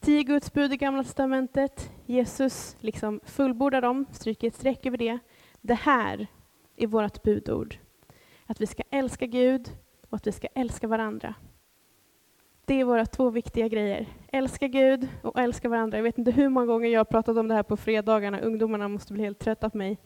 Tio 0.00 0.22
Guds 0.22 0.52
bud 0.52 0.72
i 0.72 0.76
Gamla 0.76 1.02
Testamentet. 1.02 1.90
Jesus 2.06 2.76
liksom 2.80 3.20
fullbordar 3.24 3.80
dem, 3.80 4.06
stryker 4.12 4.48
ett 4.48 4.54
streck 4.54 4.86
över 4.86 4.98
det. 4.98 5.18
Det 5.60 5.74
här 5.74 6.26
är 6.76 6.86
vårt 6.86 7.22
budord. 7.22 7.76
Att 8.46 8.60
vi 8.60 8.66
ska 8.66 8.82
älska 8.90 9.26
Gud 9.26 9.68
och 10.08 10.16
att 10.16 10.26
vi 10.26 10.32
ska 10.32 10.48
älska 10.54 10.88
varandra. 10.88 11.34
Det 12.64 12.74
är 12.74 12.84
våra 12.84 13.06
två 13.06 13.30
viktiga 13.30 13.68
grejer. 13.68 14.06
Älska 14.32 14.68
Gud 14.68 15.08
och 15.22 15.38
älska 15.38 15.68
varandra. 15.68 15.98
Jag 15.98 16.02
vet 16.02 16.18
inte 16.18 16.30
hur 16.30 16.48
många 16.48 16.66
gånger 16.66 16.88
jag 16.88 17.00
har 17.00 17.04
pratat 17.04 17.36
om 17.36 17.48
det 17.48 17.54
här 17.54 17.62
på 17.62 17.76
fredagarna. 17.76 18.40
Ungdomarna 18.40 18.88
måste 18.88 19.12
bli 19.12 19.22
helt 19.22 19.38
trötta 19.38 19.70
på 19.70 19.78
mig. 19.78 19.98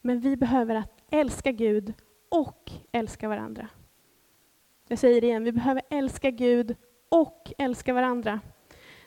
Men 0.00 0.20
vi 0.20 0.36
behöver 0.36 0.74
att 0.74 1.02
älska 1.10 1.52
Gud 1.52 1.92
och 2.28 2.70
älska 2.92 3.28
varandra. 3.28 3.68
Jag 4.88 4.98
säger 4.98 5.20
det 5.20 5.26
igen, 5.26 5.44
vi 5.44 5.52
behöver 5.52 5.82
älska 5.90 6.30
Gud 6.30 6.76
och 7.12 7.52
älska 7.58 7.94
varandra. 7.94 8.40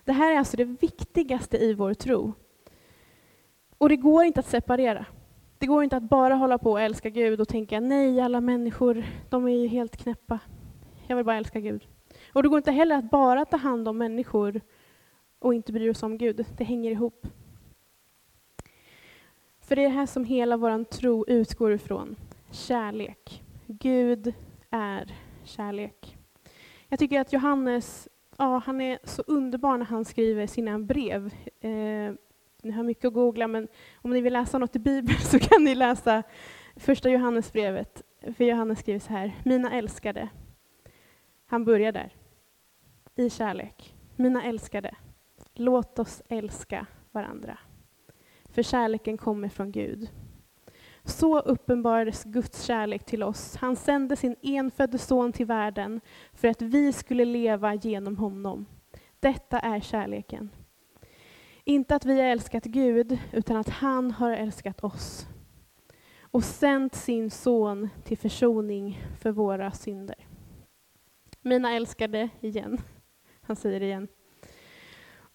Det 0.03 0.11
här 0.11 0.31
är 0.31 0.37
alltså 0.37 0.57
det 0.57 0.63
viktigaste 0.63 1.57
i 1.57 1.73
vår 1.73 1.93
tro. 1.93 2.33
Och 3.77 3.89
det 3.89 3.95
går 3.95 4.25
inte 4.25 4.39
att 4.39 4.45
separera. 4.45 5.05
Det 5.57 5.65
går 5.65 5.83
inte 5.83 5.97
att 5.97 6.09
bara 6.09 6.35
hålla 6.35 6.57
på 6.57 6.71
och 6.71 6.81
älska 6.81 7.09
Gud 7.09 7.41
och 7.41 7.47
tänka 7.47 7.79
nej, 7.79 8.21
alla 8.21 8.41
människor, 8.41 9.05
de 9.29 9.47
är 9.47 9.57
ju 9.57 9.67
helt 9.67 9.97
knäppa. 9.97 10.39
Jag 11.07 11.15
vill 11.15 11.25
bara 11.25 11.37
älska 11.37 11.59
Gud. 11.59 11.87
Och 12.33 12.43
det 12.43 12.49
går 12.49 12.57
inte 12.57 12.71
heller 12.71 12.95
att 12.95 13.09
bara 13.09 13.45
ta 13.45 13.57
hand 13.57 13.87
om 13.87 13.97
människor 13.97 14.61
och 15.39 15.53
inte 15.53 15.73
bry 15.73 15.89
oss 15.89 16.03
om 16.03 16.17
Gud. 16.17 16.45
Det 16.57 16.63
hänger 16.63 16.91
ihop. 16.91 17.27
För 19.59 19.75
det 19.75 19.81
är 19.81 19.89
det 19.89 19.95
här 19.95 20.05
som 20.05 20.25
hela 20.25 20.57
vår 20.57 20.83
tro 20.83 21.25
utgår 21.27 21.73
ifrån. 21.73 22.15
Kärlek. 22.51 23.43
Gud 23.67 24.33
är 24.69 25.15
kärlek. 25.43 26.14
Jag 26.89 26.99
tycker 26.99 27.21
att 27.21 27.33
Johannes, 27.33 28.07
ja, 28.37 28.61
han 28.65 28.81
är 28.81 28.99
så 29.03 29.21
underbar 29.27 29.77
när 29.77 29.85
han 29.85 30.05
skriver 30.05 30.47
sina 30.47 30.79
brev. 30.79 31.25
Eh, 31.59 32.13
ni 32.63 32.71
har 32.71 32.83
mycket 32.83 33.05
att 33.05 33.13
googla, 33.13 33.47
men 33.47 33.67
om 33.95 34.11
ni 34.11 34.21
vill 34.21 34.33
läsa 34.33 34.57
något 34.57 34.75
i 34.75 34.79
Bibeln 34.79 35.19
så 35.21 35.39
kan 35.39 35.63
ni 35.63 35.75
läsa 35.75 36.23
första 36.75 37.09
Johannesbrevet. 37.09 38.03
För 38.37 38.43
Johannes 38.43 38.79
skriver 38.79 38.99
så 38.99 39.13
här, 39.13 39.35
mina 39.45 39.73
älskade. 39.73 40.29
Han 41.45 41.65
börjar 41.65 41.91
där. 41.91 42.13
I 43.15 43.29
kärlek. 43.29 43.95
Mina 44.15 44.43
älskade, 44.43 44.95
låt 45.53 45.99
oss 45.99 46.21
älska 46.27 46.87
varandra. 47.11 47.57
För 48.45 48.63
kärleken 48.63 49.17
kommer 49.17 49.49
från 49.49 49.71
Gud. 49.71 50.09
Så 51.05 51.39
uppenbarades 51.39 52.23
Guds 52.23 52.63
kärlek 52.63 53.05
till 53.05 53.23
oss. 53.23 53.55
Han 53.55 53.75
sände 53.75 54.15
sin 54.15 54.35
enfödde 54.41 54.97
son 54.97 55.33
till 55.33 55.45
världen 55.45 56.01
för 56.33 56.47
att 56.47 56.61
vi 56.61 56.93
skulle 56.93 57.25
leva 57.25 57.73
genom 57.73 58.17
honom. 58.17 58.65
Detta 59.19 59.59
är 59.59 59.79
kärleken. 59.79 60.49
Inte 61.63 61.95
att 61.95 62.05
vi 62.05 62.21
har 62.21 62.27
älskat 62.27 62.63
Gud, 62.63 63.19
utan 63.31 63.57
att 63.57 63.69
han 63.69 64.11
har 64.11 64.31
älskat 64.31 64.83
oss 64.83 65.27
och 66.21 66.43
sänt 66.43 66.95
sin 66.95 67.31
son 67.31 67.89
till 68.03 68.17
försoning 68.17 69.03
för 69.19 69.31
våra 69.31 69.71
synder. 69.71 70.27
Mina 71.41 71.71
älskade, 71.71 72.29
igen. 72.41 72.77
Han 73.41 73.55
säger 73.55 73.79
det 73.79 73.85
igen. 73.85 74.07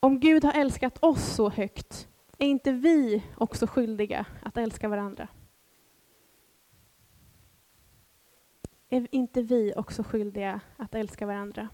Om 0.00 0.20
Gud 0.20 0.44
har 0.44 0.52
älskat 0.52 0.98
oss 1.04 1.34
så 1.34 1.50
högt, 1.50 2.08
är 2.38 2.46
inte 2.46 2.72
vi 2.72 3.22
också 3.36 3.66
skyldiga 3.66 4.26
att 4.42 4.56
älska 4.56 4.88
varandra? 4.88 5.28
Är 8.92 9.06
inte 9.10 9.42
vi 9.42 9.72
också 9.76 10.02
skyldiga 10.02 10.60
att 10.76 10.94
älska 10.94 11.26
varandra? 11.26 11.68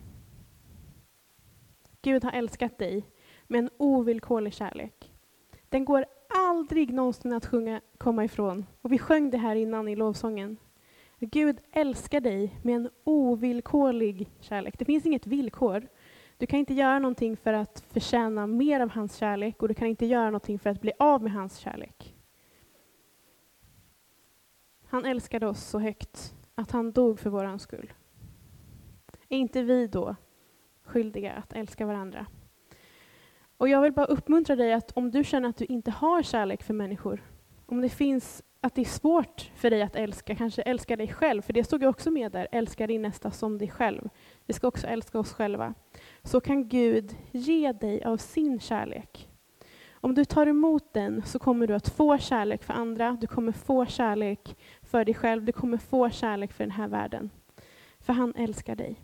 Gud 2.02 2.24
har 2.24 2.32
älskat 2.32 2.78
dig 2.78 3.04
med 3.46 3.58
en 3.58 3.70
ovillkorlig 3.76 4.54
kärlek. 4.54 5.12
Den 5.68 5.84
går 5.84 6.04
aldrig 6.28 6.92
någonsin 6.92 7.32
att 7.32 7.46
sjunga, 7.46 7.80
komma 7.98 8.24
ifrån. 8.24 8.66
Och 8.82 8.92
vi 8.92 8.98
sjöng 8.98 9.30
det 9.30 9.38
här 9.38 9.56
innan 9.56 9.88
i 9.88 9.96
lovsången. 9.96 10.56
Gud 11.18 11.60
älskar 11.72 12.20
dig 12.20 12.60
med 12.62 12.76
en 12.76 12.90
ovillkorlig 13.04 14.30
kärlek. 14.40 14.78
Det 14.78 14.84
finns 14.84 15.06
inget 15.06 15.26
villkor. 15.26 15.88
Du 16.36 16.46
kan 16.46 16.58
inte 16.58 16.74
göra 16.74 16.98
någonting 16.98 17.36
för 17.36 17.52
att 17.52 17.84
förtjäna 17.90 18.46
mer 18.46 18.80
av 18.80 18.90
hans 18.90 19.16
kärlek 19.16 19.62
och 19.62 19.68
du 19.68 19.74
kan 19.74 19.88
inte 19.88 20.06
göra 20.06 20.26
någonting 20.26 20.58
för 20.58 20.70
att 20.70 20.80
bli 20.80 20.92
av 20.98 21.22
med 21.22 21.32
hans 21.32 21.58
kärlek. 21.58 22.14
Han 24.86 25.04
älskade 25.04 25.46
oss 25.46 25.64
så 25.64 25.78
högt 25.78 26.35
att 26.58 26.70
han 26.70 26.92
dog 26.92 27.20
för 27.20 27.30
vår 27.30 27.58
skull. 27.58 27.92
Är 29.28 29.38
inte 29.38 29.62
vi 29.62 29.86
då 29.86 30.16
skyldiga 30.84 31.32
att 31.32 31.52
älska 31.52 31.86
varandra? 31.86 32.26
Och 33.56 33.68
jag 33.68 33.82
vill 33.82 33.92
bara 33.92 34.06
uppmuntra 34.06 34.56
dig 34.56 34.72
att 34.72 34.92
om 34.92 35.10
du 35.10 35.24
känner 35.24 35.48
att 35.48 35.56
du 35.56 35.64
inte 35.64 35.90
har 35.90 36.22
kärlek 36.22 36.62
för 36.62 36.74
människor, 36.74 37.22
Om 37.66 37.80
det 37.80 37.88
finns 37.88 38.42
att 38.60 38.74
det 38.74 38.80
är 38.80 38.84
svårt 38.84 39.50
för 39.54 39.70
dig 39.70 39.82
att 39.82 39.96
älska, 39.96 40.34
kanske 40.34 40.62
älska 40.62 40.96
dig 40.96 41.08
själv, 41.08 41.42
för 41.42 41.52
det 41.52 41.64
stod 41.64 41.82
ju 41.82 41.88
också 41.88 42.10
med 42.10 42.32
där, 42.32 42.48
älska 42.52 42.86
din 42.86 43.02
nästa 43.02 43.30
som 43.30 43.58
dig 43.58 43.68
själv. 43.68 44.08
Vi 44.46 44.52
ska 44.54 44.68
också 44.68 44.86
älska 44.86 45.18
oss 45.18 45.32
själva. 45.32 45.74
Så 46.22 46.40
kan 46.40 46.68
Gud 46.68 47.16
ge 47.30 47.72
dig 47.72 48.04
av 48.04 48.16
sin 48.16 48.60
kärlek. 48.60 49.25
Om 50.06 50.14
du 50.14 50.24
tar 50.24 50.46
emot 50.46 50.92
den 50.92 51.22
så 51.22 51.38
kommer 51.38 51.66
du 51.66 51.74
att 51.74 51.88
få 51.88 52.18
kärlek 52.18 52.64
för 52.64 52.74
andra, 52.74 53.18
du 53.20 53.26
kommer 53.26 53.52
få 53.52 53.86
kärlek 53.86 54.56
för 54.82 55.04
dig 55.04 55.14
själv, 55.14 55.44
du 55.44 55.52
kommer 55.52 55.78
få 55.78 56.10
kärlek 56.10 56.52
för 56.52 56.64
den 56.64 56.70
här 56.70 56.88
världen. 56.88 57.30
För 58.00 58.12
han 58.12 58.34
älskar 58.36 58.76
dig. 58.76 59.00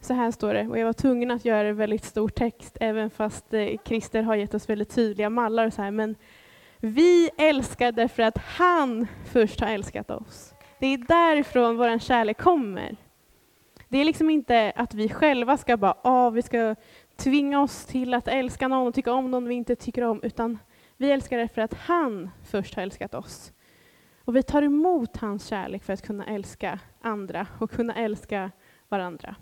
Så 0.00 0.14
här 0.14 0.30
står 0.30 0.54
det, 0.54 0.68
och 0.68 0.78
jag 0.78 0.86
var 0.86 0.92
tvungen 0.92 1.30
att 1.30 1.44
göra 1.44 1.68
en 1.68 1.76
väldigt 1.76 2.04
stor 2.04 2.28
text, 2.28 2.76
även 2.80 3.10
fast 3.10 3.54
eh, 3.54 3.68
Christer 3.84 4.22
har 4.22 4.34
gett 4.36 4.54
oss 4.54 4.68
väldigt 4.68 4.94
tydliga 4.94 5.30
mallar. 5.30 5.66
Och 5.66 5.72
så 5.72 5.82
här, 5.82 5.90
men 5.90 6.16
vi 6.78 7.30
älskar 7.38 7.92
därför 7.92 8.22
att 8.22 8.38
han 8.38 9.06
först 9.24 9.60
har 9.60 9.68
älskat 9.68 10.10
oss. 10.10 10.54
Det 10.80 10.86
är 10.86 10.98
därifrån 10.98 11.76
vår 11.76 11.98
kärlek 11.98 12.38
kommer. 12.38 12.96
Det 13.88 13.98
är 13.98 14.04
liksom 14.04 14.30
inte 14.30 14.72
att 14.76 14.94
vi 14.94 15.08
själva 15.08 15.56
ska 15.56 15.76
bara, 15.76 15.96
ah, 16.02 16.30
vi 16.30 16.42
ska 16.42 16.74
tvinga 17.16 17.60
oss 17.60 17.86
till 17.86 18.14
att 18.14 18.28
älska 18.28 18.68
någon 18.68 18.86
och 18.86 18.94
tycka 18.94 19.12
om 19.12 19.30
någon 19.30 19.48
vi 19.48 19.54
inte 19.54 19.76
tycker 19.76 20.02
om, 20.02 20.20
utan 20.22 20.58
vi 20.96 21.10
älskar 21.10 21.38
därför 21.38 21.60
att 21.62 21.74
han 21.74 22.30
först 22.44 22.74
har 22.74 22.82
älskat 22.82 23.14
oss. 23.14 23.52
Och 24.24 24.36
vi 24.36 24.42
tar 24.42 24.62
emot 24.62 25.16
hans 25.16 25.46
kärlek 25.46 25.82
för 25.82 25.92
att 25.92 26.02
kunna 26.02 26.26
älska 26.26 26.80
andra 27.00 27.46
och 27.60 27.70
kunna 27.70 27.94
älska 27.94 28.50
varandra. 28.88 29.36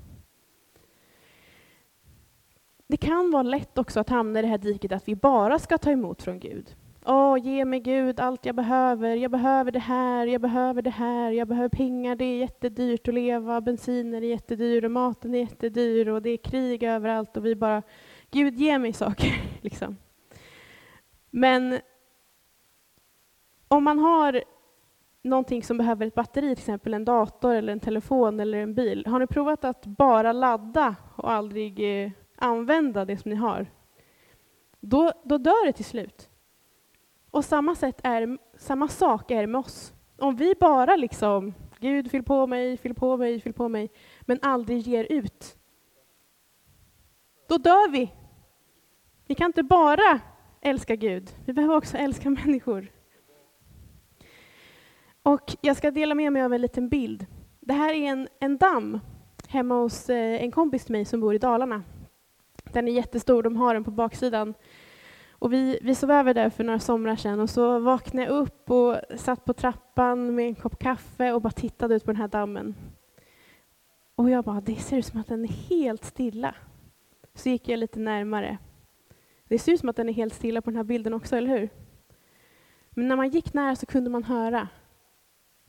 Det 2.86 2.96
kan 2.96 3.30
vara 3.30 3.42
lätt 3.42 3.78
också 3.78 4.00
att 4.00 4.08
hamna 4.08 4.38
i 4.38 4.42
det 4.42 4.48
här 4.48 4.58
diket 4.58 4.92
att 4.92 5.08
vi 5.08 5.16
bara 5.16 5.58
ska 5.58 5.78
ta 5.78 5.90
emot 5.90 6.22
från 6.22 6.40
Gud. 6.40 6.76
Åh, 7.04 7.38
ge 7.38 7.64
mig 7.64 7.80
Gud 7.80 8.20
allt 8.20 8.46
jag 8.46 8.54
behöver. 8.54 9.16
Jag 9.16 9.30
behöver 9.30 9.72
det 9.72 9.78
här, 9.78 10.26
jag 10.26 10.40
behöver 10.40 10.82
det 10.82 10.90
här, 10.90 11.30
jag 11.30 11.48
behöver 11.48 11.68
pengar, 11.68 12.16
det 12.16 12.24
är 12.24 12.38
jättedyrt 12.38 13.08
att 13.08 13.14
leva, 13.14 13.60
bensinen 13.60 14.14
är 14.14 14.26
jättedyr 14.26 14.84
och 14.84 14.90
maten 14.90 15.34
är 15.34 15.38
jättedyr 15.38 16.08
och 16.08 16.22
det 16.22 16.30
är 16.30 16.36
krig 16.36 16.82
överallt 16.82 17.36
och 17.36 17.46
vi 17.46 17.56
bara, 17.56 17.82
Gud 18.30 18.54
ge 18.54 18.78
mig 18.78 18.92
saker. 18.92 19.32
liksom. 19.60 19.96
Men 21.30 21.78
om 23.68 23.84
man 23.84 23.98
har 23.98 24.42
någonting 25.22 25.62
som 25.62 25.78
behöver 25.78 26.06
ett 26.06 26.14
batteri, 26.14 26.54
till 26.54 26.62
exempel 26.62 26.94
en 26.94 27.04
dator 27.04 27.54
eller 27.54 27.72
en 27.72 27.80
telefon 27.80 28.40
eller 28.40 28.58
en 28.58 28.74
bil, 28.74 29.06
har 29.06 29.18
ni 29.18 29.26
provat 29.26 29.64
att 29.64 29.86
bara 29.86 30.32
ladda 30.32 30.96
och 31.16 31.30
aldrig 31.30 32.04
eh, 32.04 32.10
använda 32.36 33.04
det 33.04 33.16
som 33.16 33.30
ni 33.30 33.36
har? 33.36 33.66
Då, 34.80 35.12
då 35.24 35.38
dör 35.38 35.66
det 35.66 35.72
till 35.72 35.84
slut. 35.84 36.28
Och 37.32 37.44
samma, 37.44 37.74
sätt 37.74 38.00
är, 38.04 38.38
samma 38.56 38.88
sak 38.88 39.30
är 39.30 39.46
med 39.46 39.58
oss. 39.58 39.92
Om 40.18 40.36
vi 40.36 40.54
bara 40.60 40.96
liksom, 40.96 41.54
Gud 41.78 42.10
fyll 42.10 42.22
på 42.22 42.46
mig, 42.46 42.76
fyll 42.76 42.94
på 42.94 43.16
mig, 43.16 43.40
fyll 43.40 43.52
på 43.52 43.68
mig, 43.68 43.90
men 44.20 44.38
aldrig 44.42 44.78
ger 44.78 45.06
ut, 45.10 45.56
då 47.48 47.58
dör 47.58 47.90
vi. 47.90 48.12
Vi 49.26 49.34
kan 49.34 49.46
inte 49.46 49.62
bara 49.62 50.20
älska 50.60 50.96
Gud, 50.96 51.30
vi 51.44 51.52
behöver 51.52 51.76
också 51.76 51.96
älska 51.96 52.30
människor. 52.44 52.92
Och 55.22 55.56
jag 55.60 55.76
ska 55.76 55.90
dela 55.90 56.14
med 56.14 56.32
mig 56.32 56.42
av 56.42 56.54
en 56.54 56.60
liten 56.60 56.88
bild. 56.88 57.26
Det 57.60 57.74
här 57.74 57.94
är 57.94 58.04
en, 58.04 58.28
en 58.40 58.58
damm 58.58 59.00
hemma 59.48 59.74
hos 59.74 60.10
eh, 60.10 60.42
en 60.42 60.50
kompis 60.50 60.84
till 60.84 60.92
mig 60.92 61.04
som 61.04 61.20
bor 61.20 61.34
i 61.34 61.38
Dalarna. 61.38 61.82
Den 62.72 62.88
är 62.88 62.92
jättestor, 62.92 63.42
de 63.42 63.56
har 63.56 63.74
den 63.74 63.84
på 63.84 63.90
baksidan 63.90 64.54
och 65.42 65.52
vi, 65.52 65.78
vi 65.82 65.94
sov 65.94 66.10
över 66.10 66.34
där 66.34 66.50
för 66.50 66.64
några 66.64 66.78
somrar 66.78 67.16
sedan 67.16 67.40
och 67.40 67.50
så 67.50 67.78
vaknade 67.78 68.26
jag 68.26 68.36
upp 68.36 68.70
och 68.70 68.96
satt 69.16 69.44
på 69.44 69.52
trappan 69.52 70.34
med 70.34 70.46
en 70.46 70.54
kopp 70.54 70.78
kaffe 70.78 71.32
och 71.32 71.42
bara 71.42 71.52
tittade 71.52 71.94
ut 71.94 72.04
på 72.04 72.12
den 72.12 72.20
här 72.20 72.28
dammen. 72.28 72.74
Och 74.14 74.30
jag 74.30 74.44
bara, 74.44 74.60
det 74.60 74.76
ser 74.76 74.96
ut 74.96 75.06
som 75.06 75.20
att 75.20 75.26
den 75.26 75.44
är 75.44 75.48
helt 75.48 76.04
stilla. 76.04 76.54
Så 77.34 77.48
gick 77.48 77.68
jag 77.68 77.78
lite 77.78 77.98
närmare. 77.98 78.58
Det 79.48 79.58
ser 79.58 79.72
ut 79.72 79.80
som 79.80 79.88
att 79.88 79.96
den 79.96 80.08
är 80.08 80.12
helt 80.12 80.34
stilla 80.34 80.62
på 80.62 80.70
den 80.70 80.76
här 80.76 80.84
bilden 80.84 81.14
också, 81.14 81.36
eller 81.36 81.58
hur? 81.58 81.68
Men 82.90 83.08
när 83.08 83.16
man 83.16 83.28
gick 83.28 83.54
nära 83.54 83.76
så 83.76 83.86
kunde 83.86 84.10
man 84.10 84.24
höra. 84.24 84.68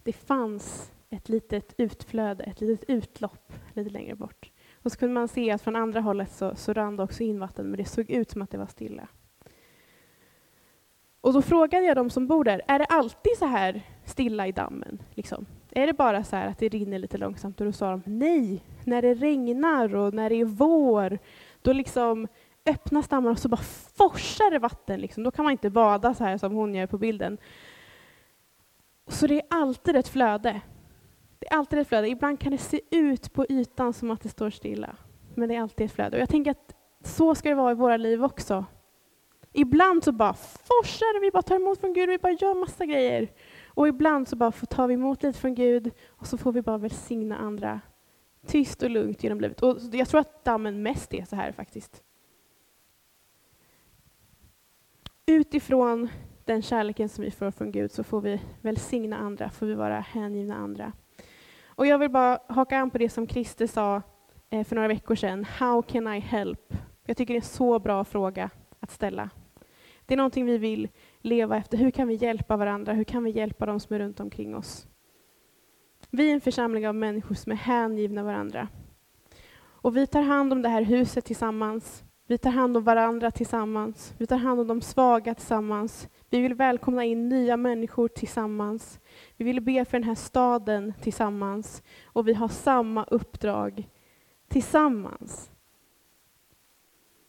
Det 0.04 0.14
fanns 0.14 0.92
ett 1.10 1.30
litet 1.30 1.74
utflöde, 1.78 2.44
ett 2.44 2.62
litet 2.62 2.90
utlopp 2.90 3.54
lite 3.74 3.90
längre 3.90 4.16
bort. 4.16 4.52
Och 4.74 4.92
så 4.92 4.98
kunde 4.98 5.14
man 5.14 5.28
se 5.28 5.52
att 5.52 5.62
från 5.62 5.76
andra 5.76 6.02
hållet 6.02 6.32
så, 6.32 6.56
så 6.56 6.74
rann 6.74 6.96
det 6.96 7.04
också 7.04 7.24
in 7.24 7.40
vatten, 7.40 7.66
men 7.66 7.78
det 7.78 7.86
såg 7.86 8.10
ut 8.10 8.32
som 8.32 8.42
att 8.42 8.52
det 8.52 8.58
var 8.58 8.68
stilla. 8.68 9.08
Och 11.24 11.34
då 11.34 11.42
frågade 11.42 11.86
jag 11.86 11.96
de 11.96 12.10
som 12.10 12.28
bor 12.28 12.44
där, 12.44 12.62
är 12.68 12.80
det 12.80 12.86
alltid 12.86 13.38
så 13.38 13.46
här 13.46 13.82
stilla 14.06 14.48
i 14.48 14.52
dammen? 14.52 15.02
Liksom? 15.14 15.46
Är 15.72 15.88
det 15.88 15.94
bara 15.94 16.24
så 16.24 16.36
här 16.36 16.48
att 16.48 16.58
det 16.58 16.70
rinner 16.70 17.00
lite 17.00 17.18
långsamt? 17.18 17.62
Och 17.62 17.66
då 17.66 17.72
sa 17.72 17.92
de, 17.92 18.02
nej, 18.06 18.64
när 18.84 19.02
det 19.02 19.14
regnar 19.14 19.96
och 19.96 20.14
när 20.14 20.30
det 20.30 20.36
är 20.36 20.46
vår, 20.46 21.20
då 21.62 21.74
liksom 21.74 22.28
öppnas 22.66 23.08
dammar 23.08 23.32
och 23.32 23.40
så 23.40 23.50
bara 23.50 23.62
forsar 23.98 24.52
det 24.52 24.60
vatten. 24.60 25.00
Liksom. 25.00 25.24
Då 25.24 25.32
kan 25.32 25.44
man 25.44 25.52
inte 25.52 25.70
bada 25.70 26.14
så 26.14 26.24
här 26.24 26.38
som 26.38 26.54
hon 26.54 26.76
gör 26.76 26.88
på 26.88 26.98
bilden. 26.98 27.38
Så 29.08 29.28
det 29.28 29.36
är 29.36 29.48
alltid 29.50 29.96
ett 29.96 30.08
flöde. 30.08 30.62
Det 31.40 31.48
är 31.48 31.58
alltid 31.58 31.80
ett 31.80 31.88
flöde. 31.88 32.08
Ibland 32.08 32.40
kan 32.40 32.52
det 32.52 32.58
se 32.58 32.82
ut 32.92 33.34
på 33.34 33.46
ytan 33.50 33.94
som 33.94 34.12
att 34.12 34.22
det 34.22 34.30
står 34.30 34.50
stilla, 34.50 34.96
men 35.36 35.50
det 35.50 35.56
är 35.56 35.62
alltid 35.62 35.86
ett 35.86 35.94
flöde. 35.94 36.18
Och 36.18 36.22
jag 36.22 36.30
tänker 36.30 36.52
att 36.52 36.76
så 37.04 37.36
ska 37.36 37.50
det 37.50 37.56
vara 37.56 37.72
i 37.72 37.76
våra 37.76 37.98
liv 37.98 38.24
också. 38.24 38.66
Ibland 39.54 40.04
så 40.04 40.12
bara 40.12 40.34
forsar 40.34 41.22
vi 41.22 41.32
bara 41.32 41.44
tar 41.44 41.56
emot 41.56 41.80
från 41.80 41.94
Gud, 41.94 42.10
vi 42.10 42.18
bara 42.18 42.32
gör 42.32 42.56
massa 42.56 42.86
grejer. 42.86 43.32
Och 43.68 43.88
ibland 43.88 44.28
så 44.28 44.36
bara 44.36 44.52
tar 44.52 44.88
vi 44.88 44.94
emot 44.94 45.24
lite 45.24 45.40
från 45.40 45.56
Gud 45.56 45.92
och 46.08 46.28
så 46.28 46.38
får 46.38 46.52
vi 46.52 46.62
bara 46.62 46.78
välsigna 46.78 47.38
andra 47.38 47.82
tyst 48.46 48.84
och 48.84 48.90
lugnt 48.90 49.24
genom 49.24 49.42
livet. 49.42 49.62
Och 49.62 49.78
jag 49.92 50.08
tror 50.08 50.20
att 50.22 50.44
dammen 50.44 50.84
mest 50.84 51.14
är 51.14 51.26
så 51.26 51.36
här 51.36 51.52
faktiskt. 51.52 52.04
Utifrån 55.26 56.10
den 56.46 56.62
kärleken 56.62 57.10
som 57.10 57.24
vi 57.24 57.32
får 57.32 57.52
från 57.52 57.72
Gud 57.72 57.92
så 57.92 58.04
får 58.04 58.22
vi 58.22 58.42
välsigna 58.62 59.18
andra, 59.18 59.50
får 59.50 59.66
vi 59.66 59.74
vara 59.74 60.00
hängivna 60.00 60.56
andra. 60.56 60.92
Och 61.66 61.88
jag 61.88 61.98
vill 61.98 62.10
bara 62.10 62.40
haka 62.48 62.78
an 62.78 62.90
på 62.90 62.98
det 62.98 63.10
som 63.10 63.28
Christer 63.28 63.68
sa 63.68 64.02
eh, 64.50 64.64
för 64.64 64.76
några 64.76 64.88
veckor 64.88 65.16
sedan. 65.16 65.44
How 65.46 65.82
can 65.82 66.14
I 66.14 66.20
help? 66.20 66.74
Jag 67.06 67.18
tycker 67.18 67.34
det 67.34 67.38
är 67.38 67.42
en 67.42 67.48
så 67.48 67.80
bra 67.80 68.04
fråga 68.04 68.50
att 68.80 68.92
ställa. 68.92 69.30
Det 70.06 70.14
är 70.14 70.18
någonting 70.18 70.46
vi 70.46 70.58
vill 70.58 70.90
leva 71.22 71.58
efter. 71.58 71.78
Hur 71.78 71.92
kan 71.92 72.08
vi 72.08 72.16
hjälpa 72.16 72.58
varandra? 72.58 72.94
Hur 72.94 73.04
kan 73.04 73.24
vi 73.24 73.32
hjälpa 73.32 73.66
de 73.66 73.80
som 73.80 73.96
är 73.96 74.00
runt 74.00 74.20
omkring 74.20 74.56
oss? 74.56 74.88
Vi 76.10 76.30
är 76.30 76.34
en 76.34 76.42
församling 76.42 76.88
av 76.88 76.96
människor 76.96 77.36
som 77.36 77.52
är 77.52 77.56
hängivna 77.56 78.24
varandra. 78.24 78.68
Och 79.66 79.98
vi 79.98 80.08
tar 80.08 80.22
hand 80.22 80.54
om 80.54 80.62
det 80.62 80.70
här 80.70 80.82
huset 80.82 81.26
tillsammans. 81.26 82.04
Vi 82.28 82.38
tar 82.38 82.52
hand 82.52 82.78
om 82.78 82.84
varandra 82.84 83.32
tillsammans. 83.32 84.14
Vi 84.18 84.28
tar 84.28 84.38
hand 84.38 84.60
om 84.60 84.68
de 84.68 84.82
svaga 84.82 85.36
tillsammans. 85.36 86.10
Vi 86.30 86.42
vill 86.42 86.54
välkomna 86.54 87.04
in 87.06 87.30
nya 87.30 87.58
människor 87.58 88.08
tillsammans. 88.08 89.00
Vi 89.38 89.46
vill 89.46 89.62
be 89.62 89.86
för 89.86 89.98
den 89.98 90.08
här 90.08 90.16
staden 90.16 90.94
tillsammans. 91.02 91.84
Och 92.06 92.28
vi 92.28 92.34
har 92.34 92.48
samma 92.48 93.04
uppdrag 93.04 93.90
tillsammans. 94.48 95.52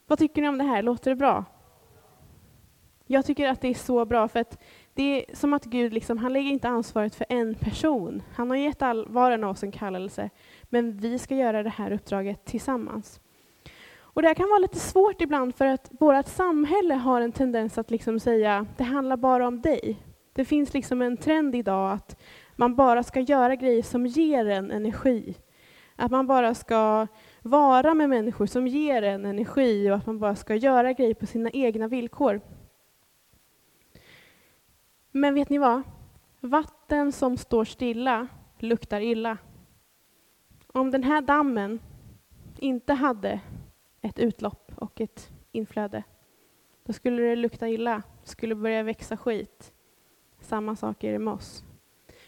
Vad 0.06 0.18
tycker 0.18 0.42
ni 0.42 0.48
om 0.48 0.58
det 0.58 0.64
här? 0.64 0.82
Låter 0.82 1.10
det 1.10 1.16
bra? 1.16 1.44
Jag 3.06 3.26
tycker 3.26 3.48
att 3.48 3.60
det 3.60 3.68
är 3.68 3.74
så 3.74 4.04
bra, 4.04 4.28
för 4.28 4.40
att 4.40 4.62
det 4.94 5.02
är 5.02 5.36
som 5.36 5.52
att 5.52 5.64
Gud 5.64 5.94
liksom, 5.94 6.18
han 6.18 6.32
lägger 6.32 6.50
inte 6.50 6.68
ansvaret 6.68 7.14
för 7.14 7.26
en 7.28 7.54
person. 7.54 8.22
Han 8.34 8.50
har 8.50 8.56
gett 8.56 8.82
all, 8.82 9.08
var 9.08 9.30
och 9.30 9.34
en 9.34 9.44
av 9.44 9.50
oss 9.50 9.62
en 9.62 9.72
kallelse, 9.72 10.30
men 10.62 10.96
vi 10.96 11.18
ska 11.18 11.34
göra 11.34 11.62
det 11.62 11.70
här 11.70 11.92
uppdraget 11.92 12.44
tillsammans. 12.44 13.20
Och 13.98 14.22
det 14.22 14.28
här 14.28 14.34
kan 14.34 14.48
vara 14.48 14.58
lite 14.58 14.78
svårt 14.78 15.20
ibland, 15.20 15.54
för 15.54 15.66
att 15.66 15.90
vårt 16.00 16.26
samhälle 16.26 16.94
har 16.94 17.20
en 17.20 17.32
tendens 17.32 17.78
att 17.78 17.90
liksom 17.90 18.20
säga, 18.20 18.66
det 18.76 18.84
handlar 18.84 19.16
bara 19.16 19.48
om 19.48 19.60
dig. 19.60 19.98
Det 20.32 20.44
finns 20.44 20.74
liksom 20.74 21.02
en 21.02 21.16
trend 21.16 21.54
idag 21.54 21.92
att 21.92 22.20
man 22.56 22.76
bara 22.76 23.02
ska 23.02 23.20
göra 23.20 23.56
grejer 23.56 23.83
som 23.83 24.06
ger 24.06 24.46
en 24.46 24.70
energi. 24.70 25.37
Att 25.96 26.10
man 26.10 26.26
bara 26.26 26.54
ska 26.54 27.06
vara 27.42 27.94
med 27.94 28.08
människor 28.08 28.46
som 28.46 28.66
ger 28.66 29.02
en 29.02 29.24
energi 29.24 29.90
och 29.90 29.96
att 29.96 30.06
man 30.06 30.18
bara 30.18 30.37
ska 30.37 30.54
göra 30.54 30.92
grejer 30.92 31.14
på 31.14 31.26
sina 31.26 31.50
egna 31.50 31.88
villkor. 31.88 32.40
Men 35.17 35.35
vet 35.35 35.50
ni 35.50 35.58
vad? 35.58 35.83
Vatten 36.40 37.12
som 37.12 37.37
står 37.37 37.65
stilla 37.65 38.27
luktar 38.58 39.00
illa. 39.00 39.38
Om 40.67 40.90
den 40.90 41.04
här 41.04 41.23
dammen 41.23 41.81
inte 42.58 42.92
hade 42.92 43.40
ett 44.00 44.19
utlopp 44.19 44.73
och 44.77 45.00
ett 45.00 45.31
inflöde, 45.52 46.02
då 46.85 46.92
skulle 46.92 47.23
det 47.23 47.37
lukta 47.37 47.69
illa, 47.69 48.02
det 48.23 48.29
skulle 48.29 48.54
börja 48.54 48.83
växa 48.83 49.17
skit. 49.17 49.73
Samma 50.40 50.77
sak 50.77 51.04
är 51.04 51.12
det 51.12 51.19
med 51.19 51.35
oss. 51.35 51.65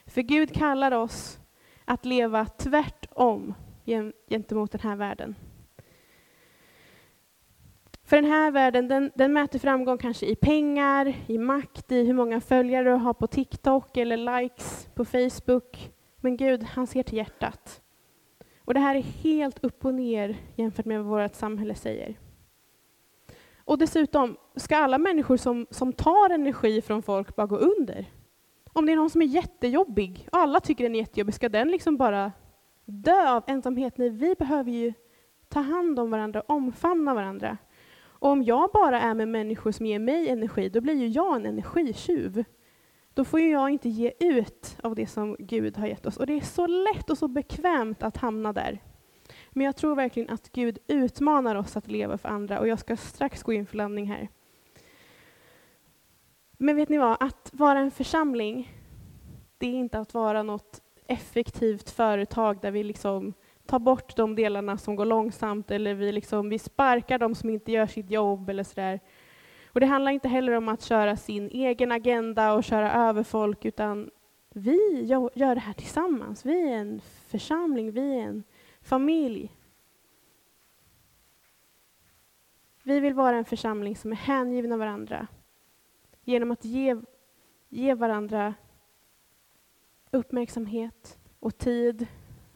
För 0.07 0.23
Gud 0.23 0.55
kallar 0.55 0.93
oss 0.93 1.39
att 1.85 2.05
leva 2.05 2.47
tvärtom 2.47 3.55
gentemot 4.29 4.73
den 4.73 4.81
här 4.81 4.97
världen. 4.97 5.35
För 8.07 8.17
den 8.17 8.31
här 8.31 8.51
världen, 8.51 8.89
den, 8.89 9.11
den, 9.15 9.33
mäter 9.33 9.59
framgång 9.59 9.99
kanske 9.99 10.27
i 10.27 10.37
pengar, 10.37 11.15
i 11.27 11.39
makt, 11.39 11.93
i 11.93 12.05
hur 12.05 12.15
många 12.15 12.41
följare 12.41 12.91
du 12.91 12.97
har 12.97 13.15
på 13.15 13.27
TikTok 13.27 13.97
eller 13.97 14.41
likes 14.41 14.89
på 14.95 15.05
Facebook. 15.05 15.93
Men 16.21 16.37
Gud, 16.37 16.63
han 16.63 16.87
ser 16.87 17.03
till 17.03 17.17
hjärtat. 17.17 17.83
Och 18.65 18.75
det 18.75 18.81
här 18.81 18.95
är 18.95 19.03
helt 19.03 19.65
upp 19.65 19.85
och 19.85 19.95
ner 19.95 20.37
jämfört 20.57 20.87
med 20.87 21.05
vad 21.05 21.23
vårt 21.23 21.35
samhälle 21.35 21.75
säger. 21.75 22.19
Och 23.59 23.79
dessutom, 23.79 24.37
ska 24.57 24.77
alla 24.77 24.99
människor 24.99 25.37
som, 25.37 25.67
som 25.71 25.93
tar 25.93 26.31
energi 26.31 26.83
från 26.83 27.03
folk 27.03 27.37
bara 27.37 27.47
gå 27.47 27.57
under? 27.57 28.07
Om 28.73 28.87
det 28.87 28.93
är 28.93 28.97
någon 28.97 29.11
som 29.11 29.23
är 29.23 29.27
jättejobbig 29.27 30.29
och 30.33 30.39
alla 30.39 30.61
tycker 30.61 30.85
den 30.85 30.95
är 30.95 30.99
jättejobbig, 30.99 31.35
ska 31.35 31.49
den 31.49 31.69
liksom 31.69 31.97
bara 31.97 32.33
dö 32.85 33.31
av 33.31 33.45
ensamhet? 33.47 33.99
Nej, 33.99 34.11
vi 34.11 34.35
behöver 34.35 34.71
ju 34.71 34.93
ta 35.49 35.61
hand 35.61 36.01
om 36.01 36.11
varandra, 36.11 36.43
omfamna 36.47 37.15
varandra. 37.15 37.59
Och 38.27 38.33
om 38.33 38.43
jag 38.43 38.71
bara 38.73 39.01
är 39.01 39.15
med 39.15 39.29
människor 39.29 39.73
som 39.73 39.87
ger 39.87 39.99
mig 39.99 40.29
energi, 40.29 40.69
då 40.69 40.81
blir 40.81 40.95
ju 40.95 41.09
jag 41.09 41.37
en 41.37 41.47
energitjuv. 41.47 42.45
Då 43.15 43.25
får 43.25 43.41
ju 43.41 43.51
jag 43.51 43.71
inte 43.71 43.89
ge 43.89 44.13
ut 44.21 44.77
av 44.83 44.95
det 44.95 45.07
som 45.07 45.37
Gud 45.39 45.77
har 45.77 45.87
gett 45.87 46.07
oss. 46.07 46.17
Och 46.17 46.27
det 46.27 46.33
är 46.33 46.41
så 46.41 46.67
lätt 46.67 47.11
och 47.11 47.19
så 47.19 47.29
bekvämt 47.29 48.03
att 48.03 48.17
hamna 48.17 48.53
där. 48.53 48.83
Men 49.51 49.67
jag 49.67 49.77
tror 49.77 49.95
verkligen 49.95 50.31
att 50.31 50.53
Gud 50.53 50.79
utmanar 50.87 51.57
oss 51.57 51.77
att 51.77 51.89
leva 51.89 52.19
för 52.19 52.29
andra 52.29 52.61
och 52.61 52.69
jag 52.69 52.79
ska 52.79 52.97
strax 52.97 53.43
gå 53.43 53.53
in 53.53 53.67
för 53.67 53.77
landning 53.77 54.07
här. 54.07 54.29
Men 56.53 56.77
vet 56.77 56.89
ni 56.89 56.99
vad, 56.99 57.17
att 57.21 57.51
vara 57.53 57.79
en 57.79 57.91
församling, 57.91 58.73
det 59.59 59.67
är 59.67 59.75
inte 59.75 59.99
att 59.99 60.15
vara 60.15 60.43
något 60.43 60.83
effektivt 61.07 61.91
företag 61.91 62.61
där 62.61 62.71
vi 62.71 62.85
liksom 62.85 63.35
tar 63.67 63.79
bort 63.79 64.17
de 64.17 64.35
delarna 64.35 64.79
som 64.79 64.97
går 64.97 65.05
långsamt 65.05 65.71
eller 65.71 65.95
vi, 65.95 66.13
liksom, 66.13 66.49
vi 66.49 66.59
sparkar 66.59 67.19
de 67.19 67.35
som 67.35 67.51
inte 67.51 67.73
gör 67.73 67.87
sitt 67.87 68.11
jobb 68.11 68.51
eller 68.51 68.63
sådär. 68.63 69.01
Och 69.67 69.81
det 69.81 69.87
handlar 69.87 70.13
inte 70.13 70.29
heller 70.29 70.53
om 70.53 70.69
att 70.69 70.83
köra 70.83 71.17
sin 71.17 71.49
egen 71.49 71.93
agenda 71.93 72.53
och 72.53 72.65
köra 72.65 72.93
över 72.93 73.23
folk, 73.23 73.65
utan 73.65 74.11
vi 74.51 75.05
gör 75.35 75.55
det 75.55 75.61
här 75.61 75.73
tillsammans. 75.73 76.45
Vi 76.45 76.71
är 76.71 76.77
en 76.77 77.01
församling, 77.27 77.93
vi 77.93 78.19
är 78.19 78.23
en 78.23 78.45
familj. 78.81 79.53
Vi 82.83 83.01
vill 83.01 83.15
vara 83.15 83.37
en 83.37 83.45
församling 83.45 83.97
som 83.97 84.13
är 84.13 84.17
hängivna 84.17 84.77
varandra 84.77 85.27
genom 86.25 86.51
att 86.51 86.65
ge, 86.65 86.97
ge 87.69 87.95
varandra 87.95 88.55
uppmärksamhet 90.11 91.19
och 91.41 91.59
tid 91.59 92.07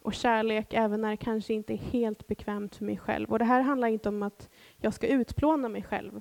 och 0.03 0.15
kärlek 0.15 0.73
även 0.73 1.01
när 1.01 1.11
det 1.11 1.17
kanske 1.17 1.55
inte 1.55 1.73
är 1.73 1.77
helt 1.77 2.27
bekvämt 2.27 2.77
för 2.77 2.85
mig 2.85 2.99
själv. 2.99 3.31
Och 3.31 3.39
det 3.39 3.45
här 3.45 3.61
handlar 3.61 3.89
inte 3.89 4.09
om 4.09 4.23
att 4.23 4.51
jag 4.77 4.95
ska 4.95 5.07
utplåna 5.07 5.69
mig 5.69 5.83
själv 5.83 6.21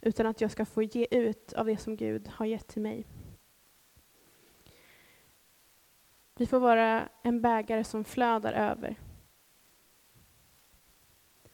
utan 0.00 0.26
att 0.26 0.40
jag 0.40 0.50
ska 0.50 0.64
få 0.64 0.82
ge 0.82 1.06
ut 1.10 1.52
av 1.52 1.66
det 1.66 1.76
som 1.76 1.96
Gud 1.96 2.28
har 2.28 2.46
gett 2.46 2.68
till 2.68 2.82
mig. 2.82 3.06
Vi 6.36 6.46
får 6.46 6.60
vara 6.60 7.08
en 7.22 7.42
bägare 7.42 7.84
som 7.84 8.04
flödar 8.04 8.52
över. 8.52 8.96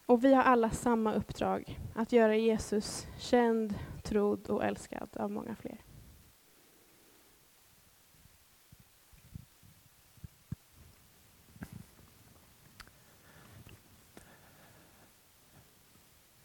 Och 0.05 0.23
vi 0.23 0.33
har 0.33 0.43
alla 0.43 0.69
samma 0.69 1.13
uppdrag, 1.13 1.79
att 1.95 2.11
göra 2.11 2.35
Jesus 2.35 3.07
känd, 3.17 3.73
trodd 4.03 4.49
och 4.49 4.63
älskad 4.63 5.09
av 5.17 5.31
många 5.31 5.55
fler. 5.55 5.84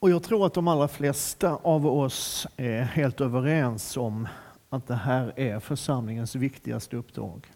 Och 0.00 0.10
jag 0.10 0.22
tror 0.22 0.46
att 0.46 0.54
de 0.54 0.68
allra 0.68 0.88
flesta 0.88 1.50
av 1.62 1.86
oss 1.86 2.46
är 2.56 2.82
helt 2.82 3.20
överens 3.20 3.96
om 3.96 4.28
att 4.70 4.86
det 4.86 4.94
här 4.94 5.32
är 5.36 5.60
församlingens 5.60 6.34
viktigaste 6.34 6.96
uppdrag. 6.96 7.46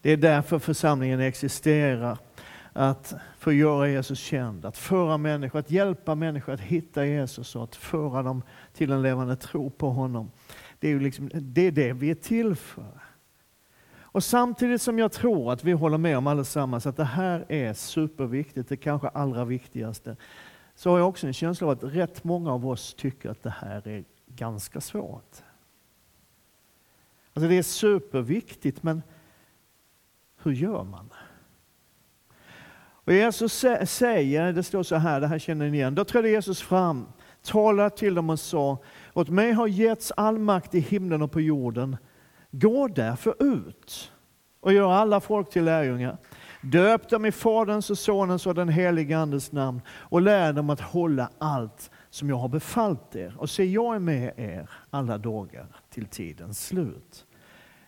Det 0.00 0.10
är 0.10 0.16
därför 0.16 0.58
församlingen 0.58 1.20
existerar. 1.20 2.18
Att 2.72 3.14
få 3.38 3.52
göra 3.52 3.88
Jesus 3.88 4.18
känd, 4.18 4.64
att 4.64 4.78
föra 4.78 5.18
människor, 5.18 5.58
att 5.58 5.70
hjälpa 5.70 6.14
människor 6.14 6.52
att 6.52 6.60
hitta 6.60 7.06
Jesus 7.06 7.56
och 7.56 7.64
att 7.64 7.76
föra 7.76 8.22
dem 8.22 8.42
till 8.72 8.92
en 8.92 9.02
levande 9.02 9.36
tro 9.36 9.70
på 9.70 9.90
honom. 9.90 10.30
Det 10.78 10.88
är, 10.88 10.92
ju 10.92 11.00
liksom, 11.00 11.30
det, 11.34 11.62
är 11.62 11.72
det 11.72 11.92
vi 11.92 12.10
är 12.10 12.14
till 12.14 12.54
för. 12.54 13.00
Och 13.98 14.24
samtidigt 14.24 14.82
som 14.82 14.98
jag 14.98 15.12
tror 15.12 15.52
att 15.52 15.64
vi 15.64 15.72
håller 15.72 15.98
med 15.98 16.18
om 16.18 16.26
allesammans 16.26 16.86
att 16.86 16.96
det 16.96 17.04
här 17.04 17.44
är 17.48 17.72
superviktigt, 17.72 18.68
det 18.68 18.76
kanske 18.76 19.08
allra 19.08 19.44
viktigaste, 19.44 20.16
så 20.76 20.90
har 20.90 20.98
jag 20.98 21.08
också 21.08 21.26
en 21.26 21.32
känsla 21.32 21.66
av 21.66 21.70
att 21.72 21.94
rätt 21.94 22.24
många 22.24 22.52
av 22.52 22.66
oss 22.66 22.94
tycker 22.94 23.30
att 23.30 23.42
det 23.42 23.54
här 23.60 23.88
är 23.88 24.04
ganska 24.26 24.80
svårt. 24.80 25.36
Alltså 27.32 27.48
det 27.48 27.58
är 27.58 27.62
superviktigt, 27.62 28.82
men 28.82 29.02
hur 30.42 30.52
gör 30.52 30.84
man? 30.84 31.10
Och 33.06 33.12
Jesus 33.12 33.64
säger, 33.84 34.52
det 34.52 34.62
står 34.62 34.82
så 34.82 34.96
här, 34.96 35.20
det 35.20 35.26
här 35.26 35.38
känner 35.38 35.70
ni 35.70 35.76
igen, 35.76 35.94
då 35.94 36.04
trädde 36.04 36.28
Jesus 36.28 36.62
fram, 36.62 37.06
talade 37.42 37.96
till 37.96 38.14
dem 38.14 38.30
och 38.30 38.40
sa, 38.40 38.78
åt 39.14 39.28
mig 39.28 39.52
har 39.52 39.66
getts 39.66 40.12
all 40.16 40.38
makt 40.38 40.74
i 40.74 40.80
himlen 40.80 41.22
och 41.22 41.32
på 41.32 41.40
jorden. 41.40 41.96
Gå 42.50 42.88
därför 42.88 43.42
ut 43.42 44.12
och 44.60 44.72
gör 44.72 44.92
alla 44.92 45.20
folk 45.20 45.50
till 45.50 45.64
lärjungar. 45.64 46.18
Döp 46.70 47.08
dem 47.08 47.24
i 47.24 47.32
Faderns 47.32 47.90
och 47.90 47.98
Sonens 47.98 48.46
och 48.46 48.54
den 48.54 48.68
helige 48.68 49.18
Andes 49.18 49.52
namn 49.52 49.80
och 49.88 50.22
lär 50.22 50.52
dem 50.52 50.70
att 50.70 50.80
hålla 50.80 51.30
allt 51.38 51.90
som 52.10 52.28
jag 52.28 52.36
har 52.36 52.48
befallt 52.48 53.16
er. 53.16 53.34
Och 53.38 53.50
se, 53.50 53.64
jag 53.64 53.94
är 53.94 53.98
med 53.98 54.32
er 54.36 54.70
alla 54.90 55.18
dagar 55.18 55.66
till 55.90 56.06
tidens 56.06 56.66
slut. 56.66 57.26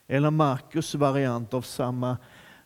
Eller 0.07 0.31
Markus 0.31 0.95
variant 0.95 1.55
av 1.55 1.63
samma, 1.63 2.17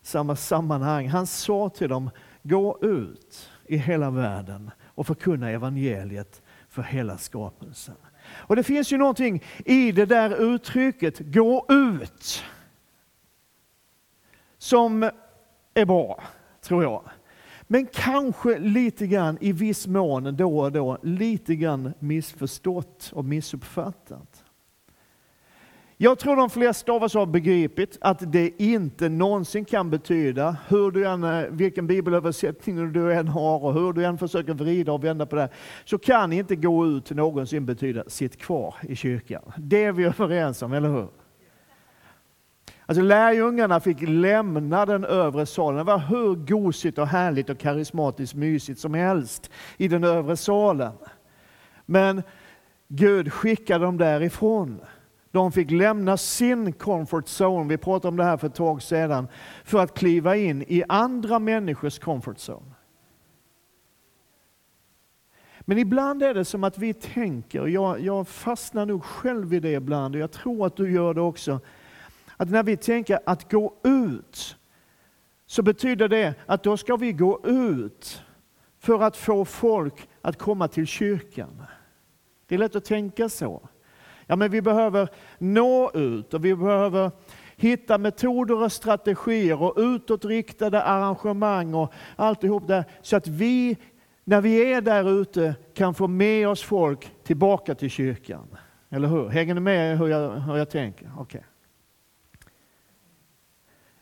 samma 0.01 0.35
sammanhang. 0.35 1.07
Han 1.07 1.27
sa 1.27 1.69
till 1.69 1.89
dem, 1.89 2.09
gå 2.43 2.77
ut 2.81 3.49
i 3.65 3.77
hela 3.77 4.09
världen 4.09 4.71
och 4.85 5.07
förkunna 5.07 5.49
evangeliet 5.49 6.41
för 6.69 6.81
hela 6.81 7.17
skapelsen. 7.17 7.95
Och 8.27 8.55
det 8.55 8.63
finns 8.63 8.91
ju 8.91 8.97
någonting 8.97 9.43
i 9.65 9.91
det 9.91 10.05
där 10.05 10.53
uttrycket, 10.55 11.19
gå 11.19 11.65
ut, 11.69 12.43
som 14.57 15.09
är 15.73 15.85
bra, 15.85 16.23
tror 16.61 16.83
jag. 16.83 17.03
Men 17.67 17.85
kanske 17.85 18.59
lite 18.59 19.07
grann, 19.07 19.37
i 19.41 19.51
viss 19.51 19.87
mån, 19.87 20.35
då 20.35 20.59
och 20.59 20.71
då, 20.71 20.97
lite 21.03 21.55
grann 21.55 21.93
missförstått 21.99 23.11
och 23.13 23.25
missuppfattat. 23.25 24.43
Jag 25.97 26.19
tror 26.19 26.35
de 26.35 26.49
flesta 26.49 26.91
av 26.91 27.03
oss 27.03 27.13
har 27.13 27.25
begripit 27.25 27.97
att 28.01 28.31
det 28.31 28.61
inte 28.61 29.09
någonsin 29.09 29.65
kan 29.65 29.89
betyda, 29.89 30.57
hur 30.67 30.91
du 30.91 31.07
än, 31.07 31.23
eh, 31.23 31.45
vilken 31.49 31.87
bibelöversättning 31.87 32.93
du 32.93 33.13
än 33.13 33.27
har 33.27 33.63
och 33.63 33.73
hur 33.73 33.93
du 33.93 34.05
än 34.05 34.17
försöker 34.17 34.53
vrida 34.53 34.91
och 34.91 35.03
vända 35.03 35.25
på 35.25 35.35
det, 35.35 35.49
så 35.85 35.97
kan 35.97 36.33
inte 36.33 36.55
gå 36.55 36.87
ut 36.87 37.11
någonsin 37.11 37.65
betyda 37.65 38.03
sitt 38.07 38.37
kvar 38.37 38.75
i 38.81 38.95
kyrkan. 38.95 39.41
Det 39.57 39.83
är 39.83 39.91
vi 39.91 40.03
överens 40.03 40.61
om, 40.61 40.73
eller 40.73 40.89
hur? 40.89 41.07
Alltså 42.85 43.01
lärjungarna 43.01 43.79
fick 43.79 44.01
lämna 44.01 44.85
den 44.85 45.05
övre 45.05 45.45
salen. 45.45 45.77
Det 45.77 45.83
var 45.83 45.97
hur 45.97 46.35
gosigt 46.35 46.97
och 46.97 47.07
härligt 47.07 47.49
och 47.49 47.57
karismatiskt 47.57 48.35
mysigt 48.35 48.79
som 48.79 48.93
helst 48.93 49.49
i 49.77 49.87
den 49.87 50.03
övre 50.03 50.37
salen. 50.37 50.91
Men 51.85 52.23
Gud 52.87 53.33
skickade 53.33 53.85
dem 53.85 53.97
därifrån. 53.97 54.81
De 55.31 55.51
fick 55.51 55.71
lämna 55.71 56.17
sin 56.17 56.73
comfort 56.73 57.25
zone, 57.41 57.69
vi 57.69 57.77
pratade 57.77 58.07
om 58.07 58.17
det 58.17 58.23
här 58.23 58.37
för 58.37 58.47
ett 58.47 58.55
tag 58.55 58.81
sedan, 58.81 59.27
för 59.63 59.79
att 59.79 59.93
kliva 59.93 60.35
in 60.35 60.61
i 60.67 60.83
andra 60.89 61.39
människors 61.39 61.99
comfort 61.99 62.37
zone. 62.37 62.71
Men 65.61 65.77
ibland 65.77 66.23
är 66.23 66.33
det 66.33 66.45
som 66.45 66.63
att 66.63 66.77
vi 66.77 66.93
tänker, 66.93 67.61
och 67.61 67.69
jag, 67.69 67.99
jag 67.99 68.27
fastnar 68.27 68.85
nog 68.85 69.03
själv 69.03 69.53
i 69.53 69.59
det 69.59 69.71
ibland, 69.71 70.15
och 70.15 70.21
jag 70.21 70.31
tror 70.31 70.65
att 70.65 70.75
du 70.75 70.91
gör 70.91 71.13
det 71.13 71.21
också, 71.21 71.59
att 72.37 72.49
när 72.49 72.63
vi 72.63 72.77
tänker 72.77 73.19
att 73.25 73.51
gå 73.51 73.73
ut, 73.83 74.57
så 75.45 75.63
betyder 75.63 76.07
det 76.07 76.33
att 76.45 76.63
då 76.63 76.77
ska 76.77 76.95
vi 76.95 77.13
gå 77.13 77.39
ut 77.43 78.21
för 78.79 79.03
att 79.03 79.17
få 79.17 79.45
folk 79.45 80.07
att 80.21 80.37
komma 80.37 80.67
till 80.67 80.87
kyrkan. 80.87 81.63
Det 82.47 82.55
är 82.55 82.59
lätt 82.59 82.75
att 82.75 82.85
tänka 82.85 83.29
så. 83.29 83.69
Ja, 84.27 84.35
men 84.35 84.51
vi 84.51 84.61
behöver 84.61 85.09
nå 85.37 85.91
ut 85.93 86.33
och 86.33 86.45
vi 86.45 86.55
behöver 86.55 87.11
hitta 87.55 87.97
metoder 87.97 88.63
och 88.63 88.71
strategier 88.71 89.61
och 89.61 89.73
utåtriktade 89.77 90.83
arrangemang 90.83 91.73
och 91.73 91.93
alltihop 92.15 92.67
där 92.67 92.85
så 93.01 93.15
att 93.15 93.27
vi, 93.27 93.77
när 94.23 94.41
vi 94.41 94.73
är 94.73 94.81
där 94.81 95.21
ute, 95.21 95.55
kan 95.73 95.93
få 95.93 96.07
med 96.07 96.47
oss 96.47 96.63
folk 96.63 97.11
tillbaka 97.23 97.75
till 97.75 97.89
kyrkan. 97.89 98.57
Eller 98.89 99.07
hur? 99.07 99.29
Hänger 99.29 99.53
ni 99.53 99.59
med 99.59 99.97
hur 99.97 100.07
jag, 100.07 100.29
hur 100.29 100.57
jag 100.57 100.69
tänker? 100.69 101.11
Okay. 101.19 101.41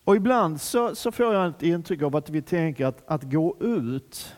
Och 0.03 0.15
ibland 0.15 0.61
så, 0.61 0.95
så 0.95 1.11
får 1.11 1.33
jag 1.33 1.47
ett 1.47 1.63
intryck 1.63 2.01
av 2.01 2.15
att 2.15 2.29
vi 2.29 2.41
tänker 2.41 2.85
att, 2.85 3.03
att 3.07 3.23
gå 3.23 3.57
ut, 3.59 4.35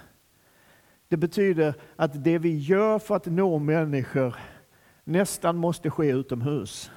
Det 1.08 1.18
betyder 1.18 1.74
att 1.96 2.24
det 2.24 2.38
vi 2.38 2.58
gör 2.58 3.00
för 3.00 3.16
att 3.16 3.26
nå 3.26 3.60
människor 3.60 4.36
nästan 5.04 5.58
måste 5.58 5.90
ske 5.90 6.12
utomhus. 6.12 6.92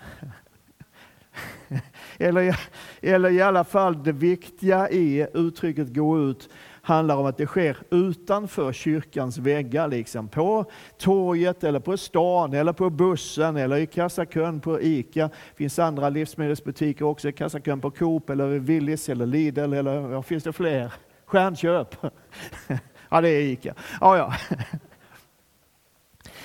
eller, 2.19 2.61
eller 3.01 3.31
i 3.31 3.43
alla 3.43 3.65
fall 3.65 4.03
det 4.03 4.13
viktiga 4.13 4.91
i 4.91 5.27
uttrycket 5.35 5.95
gå 5.95 6.21
ut 6.21 6.49
handlar 6.87 7.17
om 7.17 7.27
att 7.27 7.37
det 7.37 7.47
sker 7.47 7.77
utanför 7.91 8.73
kyrkans 8.73 9.39
väggar, 9.39 9.89
liksom 9.89 10.29
på 10.29 10.65
torget 10.99 11.65
eller 11.65 11.81
på 11.81 11.97
stan 11.97 12.53
eller 12.53 12.73
på 12.73 12.91
bussen 12.91 13.57
eller 13.57 13.77
i 13.77 13.87
kassakön 13.87 14.61
på 14.61 14.81
ICA. 14.81 15.29
Det 15.29 15.57
finns 15.57 15.79
andra 15.79 16.09
livsmedelsbutiker 16.09 17.05
också, 17.05 17.29
i 17.29 17.33
kassakön 17.33 17.81
på 17.81 17.91
Coop 17.91 18.31
eller 18.31 18.47
Willys 18.47 19.09
eller 19.09 19.27
Lidl 19.27 19.73
eller 19.73 20.01
vad 20.01 20.27
finns 20.27 20.45
det 20.45 20.53
fler? 20.53 20.93
Stjärnköp. 21.25 21.97
ja, 23.11 23.21
det 23.21 23.29
är 23.29 23.41
ICA. 23.41 23.75
Ja, 24.01 24.17
ja. 24.17 24.35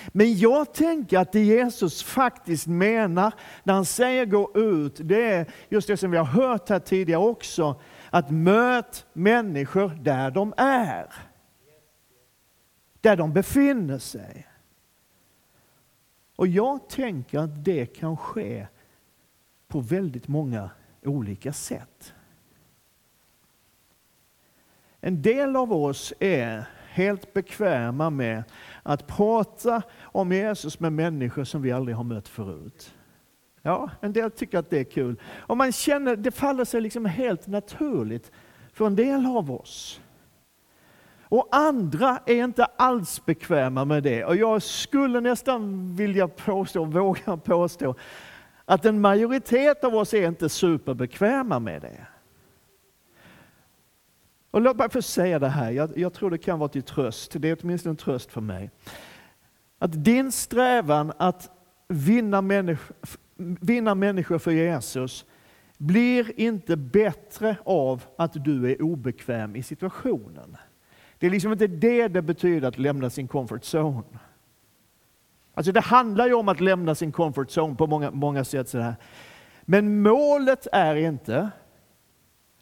Men 0.07 0.37
jag 0.37 0.73
tänker 0.73 1.19
att 1.19 1.31
det 1.31 1.43
Jesus 1.43 2.03
faktiskt 2.03 2.67
menar 2.67 3.33
när 3.63 3.73
han 3.73 3.85
säger 3.85 4.25
gå 4.25 4.51
ut, 4.55 4.95
det 4.99 5.23
är 5.23 5.45
just 5.69 5.87
det 5.87 5.97
som 5.97 6.11
vi 6.11 6.17
har 6.17 6.25
hört 6.25 6.69
här 6.69 6.79
tidigare 6.79 7.21
också, 7.21 7.75
att 8.11 8.29
möt 8.29 9.05
människor 9.13 9.89
där 9.89 10.31
de 10.31 10.53
är. 10.57 11.13
Där 13.01 13.15
de 13.15 13.33
befinner 13.33 13.97
sig. 13.97 14.47
Och 16.35 16.47
jag 16.47 16.89
tänker 16.89 17.39
att 17.39 17.65
det 17.65 17.85
kan 17.85 18.17
ske 18.17 18.67
på 19.67 19.79
väldigt 19.79 20.27
många 20.27 20.69
olika 21.03 21.53
sätt. 21.53 22.13
En 24.99 25.21
del 25.21 25.55
av 25.55 25.73
oss 25.73 26.13
är 26.19 26.65
helt 26.89 27.33
bekväma 27.33 28.09
med 28.09 28.43
att 28.83 29.07
prata 29.07 29.81
om 30.01 30.31
Jesus 30.31 30.79
med 30.79 30.93
människor 30.93 31.43
som 31.43 31.61
vi 31.61 31.71
aldrig 31.71 31.97
har 31.97 32.03
mött 32.03 32.27
förut. 32.27 32.95
Ja, 33.61 33.89
en 34.01 34.13
del 34.13 34.31
tycker 34.31 34.59
att 34.59 34.69
det 34.69 34.79
är 34.79 34.83
kul. 34.83 35.19
Och 35.23 35.57
man 35.57 35.71
känner, 35.71 36.15
det 36.15 36.31
faller 36.31 36.65
sig 36.65 36.81
liksom 36.81 37.05
helt 37.05 37.47
naturligt 37.47 38.31
för 38.73 38.85
en 38.85 38.95
del 38.95 39.25
av 39.25 39.51
oss. 39.51 40.01
Och 41.31 41.47
andra 41.51 42.19
är 42.25 42.43
inte 42.43 42.65
alls 42.65 43.25
bekväma 43.25 43.85
med 43.85 44.03
det. 44.03 44.25
Och 44.25 44.35
jag 44.35 44.63
skulle 44.63 45.21
nästan 45.21 45.95
vilja 45.95 46.27
påstå, 46.27 46.85
våga 46.85 47.37
påstå, 47.45 47.95
att 48.65 48.85
en 48.85 49.01
majoritet 49.01 49.83
av 49.83 49.95
oss 49.95 50.13
är 50.13 50.27
inte 50.27 50.49
superbekväma 50.49 51.59
med 51.59 51.81
det. 51.81 52.07
Och 54.51 54.61
låt 54.61 54.77
mig 54.77 54.89
få 54.89 55.01
säga 55.01 55.39
det 55.39 55.49
här, 55.49 55.71
jag, 55.71 55.97
jag 55.97 56.13
tror 56.13 56.31
det 56.31 56.37
kan 56.37 56.59
vara 56.59 56.69
till 56.69 56.83
tröst, 56.83 57.31
det 57.35 57.49
är 57.49 57.57
åtminstone 57.61 57.91
en 57.91 57.97
tröst 57.97 58.31
för 58.31 58.41
mig. 58.41 58.71
Att 59.79 60.03
din 60.03 60.31
strävan 60.31 61.11
att 61.17 61.49
vinna 61.87 62.41
människor, 62.41 62.95
vinna 63.61 63.95
människor 63.95 64.37
för 64.37 64.51
Jesus 64.51 65.25
blir 65.77 66.39
inte 66.39 66.77
bättre 66.77 67.55
av 67.65 68.03
att 68.17 68.45
du 68.45 68.71
är 68.71 68.81
obekväm 68.81 69.55
i 69.55 69.63
situationen. 69.63 70.57
Det 71.17 71.27
är 71.27 71.31
liksom 71.31 71.51
inte 71.51 71.67
det 71.67 72.07
det 72.07 72.21
betyder 72.21 72.67
att 72.67 72.77
lämna 72.77 73.09
sin 73.09 73.27
comfort 73.27 73.61
zone. 73.61 74.19
Alltså 75.53 75.71
det 75.71 75.79
handlar 75.79 76.27
ju 76.27 76.33
om 76.33 76.49
att 76.49 76.59
lämna 76.59 76.95
sin 76.95 77.11
comfort 77.11 77.47
zone 77.47 77.75
på 77.75 77.87
många, 77.87 78.11
många 78.11 78.43
sätt. 78.43 78.69
Sådär. 78.69 78.95
Men 79.61 80.01
målet 80.01 80.67
är 80.71 80.95
inte, 80.95 81.49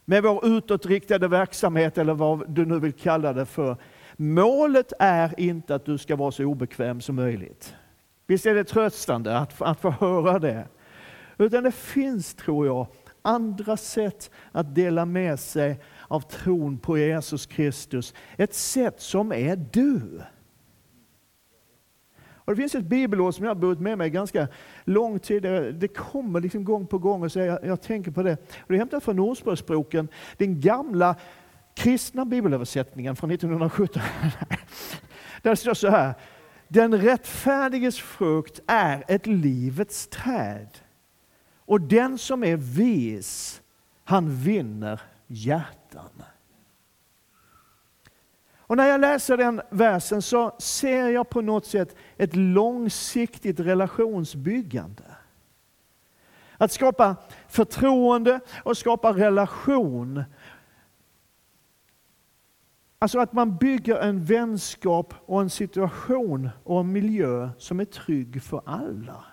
med 0.04 0.22
vår 0.22 0.46
utåtriktade 0.46 1.28
verksamhet 1.28 1.98
eller 1.98 2.14
vad 2.14 2.50
du 2.50 2.66
nu 2.66 2.78
vill 2.78 2.92
kalla 2.92 3.32
det 3.32 3.46
för, 3.46 3.76
målet 4.16 4.92
är 4.98 5.40
inte 5.40 5.74
att 5.74 5.84
du 5.84 5.98
ska 5.98 6.16
vara 6.16 6.30
så 6.30 6.44
obekväm 6.44 7.00
som 7.00 7.16
möjligt. 7.16 7.74
Visst 8.30 8.46
är 8.46 8.54
det 8.54 8.64
tröstande 8.64 9.38
att, 9.38 9.62
att 9.62 9.80
få 9.80 9.90
höra 9.90 10.38
det? 10.38 10.68
Utan 11.38 11.64
det 11.64 11.72
finns, 11.72 12.34
tror 12.34 12.66
jag, 12.66 12.86
andra 13.22 13.76
sätt 13.76 14.30
att 14.52 14.74
dela 14.74 15.04
med 15.04 15.40
sig 15.40 15.80
av 16.08 16.20
tron 16.20 16.78
på 16.78 16.98
Jesus 16.98 17.46
Kristus. 17.46 18.14
Ett 18.36 18.54
sätt 18.54 19.00
som 19.00 19.32
är 19.32 19.56
du. 19.56 20.20
Och 22.32 22.52
det 22.52 22.56
finns 22.56 22.74
ett 22.74 22.84
bibelord 22.84 23.34
som 23.34 23.44
jag 23.44 23.50
har 23.50 23.60
burit 23.60 23.80
med 23.80 23.98
mig 23.98 24.10
ganska 24.10 24.48
lång 24.84 25.18
tid. 25.18 25.42
Det 25.74 25.96
kommer 25.96 26.40
liksom 26.40 26.64
gång 26.64 26.86
på 26.86 26.98
gång 26.98 27.22
och 27.22 27.32
så 27.32 27.38
jag, 27.38 27.64
jag 27.64 27.82
tänker 27.82 28.10
på 28.10 28.22
det. 28.22 28.32
Och 28.32 28.66
det 28.68 28.74
är 28.74 28.78
hämtat 28.78 29.04
från 29.04 29.18
Ordspråksboken, 29.18 30.08
den 30.36 30.60
gamla 30.60 31.16
kristna 31.74 32.24
bibelöversättningen 32.24 33.16
från 33.16 33.30
1917. 33.30 34.02
Där 35.42 35.54
står 35.54 35.74
så 35.74 35.88
här. 35.88 36.14
Den 36.72 37.00
rättfärdiges 37.00 37.98
frukt 37.98 38.60
är 38.66 39.04
ett 39.08 39.26
livets 39.26 40.06
träd. 40.06 40.78
Och 41.56 41.80
den 41.80 42.18
som 42.18 42.44
är 42.44 42.56
vis, 42.56 43.62
han 44.04 44.36
vinner 44.36 45.00
hjärtan. 45.26 46.22
Och 48.56 48.76
när 48.76 48.86
jag 48.86 49.00
läser 49.00 49.36
den 49.36 49.60
versen 49.70 50.22
så 50.22 50.56
ser 50.58 51.08
jag 51.08 51.28
på 51.28 51.40
något 51.40 51.66
sätt 51.66 51.96
ett 52.16 52.36
långsiktigt 52.36 53.60
relationsbyggande. 53.60 55.04
Att 56.56 56.72
skapa 56.72 57.16
förtroende 57.48 58.40
och 58.62 58.76
skapa 58.76 59.12
relation. 59.12 60.24
Alltså 63.02 63.18
att 63.18 63.32
man 63.32 63.56
bygger 63.56 63.96
en 63.96 64.24
vänskap 64.24 65.14
och 65.26 65.40
en 65.40 65.50
situation 65.50 66.50
och 66.64 66.80
en 66.80 66.92
miljö 66.92 67.50
som 67.58 67.80
är 67.80 67.84
trygg 67.84 68.42
för 68.42 68.62
alla. 68.64 69.24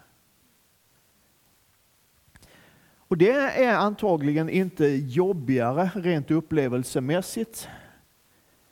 Och 2.98 3.18
det 3.18 3.32
är 3.32 3.76
antagligen 3.76 4.50
inte 4.50 4.86
jobbigare 4.88 5.92
rent 5.96 6.32
upplevelsemässigt. 6.32 7.70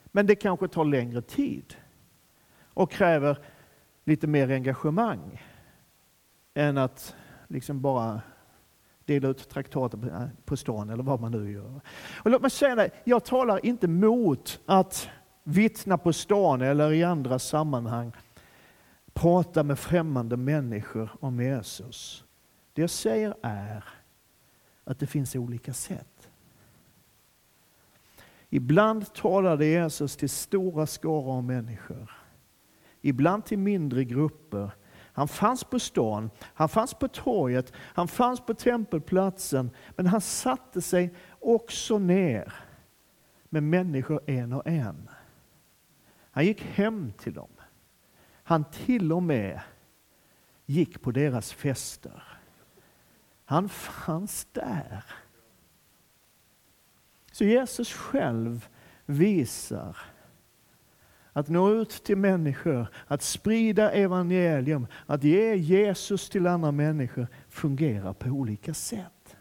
Men 0.06 0.28
det 0.28 0.36
kanske 0.36 0.68
tar 0.68 0.86
längre 0.86 1.22
tid 1.22 1.76
och 2.64 2.92
kräver 2.92 3.40
lite 4.04 4.28
mer 4.28 4.52
engagemang 4.52 5.42
än 6.54 6.78
att 6.78 7.16
liksom 7.48 7.82
bara 7.82 8.22
dela 9.06 9.28
ut 9.28 9.50
traktater 9.50 9.98
eh, 10.08 10.28
på 10.46 10.58
stan 10.58 10.90
eller 10.90 11.04
vad 11.04 11.22
man 11.22 11.32
nu 11.32 11.52
gör. 11.52 11.82
Och 12.24 12.32
låt 12.32 12.42
mig 12.42 12.52
säga 12.52 12.76
det, 12.76 12.90
jag 13.04 13.26
talar 13.26 13.66
inte 13.66 13.88
mot 13.88 14.60
att 14.66 15.10
vittna 15.44 15.98
på 15.98 16.14
stan 16.14 16.62
eller 16.62 16.94
i 16.94 17.04
andra 17.04 17.40
sammanhang 17.40 18.12
prata 19.14 19.64
med 19.64 19.80
främmande 19.80 20.38
människor 20.38 21.10
om 21.20 21.42
Jesus. 21.42 22.24
Det 22.74 22.82
jag 22.82 22.90
säger 22.90 23.36
är 23.42 23.84
att 24.84 25.00
det 25.00 25.08
finns 25.08 25.36
olika 25.36 25.74
sätt. 25.74 26.30
Ibland 28.50 29.14
talade 29.14 29.66
Jesus 29.66 30.16
till 30.16 30.30
stora 30.30 30.88
skaror 30.88 31.38
av 31.38 31.44
människor. 31.44 32.12
Ibland 33.02 33.46
till 33.46 33.60
mindre 33.60 34.04
grupper. 34.04 34.72
Han 35.16 35.28
fanns 35.28 35.64
på 35.64 35.80
stan, 35.80 36.30
han 36.42 36.70
fanns 36.70 36.94
på 36.94 37.08
torget, 37.08 37.74
han 37.78 38.08
fanns 38.08 38.40
på 38.40 38.54
tempelplatsen. 38.54 39.72
Men 39.96 40.08
han 40.08 40.22
satte 40.22 40.82
sig 40.82 41.14
också 41.40 42.00
ner 42.00 42.54
med 43.50 43.64
människor 43.64 44.22
en 44.26 44.54
och 44.54 44.68
en. 44.68 45.10
Han 46.32 46.46
gick 46.46 46.62
hem 46.62 47.14
till 47.18 47.34
dem. 47.34 47.50
Han 48.44 48.64
till 48.64 49.12
och 49.12 49.24
med 49.24 49.62
gick 50.66 51.02
på 51.02 51.12
deras 51.12 51.54
fester. 51.54 52.24
Han 53.46 53.70
fanns 53.70 54.48
där. 54.52 55.06
Så 57.32 57.44
Jesus 57.44 57.94
själv 57.94 58.68
visar 59.06 59.98
att 61.38 61.50
nå 61.50 61.72
ut 61.72 61.90
till 61.90 62.18
människor, 62.18 62.88
att 63.08 63.22
sprida 63.22 63.92
evangelium, 63.92 64.88
att 65.06 65.24
ge 65.24 65.56
Jesus 65.56 66.30
till 66.30 66.48
andra 66.48 66.72
människor 66.72 67.28
fungerar 67.50 68.14
på 68.14 68.30
olika 68.30 68.74
sätt. 68.74 69.38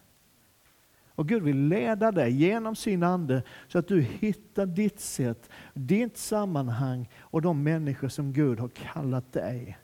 Och 1.09 1.29
Gud 1.29 1.43
vill 1.43 1.69
leda 1.69 2.13
dig 2.13 2.33
genom 2.33 2.77
sin 2.77 3.03
Ande 3.03 3.43
så 3.69 3.79
att 3.79 3.89
du 3.89 4.01
hittar 4.01 4.67
ditt 4.67 5.01
sätt, 5.01 5.51
ditt 5.75 6.17
sammanhang 6.17 7.09
och 7.21 7.43
de 7.43 7.63
människor 7.63 8.09
som 8.09 8.33
Gud 8.33 8.61
har 8.61 8.69
kallat 8.69 9.33
dig 9.33 9.79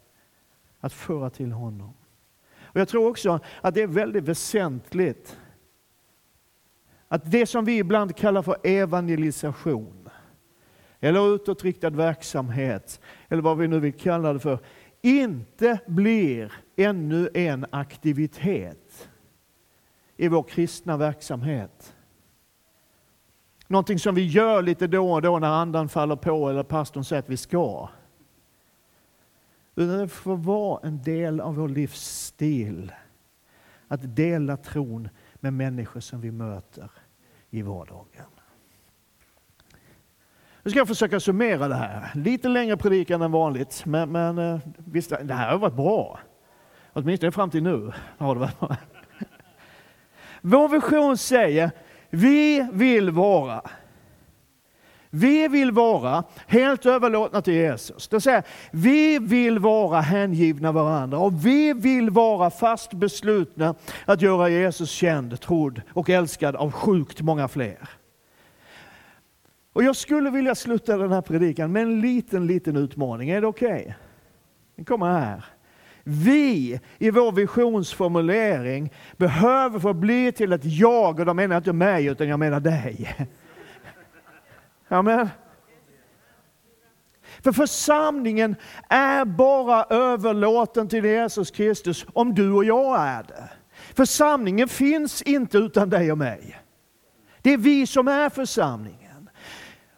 att 0.80 0.92
föra 0.92 1.30
till 1.30 1.52
honom. 1.52 1.92
Och 2.60 2.80
Jag 2.80 2.88
tror 2.88 3.08
också 3.08 3.40
att 3.60 3.74
det 3.74 3.82
är 3.82 3.86
väldigt 3.86 4.24
väsentligt 4.24 5.38
att 7.08 7.30
det 7.30 7.46
som 7.46 7.64
vi 7.64 7.78
ibland 7.78 8.16
kallar 8.16 8.42
för 8.42 8.56
evangelisation, 8.62 9.99
eller 11.00 11.34
utåtriktad 11.34 11.90
verksamhet, 11.90 13.00
eller 13.28 13.42
vad 13.42 13.58
vi 13.58 13.68
nu 13.68 13.80
vill 13.80 13.92
kalla 13.92 14.32
det 14.32 14.40
för, 14.40 14.58
inte 15.02 15.78
blir 15.86 16.52
ännu 16.76 17.28
en 17.34 17.66
aktivitet 17.70 19.08
i 20.16 20.28
vår 20.28 20.42
kristna 20.42 20.96
verksamhet. 20.96 21.94
någonting 23.66 23.98
som 23.98 24.14
vi 24.14 24.26
gör 24.26 24.62
lite 24.62 24.86
då 24.86 25.12
och 25.12 25.22
då 25.22 25.38
när 25.38 25.48
andan 25.48 25.88
faller 25.88 26.16
på 26.16 26.50
eller 26.50 26.62
pastorn 26.62 27.04
säger 27.04 27.22
att 27.22 27.28
vi 27.28 27.36
ska. 27.36 27.88
Utan 29.74 29.98
det 29.98 30.08
får 30.08 30.36
vara 30.36 30.80
en 30.82 31.02
del 31.02 31.40
av 31.40 31.54
vår 31.54 31.68
livsstil. 31.68 32.92
Att 33.88 34.16
dela 34.16 34.56
tron 34.56 35.08
med 35.34 35.52
människor 35.52 36.00
som 36.00 36.20
vi 36.20 36.30
möter 36.30 36.90
i 37.50 37.62
vardagen. 37.62 38.39
Nu 40.70 40.72
ska 40.72 40.80
jag 40.80 40.88
försöka 40.88 41.20
summera 41.20 41.68
det 41.68 41.74
här. 41.74 42.10
Lite 42.14 42.48
längre 42.48 42.76
predikan 42.76 43.22
än 43.22 43.32
vanligt, 43.32 43.82
men, 43.86 44.12
men 44.12 44.38
eh, 44.38 44.58
visst, 44.76 45.12
det 45.22 45.34
här 45.34 45.50
har 45.50 45.58
varit 45.58 45.74
bra. 45.74 46.18
Åtminstone 46.92 47.32
fram 47.32 47.50
till 47.50 47.62
nu 47.62 47.92
har 48.18 48.34
det 48.34 48.40
varit 48.40 48.60
bra. 48.60 48.76
Vår 50.40 50.68
vision 50.68 51.18
säger, 51.18 51.70
vi 52.10 52.68
vill 52.72 53.10
vara 53.10 53.62
vi 55.10 55.48
vill 55.48 55.72
vara 55.72 56.24
helt 56.46 56.86
överlåtna 56.86 57.42
till 57.42 57.54
Jesus. 57.54 58.08
Det 58.08 58.20
säger, 58.20 58.42
vi 58.72 59.18
vill 59.18 59.58
vara 59.58 60.00
hängivna 60.00 60.72
varandra 60.72 61.18
och 61.18 61.46
vi 61.46 61.72
vill 61.72 62.10
vara 62.10 62.50
fast 62.50 62.94
beslutna 62.94 63.74
att 64.04 64.22
göra 64.22 64.48
Jesus 64.48 64.90
känd, 64.90 65.40
trodd 65.40 65.82
och 65.92 66.10
älskad 66.10 66.56
av 66.56 66.72
sjukt 66.72 67.20
många 67.20 67.48
fler. 67.48 67.99
Och 69.72 69.82
jag 69.82 69.96
skulle 69.96 70.30
vilja 70.30 70.54
sluta 70.54 70.96
den 70.96 71.12
här 71.12 71.20
predikan 71.20 71.72
med 71.72 71.82
en 71.82 72.00
liten, 72.00 72.46
liten 72.46 72.76
utmaning. 72.76 73.30
Är 73.30 73.40
det 73.40 73.46
okej? 73.46 73.80
Okay? 73.80 73.92
Den 74.76 74.84
kommer 74.84 75.06
här. 75.06 75.44
Vi 76.04 76.80
i 76.98 77.10
vår 77.10 77.32
visionsformulering 77.32 78.92
behöver 79.16 79.78
få 79.78 79.94
bli 79.94 80.32
till 80.32 80.52
ett 80.52 80.64
jag, 80.64 81.20
och 81.20 81.26
då 81.26 81.34
menar 81.34 81.54
jag 81.54 81.60
inte 81.60 81.72
mig, 81.72 82.06
utan 82.06 82.28
jag 82.28 82.38
menar 82.38 82.60
dig. 82.60 83.16
Amen. 84.88 85.28
För 87.42 87.52
församlingen 87.52 88.56
är 88.88 89.24
bara 89.24 89.84
överlåten 89.84 90.88
till 90.88 91.04
Jesus 91.04 91.50
Kristus 91.50 92.06
om 92.12 92.34
du 92.34 92.52
och 92.52 92.64
jag 92.64 93.00
är 93.00 93.22
det. 93.22 93.50
Församlingen 93.94 94.68
finns 94.68 95.22
inte 95.22 95.58
utan 95.58 95.90
dig 95.90 96.12
och 96.12 96.18
mig. 96.18 96.60
Det 97.42 97.52
är 97.52 97.58
vi 97.58 97.86
som 97.86 98.08
är 98.08 98.28
församlingen. 98.28 98.99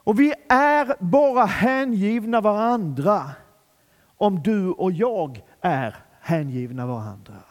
Och 0.05 0.20
vi 0.20 0.34
är 0.48 0.96
bara 1.00 1.44
hängivna 1.44 2.40
varandra 2.40 3.30
om 4.16 4.42
du 4.42 4.70
och 4.70 4.92
jag 4.92 5.42
är 5.61 5.96
hängivna 6.20 6.86
varandra. 6.86 7.42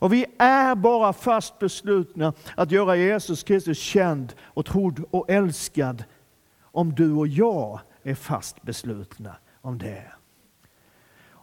Och 0.00 0.12
vi 0.12 0.26
är 0.38 0.74
bara 0.74 1.12
fast 1.12 1.58
beslutna 1.58 2.32
att 2.56 2.70
göra 2.70 2.96
Jesus 2.96 3.42
Kristus 3.42 3.78
känd 3.78 4.34
och 4.40 4.66
trodd 4.66 5.04
och 5.10 5.30
älskad 5.30 6.04
om 6.62 6.94
du 6.94 7.12
och 7.12 7.28
jag 7.28 7.80
är 8.02 8.14
fast 8.14 8.62
beslutna 8.62 9.36
om 9.60 9.78
det. 9.78 10.12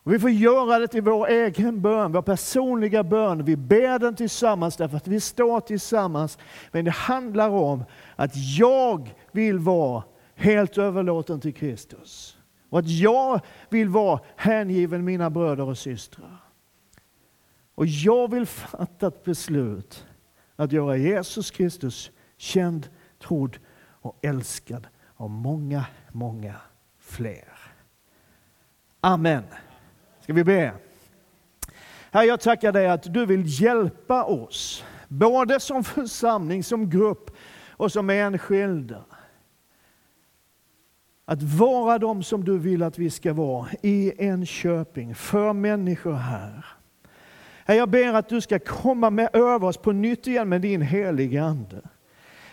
Och 0.08 0.14
vi 0.14 0.20
får 0.20 0.30
göra 0.30 0.80
det 0.80 0.88
till 0.88 1.02
vår 1.02 1.28
egen 1.28 1.82
bön, 1.82 2.12
vår 2.12 2.22
personliga 2.22 3.04
bön. 3.04 3.44
Vi 3.44 3.56
ber 3.56 4.00
den 4.00 4.16
tillsammans 4.16 4.78
därför 4.78 4.98
att 4.98 5.08
vi 5.08 5.20
står 5.20 5.60
tillsammans. 5.60 6.38
Men 6.72 6.86
det 6.86 6.92
handlar 6.92 7.50
om 7.50 7.84
att 8.16 8.32
jag 8.58 9.16
vill 9.32 9.60
vara 9.60 10.04
helt 10.36 10.78
överlåten 10.78 11.40
till 11.40 11.54
Kristus. 11.54 12.38
Och 12.70 12.80
att 12.80 12.90
jag 12.90 13.42
vill 13.70 13.90
vara 13.90 14.20
hängiven 14.36 15.06
mina 15.06 15.30
bröder 15.30 15.64
och 15.64 15.78
systrar. 15.78 16.38
Och 17.76 17.86
jag 17.86 18.32
vill 18.32 18.46
fatta 18.46 19.08
ett 19.08 19.24
beslut 19.24 20.06
att 20.56 20.72
göra 20.72 20.98
Jesus 20.98 21.52
Kristus 21.52 22.12
känd, 22.38 22.90
trodd 23.20 23.58
och 24.02 24.20
älskad 24.22 24.88
av 25.16 25.30
många, 25.30 25.86
många 26.12 26.56
fler. 27.00 27.54
Amen. 29.02 29.44
Ska 30.28 30.34
vi 30.34 30.44
be? 30.44 30.72
Herre, 32.12 32.26
jag 32.26 32.40
tackar 32.40 32.72
dig 32.72 32.88
att 32.88 33.14
du 33.14 33.26
vill 33.26 33.62
hjälpa 33.62 34.24
oss, 34.24 34.84
både 35.08 35.60
som 35.60 35.84
församling, 35.84 36.64
som 36.64 36.90
grupp 36.90 37.32
och 37.70 37.92
som 37.92 38.10
enskilda. 38.10 39.04
Att 41.26 41.42
vara 41.42 42.00
de 42.00 42.24
som 42.24 42.44
du 42.44 42.58
vill 42.58 42.84
att 42.84 42.98
vi 42.98 43.10
ska 43.10 43.34
vara 43.34 43.68
i 43.82 44.26
Enköping, 44.26 45.16
för 45.16 45.54
människor 45.54 46.14
här. 46.14 46.66
Herre, 47.66 47.78
jag 47.78 47.90
ber 47.90 48.14
att 48.14 48.30
du 48.30 48.42
ska 48.42 48.60
komma 48.60 49.10
med 49.10 49.30
över 49.36 49.68
oss 49.68 49.78
på 49.78 49.92
nytt 49.92 50.28
igen 50.28 50.50
med 50.50 50.62
din 50.62 50.82
heliga 50.82 51.44
Ande. 51.44 51.82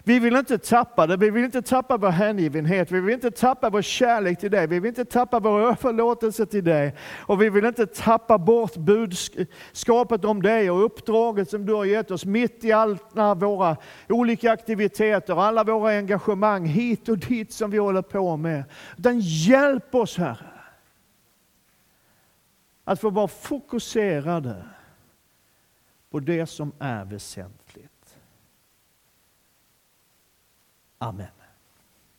Vi 0.06 0.18
vill 0.18 0.36
inte 0.36 0.58
tappa 0.58 1.06
det, 1.06 1.16
vi 1.16 1.30
vill 1.30 1.44
inte 1.44 1.62
tappa 1.62 1.96
vår 1.96 2.08
hängivenhet, 2.08 2.92
vi 2.92 3.00
vill 3.00 3.14
inte 3.14 3.30
tappa 3.30 3.70
vår 3.70 3.82
kärlek 3.82 4.40
till 4.40 4.50
dig, 4.50 4.66
vi 4.66 4.80
vill 4.80 4.88
inte 4.88 5.04
tappa 5.04 5.40
vår 5.40 5.60
överlåtelse 5.60 6.46
till 6.46 6.64
dig 6.64 6.94
och 7.26 7.42
vi 7.42 7.50
vill 7.50 7.64
inte 7.64 7.86
tappa 7.86 8.38
bort 8.38 8.76
budskapet 8.76 10.24
om 10.24 10.42
dig 10.42 10.70
och 10.70 10.84
uppdraget 10.84 11.50
som 11.50 11.66
du 11.66 11.74
har 11.74 11.84
gett 11.84 12.10
oss 12.10 12.24
mitt 12.24 12.64
i 12.64 12.72
alla 12.72 13.34
våra 13.34 13.76
olika 14.08 14.52
aktiviteter, 14.52 15.42
alla 15.42 15.64
våra 15.64 15.90
engagemang 15.90 16.66
hit 16.66 17.08
och 17.08 17.18
dit 17.18 17.52
som 17.52 17.70
vi 17.70 17.78
håller 17.78 18.02
på 18.02 18.36
med. 18.36 18.64
Utan 18.98 19.20
hjälp 19.20 19.94
oss 19.94 20.16
Herre 20.16 20.50
att 22.84 23.00
få 23.00 23.10
vara 23.10 23.28
fokuserade 23.28 24.64
på 26.10 26.20
det 26.20 26.46
som 26.46 26.72
är 26.78 27.04
väsentligt. 27.04 27.63
Amen. 31.04 31.43